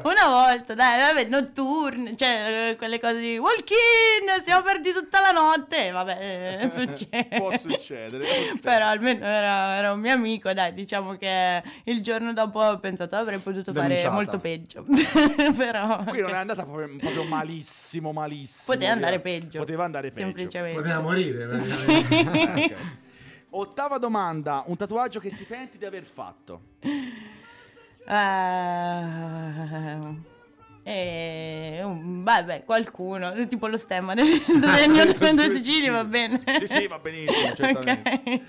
[0.04, 5.32] Una volta, dai, vabbè, notturne, cioè eh, quelle cose di walk-in, siamo perdi tutta la
[5.32, 7.28] notte, vabbè, eh, succede.
[7.38, 8.26] Può succedere.
[8.62, 13.16] Però almeno era, era un mio amico, dai, diciamo che il giorno dopo ho pensato
[13.18, 14.14] avrei potuto fare Denunciata.
[14.14, 14.86] molto peggio.
[15.58, 18.74] Però Qui non è andata proprio, proprio malissimo, malissimo.
[18.74, 19.60] poteva andare peggio.
[19.60, 20.22] Poteva andare peggio.
[20.22, 20.80] Semplicemente.
[20.82, 21.46] Poteva morire.
[21.48, 22.74] praticamente.
[22.74, 22.76] Ok.
[23.50, 26.62] Ottava domanda, un tatuaggio che ti penti di aver fatto?
[28.08, 28.16] Eh,
[30.84, 36.42] E um, vabbè, qualcuno, tipo lo stemma del Regno delle Sicilie va bene.
[36.60, 38.42] Sì, sì, va benissimo, certamente.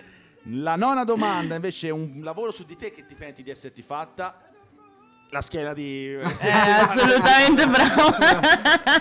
[0.52, 3.82] La nona domanda invece è un lavoro su di te che ti penti di esserti
[3.82, 4.47] fatta.
[5.30, 6.14] La schiena di...
[6.14, 6.50] Eh,
[6.80, 8.16] assolutamente bravo.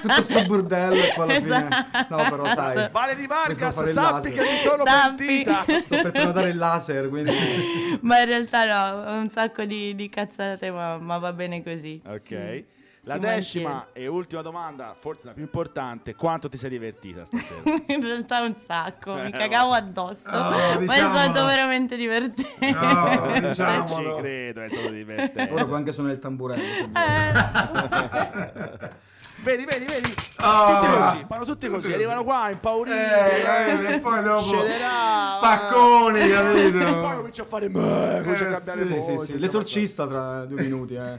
[0.02, 1.68] Tutto sto burdello e poi alla fine...
[1.68, 2.16] Esatto.
[2.16, 2.90] No, però sai...
[2.92, 5.26] Vale di Questo Vargas, sappi che mi sono Sappi.
[5.26, 5.66] pentita.
[5.82, 8.00] Sto per prenotare il laser, quindi...
[8.02, 12.02] Ma in realtà no, un sacco di, di cazzate, ma, ma va bene così.
[12.06, 12.20] Ok.
[12.28, 12.66] Sì.
[13.08, 17.62] La decima e ultima domanda, forse la più importante, quanto ti sei divertita stasera?
[17.94, 20.28] In realtà un sacco, mi Eh, cagavo addosso.
[20.30, 21.18] Oh, ma è diciamolo.
[21.18, 22.72] stato veramente divertente.
[22.72, 24.16] No, Ci diciamolo.
[24.18, 25.54] credo, è stato divertente.
[25.54, 26.64] Ora puoi anche suonare il tamburello.
[26.92, 28.90] vuoi.
[29.44, 30.14] Vedi, vedi, vedi.
[30.44, 30.74] Oh.
[30.80, 32.98] Tutti così, fanno tutti così, arrivano qua impauriti.
[32.98, 35.38] Eh, e poi dopo scelerà.
[35.38, 37.16] spacconi, E poi capito?
[37.16, 39.18] comincia a fare meh, comincia a Eh, cambiare sì, voce.
[39.20, 41.16] Sì, sì, l'esorcista tra due minuti, eh.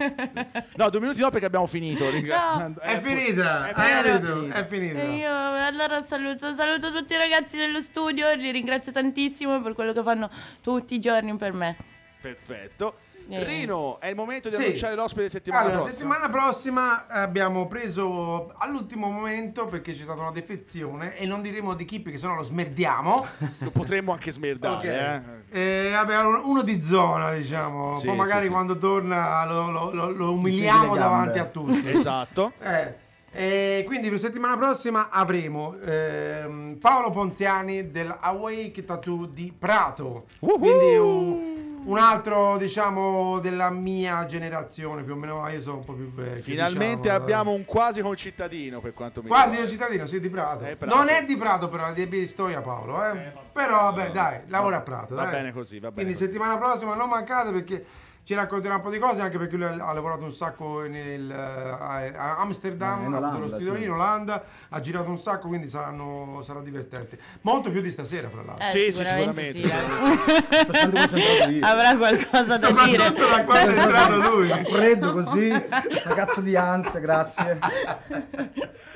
[0.74, 2.08] No, due minuti no perché abbiamo finito.
[2.10, 4.48] ringraziando- È Eh, finita, è capito?
[4.52, 4.98] È finita.
[5.00, 9.92] E io allora saluto, saluto tutti i ragazzi dello studio, li ringrazio tantissimo per quello
[9.92, 10.28] che fanno
[10.60, 11.76] tutti i giorni per me.
[12.20, 12.94] Perfetto.
[13.30, 13.44] Eh.
[13.44, 14.62] Rino, è il momento di Sì.
[14.64, 15.94] annunciare l'ospite di settimana Allora, prossima.
[16.14, 21.84] settimana prossima abbiamo preso all'ultimo momento perché c'è stata una defezione e non diremo di
[21.84, 23.26] chi perché sennò lo smerdiamo.
[23.58, 25.44] Lo potremmo anche smerdare, Ok.
[25.52, 25.86] eh.
[25.86, 27.92] Eh, vabbè, uno di zona, diciamo.
[27.94, 28.52] Sì, Poi magari sì, sì.
[28.52, 31.88] quando torna lo, lo- lo- lo umiliamo davanti a tutti.
[31.90, 32.52] Esatto.
[32.60, 32.94] Eh,
[33.38, 40.24] e quindi per settimana prossima avremo ehm, Paolo Ponziani del Awake Tattoo di Prato.
[40.40, 40.58] Woohoo!
[40.58, 45.92] Quindi un, un altro, diciamo, della mia generazione, più o meno, io sono un po'
[45.92, 46.42] più vecchio.
[46.42, 47.22] Finalmente diciamo.
[47.22, 49.64] abbiamo un quasi concittadino per quanto mi Quasi riguarda.
[49.66, 50.64] un cittadino, sì, di Prato.
[50.64, 50.96] Eh, Prato.
[50.96, 53.04] Non è di Prato, però, è di Pistoia Paolo.
[53.04, 53.32] Eh.
[53.52, 55.14] però, vabbè, dai, lavora a Prato.
[55.14, 55.30] Va dai.
[55.30, 56.24] bene così, va bene Quindi così.
[56.24, 57.84] settimana prossima non mancate perché
[58.28, 62.14] ci racconterà un po' di cose, anche perché lui ha lavorato un sacco nel, eh,
[62.14, 63.84] a Amsterdam, Eh, in Olanda, lo studio sì.
[63.84, 67.18] in Olanda, ha girato un sacco, quindi saranno, sarà divertente.
[67.40, 68.66] Molto più di stasera, fra l'altro.
[68.66, 70.46] Eh, Sì, sì, sicuramente sicuramente.
[70.46, 71.16] sì, concentrato
[71.48, 71.64] io.
[71.64, 72.74] Avrà qualcosa da dire.
[72.74, 74.48] Soprattutto da quando è entrato lui.
[74.48, 77.58] Freddo così, una cazzo di ansia, grazie.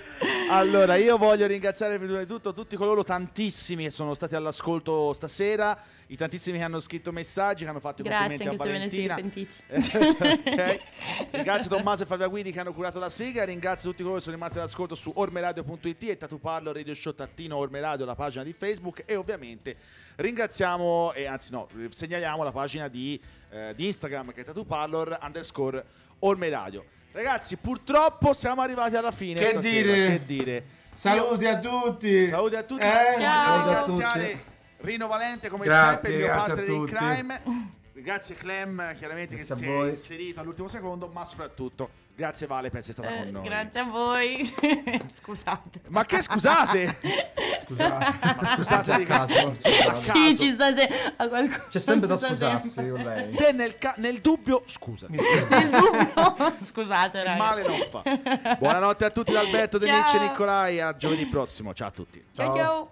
[0.51, 5.77] Allora, io voglio ringraziare prima di tutto tutti coloro tantissimi che sono stati all'ascolto stasera,
[6.13, 8.73] i tantissimi che hanno scritto messaggi, che hanno fatto i Grazie, complimenti anche a se
[8.73, 9.49] ve ne siete Valentina.
[9.73, 10.41] pentiti.
[10.53, 10.81] Ok.
[11.33, 14.37] Ringrazio Tommaso e Fabio Guidi che hanno curato la sigla, ringrazio tutti coloro che sono
[14.37, 19.05] rimasti all'ascolto su ormeradio.it e Tatu Parlo Radio Show Tattino Ormeradio, la pagina di Facebook
[19.07, 19.75] e ovviamente
[20.17, 23.19] ringraziamo, e anzi no, segnaliamo la pagina di,
[23.49, 25.83] eh, di Instagram che è Tatu Parlor underscore
[26.19, 26.85] Ormeradio.
[27.13, 29.41] Ragazzi, purtroppo siamo arrivati alla fine.
[29.41, 30.09] Che stasera, dire?
[30.09, 30.65] Che dire?
[30.95, 32.27] Saluti a tutti.
[32.27, 32.85] Saluti a tutti.
[32.85, 33.15] Eh?
[33.19, 33.65] Ciao.
[33.65, 34.51] Voglio a tutti.
[34.83, 37.43] Rino Valente come Grazie, sempre, il mio partner in crime.
[37.95, 39.89] Grazie Clem, chiaramente Grazie che si è voi.
[39.91, 43.43] inserito all'ultimo secondo, ma soprattutto grazie Vale per essere stata Eh, con noi.
[43.45, 44.55] grazie a voi.
[45.15, 45.83] Scusate.
[45.89, 46.97] Ma che scusate?
[47.65, 48.17] Scusate.
[48.41, 49.57] ma scusate di caso.
[49.63, 50.15] caso.
[50.15, 51.65] Sì, ci a qualcuno.
[51.69, 52.93] C'è sempre da scusarsi sempre.
[52.93, 53.35] con lei.
[53.37, 55.07] Te nel, ca- nel dubbio, scusa.
[55.09, 56.57] Il dubbio.
[56.65, 57.37] Scusate, raga.
[57.41, 58.03] Male non fa.
[58.59, 59.79] Buonanotte a tutti da Alberto.
[59.79, 60.81] Denecci e Nicolai.
[60.81, 61.73] A giovedì prossimo.
[61.73, 62.25] Ciao a tutti.
[62.33, 62.57] Ciao Ciao.
[62.57, 62.91] ciao.